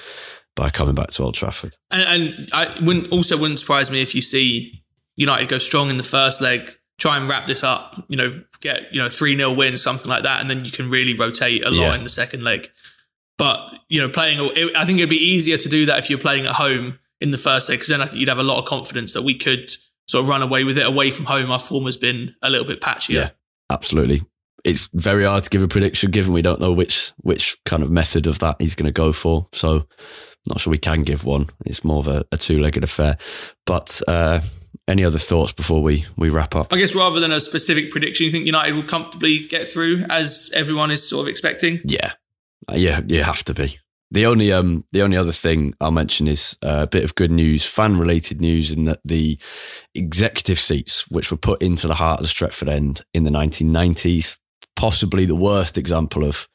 by 0.57 0.69
coming 0.69 0.95
back 0.95 1.07
to 1.07 1.23
Old 1.23 1.35
Trafford. 1.35 1.75
And, 1.91 2.23
and 2.23 2.49
I 2.51 2.75
wouldn't 2.81 3.11
also 3.11 3.37
wouldn't 3.37 3.59
surprise 3.59 3.89
me 3.89 4.01
if 4.01 4.13
you 4.13 4.21
see 4.21 4.83
United 5.15 5.47
go 5.47 5.57
strong 5.57 5.89
in 5.89 5.95
the 5.95 6.03
first 6.03 6.41
leg 6.41 6.69
try 6.97 7.17
and 7.17 7.29
wrap 7.29 7.45
this 7.45 7.63
up, 7.63 7.95
you 8.07 8.17
know, 8.17 8.31
get, 8.59 8.93
you 8.93 9.01
know, 9.01 9.09
3 9.09 9.37
0 9.37 9.53
win, 9.53 9.77
something 9.77 10.09
like 10.09 10.23
that. 10.23 10.41
And 10.41 10.49
then 10.49 10.65
you 10.65 10.71
can 10.71 10.89
really 10.89 11.15
rotate 11.15 11.63
a 11.63 11.69
lot 11.69 11.77
yeah. 11.77 11.97
in 11.97 12.03
the 12.03 12.09
second 12.09 12.43
leg. 12.43 12.69
But, 13.37 13.71
you 13.87 14.01
know, 14.01 14.09
playing, 14.09 14.39
I 14.75 14.83
think 14.85 14.97
it'd 14.97 15.09
be 15.09 15.15
easier 15.15 15.57
to 15.57 15.69
do 15.69 15.85
that 15.85 15.99
if 15.99 16.09
you're 16.09 16.17
playing 16.17 16.47
at 16.47 16.55
home 16.55 16.97
in 17.21 17.31
the 17.31 17.37
first 17.37 17.69
leg, 17.69 17.77
because 17.77 17.89
then 17.89 18.01
I 18.01 18.05
think 18.05 18.19
you'd 18.19 18.29
have 18.29 18.39
a 18.39 18.43
lot 18.43 18.59
of 18.59 18.65
confidence 18.65 19.13
that 19.13 19.21
we 19.21 19.37
could 19.37 19.69
sort 20.07 20.23
of 20.23 20.29
run 20.29 20.41
away 20.41 20.63
with 20.63 20.77
it 20.77 20.85
away 20.85 21.11
from 21.11 21.25
home. 21.25 21.51
Our 21.51 21.59
form 21.59 21.85
has 21.85 21.97
been 21.97 22.33
a 22.41 22.49
little 22.49 22.65
bit 22.65 22.81
patchier. 22.81 23.13
Yeah, 23.13 23.29
absolutely. 23.69 24.21
It's 24.63 24.89
very 24.93 25.23
hard 25.23 25.43
to 25.43 25.49
give 25.49 25.61
a 25.61 25.67
prediction 25.67 26.11
given 26.11 26.33
we 26.33 26.41
don't 26.41 26.59
know 26.59 26.73
which 26.73 27.13
which 27.17 27.57
kind 27.63 27.83
of 27.83 27.91
method 27.91 28.27
of 28.27 28.39
that 28.39 28.57
he's 28.59 28.75
going 28.75 28.87
to 28.87 28.91
go 28.91 29.11
for. 29.11 29.47
So, 29.51 29.87
not 30.47 30.59
sure 30.59 30.71
we 30.71 30.77
can 30.77 31.03
give 31.03 31.25
one. 31.25 31.45
It's 31.65 31.83
more 31.83 31.99
of 31.99 32.07
a, 32.07 32.25
a 32.31 32.37
two 32.37 32.59
legged 32.59 32.83
affair. 32.83 33.17
But 33.65 34.01
uh, 34.07 34.41
any 34.87 35.03
other 35.03 35.17
thoughts 35.17 35.53
before 35.53 35.81
we, 35.81 36.05
we 36.15 36.29
wrap 36.29 36.55
up? 36.55 36.73
I 36.73 36.77
guess 36.77 36.95
rather 36.95 37.19
than 37.19 37.31
a 37.31 37.39
specific 37.39 37.91
prediction, 37.91 38.25
you 38.25 38.31
think 38.31 38.45
United 38.45 38.73
will 38.73 38.83
comfortably 38.83 39.39
get 39.39 39.67
through 39.67 40.05
as 40.09 40.51
everyone 40.55 40.91
is 40.91 41.07
sort 41.07 41.23
of 41.23 41.29
expecting? 41.29 41.81
Yeah. 41.83 42.13
Uh, 42.69 42.75
yeah, 42.75 43.01
you 43.07 43.23
have 43.23 43.43
to 43.45 43.53
be. 43.53 43.77
The 44.09 44.25
only 44.25 44.53
um 44.53 44.85
the 44.93 45.01
only 45.01 45.17
other 45.17 45.33
thing 45.33 45.73
I'll 45.81 45.91
mention 45.91 46.27
is 46.27 46.57
a 46.61 46.87
bit 46.87 47.03
of 47.03 47.15
good 47.15 47.31
news, 47.31 47.65
fan 47.65 47.97
related 47.97 48.39
news, 48.39 48.71
in 48.71 48.85
that 48.85 49.01
the 49.03 49.37
executive 49.93 50.59
seats, 50.59 51.09
which 51.09 51.29
were 51.29 51.37
put 51.37 51.61
into 51.61 51.87
the 51.87 51.95
heart 51.95 52.21
of 52.21 52.25
the 52.25 52.29
Stretford 52.29 52.69
End 52.69 53.01
in 53.13 53.25
the 53.25 53.29
1990s, 53.29 54.37
possibly 54.77 55.25
the 55.25 55.35
worst 55.35 55.77
example 55.77 56.23
of 56.23 56.47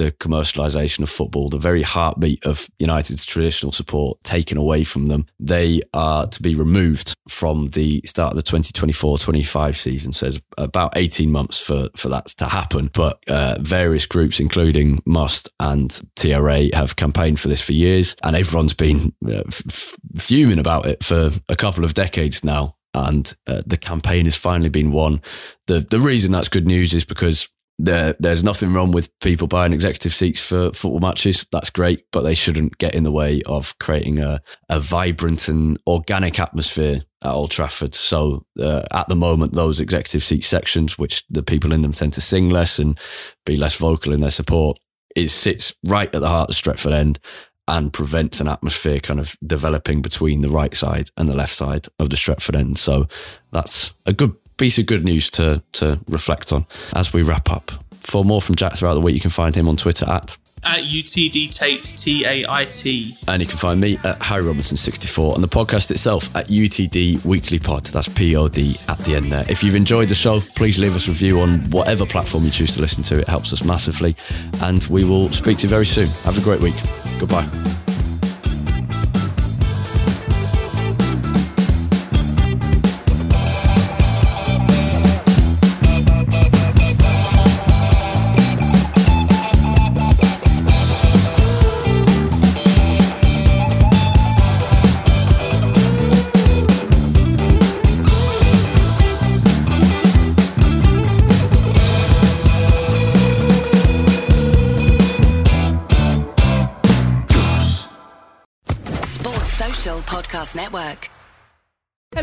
the 0.00 0.12
commercialization 0.12 1.02
of 1.02 1.10
football, 1.10 1.50
the 1.50 1.58
very 1.58 1.82
heartbeat 1.82 2.46
of 2.46 2.70
United's 2.78 3.26
traditional 3.26 3.70
support 3.70 4.18
taken 4.22 4.56
away 4.56 4.82
from 4.82 5.08
them. 5.08 5.26
They 5.38 5.82
are 5.92 6.26
to 6.26 6.42
be 6.42 6.54
removed 6.54 7.14
from 7.28 7.68
the 7.70 8.00
start 8.06 8.32
of 8.32 8.36
the 8.36 8.42
2024-25 8.42 9.74
season. 9.76 10.12
So 10.12 10.28
it's 10.28 10.40
about 10.56 10.96
18 10.96 11.30
months 11.30 11.60
for, 11.60 11.90
for 11.96 12.08
that 12.08 12.26
to 12.38 12.46
happen. 12.46 12.88
But 12.94 13.18
uh, 13.28 13.56
various 13.60 14.06
groups, 14.06 14.40
including 14.40 15.02
Must 15.04 15.50
and 15.60 15.90
TRA, 16.16 16.74
have 16.74 16.96
campaigned 16.96 17.38
for 17.38 17.48
this 17.48 17.62
for 17.62 17.74
years. 17.74 18.16
And 18.22 18.34
everyone's 18.34 18.74
been 18.74 19.12
uh, 19.26 19.42
f- 19.48 19.96
fuming 20.18 20.58
about 20.58 20.86
it 20.86 21.04
for 21.04 21.28
a 21.50 21.56
couple 21.56 21.84
of 21.84 21.92
decades 21.92 22.42
now 22.42 22.76
and 22.92 23.34
uh, 23.46 23.62
the 23.64 23.76
campaign 23.76 24.24
has 24.24 24.36
finally 24.36 24.68
been 24.68 24.90
won. 24.90 25.20
The 25.68 25.78
the 25.78 26.00
reason 26.00 26.32
that's 26.32 26.48
good 26.48 26.66
news 26.66 26.92
is 26.92 27.04
because 27.04 27.48
there, 27.84 28.14
there's 28.18 28.44
nothing 28.44 28.72
wrong 28.72 28.92
with 28.92 29.16
people 29.20 29.46
buying 29.46 29.72
executive 29.72 30.12
seats 30.12 30.40
for 30.40 30.72
football 30.72 31.00
matches. 31.00 31.46
That's 31.50 31.70
great, 31.70 32.04
but 32.12 32.22
they 32.22 32.34
shouldn't 32.34 32.78
get 32.78 32.94
in 32.94 33.04
the 33.04 33.12
way 33.12 33.42
of 33.46 33.78
creating 33.78 34.18
a, 34.18 34.42
a 34.68 34.80
vibrant 34.80 35.48
and 35.48 35.78
organic 35.86 36.38
atmosphere 36.38 37.00
at 37.22 37.32
Old 37.32 37.50
Trafford. 37.50 37.94
So 37.94 38.44
uh, 38.60 38.82
at 38.90 39.08
the 39.08 39.14
moment, 39.14 39.54
those 39.54 39.80
executive 39.80 40.22
seat 40.22 40.44
sections, 40.44 40.98
which 40.98 41.24
the 41.28 41.42
people 41.42 41.72
in 41.72 41.82
them 41.82 41.92
tend 41.92 42.12
to 42.14 42.20
sing 42.20 42.50
less 42.50 42.78
and 42.78 42.98
be 43.46 43.56
less 43.56 43.76
vocal 43.78 44.12
in 44.12 44.20
their 44.20 44.30
support, 44.30 44.78
it 45.16 45.30
sits 45.30 45.74
right 45.84 46.14
at 46.14 46.20
the 46.20 46.28
heart 46.28 46.50
of 46.50 46.56
Stretford 46.56 46.92
End 46.92 47.18
and 47.66 47.92
prevents 47.92 48.40
an 48.40 48.48
atmosphere 48.48 49.00
kind 49.00 49.20
of 49.20 49.36
developing 49.46 50.02
between 50.02 50.40
the 50.40 50.48
right 50.48 50.74
side 50.74 51.08
and 51.16 51.28
the 51.28 51.36
left 51.36 51.52
side 51.52 51.86
of 51.98 52.10
the 52.10 52.16
Stretford 52.16 52.56
End. 52.56 52.78
So 52.78 53.06
that's 53.52 53.94
a 54.06 54.12
good 54.12 54.34
piece 54.60 54.78
of 54.78 54.86
good 54.86 55.04
news 55.04 55.30
to 55.30 55.62
to 55.72 55.98
reflect 56.08 56.52
on 56.52 56.66
as 56.94 57.12
we 57.14 57.22
wrap 57.22 57.50
up. 57.50 57.70
For 58.00 58.24
more 58.24 58.40
from 58.42 58.56
Jack 58.56 58.74
throughout 58.74 58.94
the 58.94 59.00
week, 59.00 59.14
you 59.14 59.20
can 59.20 59.30
find 59.30 59.54
him 59.54 59.68
on 59.68 59.76
Twitter 59.76 60.06
at 60.08 60.36
At 60.62 60.80
UTD 60.84 61.48
Tait, 61.58 61.82
T 61.82 62.24
A 62.26 62.44
I 62.46 62.64
T. 62.66 63.16
and 63.26 63.40
you 63.40 63.48
can 63.48 63.56
find 63.56 63.80
me 63.80 63.98
at 64.04 64.20
Harry 64.22 64.42
Robinson 64.44 64.76
64 64.76 65.34
and 65.34 65.42
the 65.42 65.48
podcast 65.48 65.90
itself 65.90 66.34
at 66.36 66.48
UTD 66.48 67.24
Weekly 67.24 67.58
Pod. 67.58 67.86
That's 67.86 68.08
P 68.08 68.36
O 68.36 68.48
D 68.48 68.76
at 68.88 68.98
the 68.98 69.14
end 69.16 69.32
there. 69.32 69.46
If 69.48 69.62
you've 69.64 69.74
enjoyed 69.74 70.08
the 70.08 70.14
show, 70.14 70.40
please 70.56 70.78
leave 70.78 70.94
us 70.94 71.08
a 71.08 71.10
review 71.10 71.40
on 71.40 71.60
whatever 71.70 72.04
platform 72.04 72.44
you 72.44 72.50
choose 72.50 72.74
to 72.74 72.80
listen 72.82 73.02
to. 73.04 73.18
It 73.20 73.28
helps 73.28 73.52
us 73.54 73.64
massively. 73.64 74.14
And 74.60 74.84
we 74.90 75.04
will 75.04 75.32
speak 75.32 75.56
to 75.58 75.62
you 75.64 75.70
very 75.70 75.86
soon. 75.86 76.08
Have 76.24 76.36
a 76.36 76.42
great 76.42 76.60
week. 76.60 76.76
Goodbye. 77.18 77.48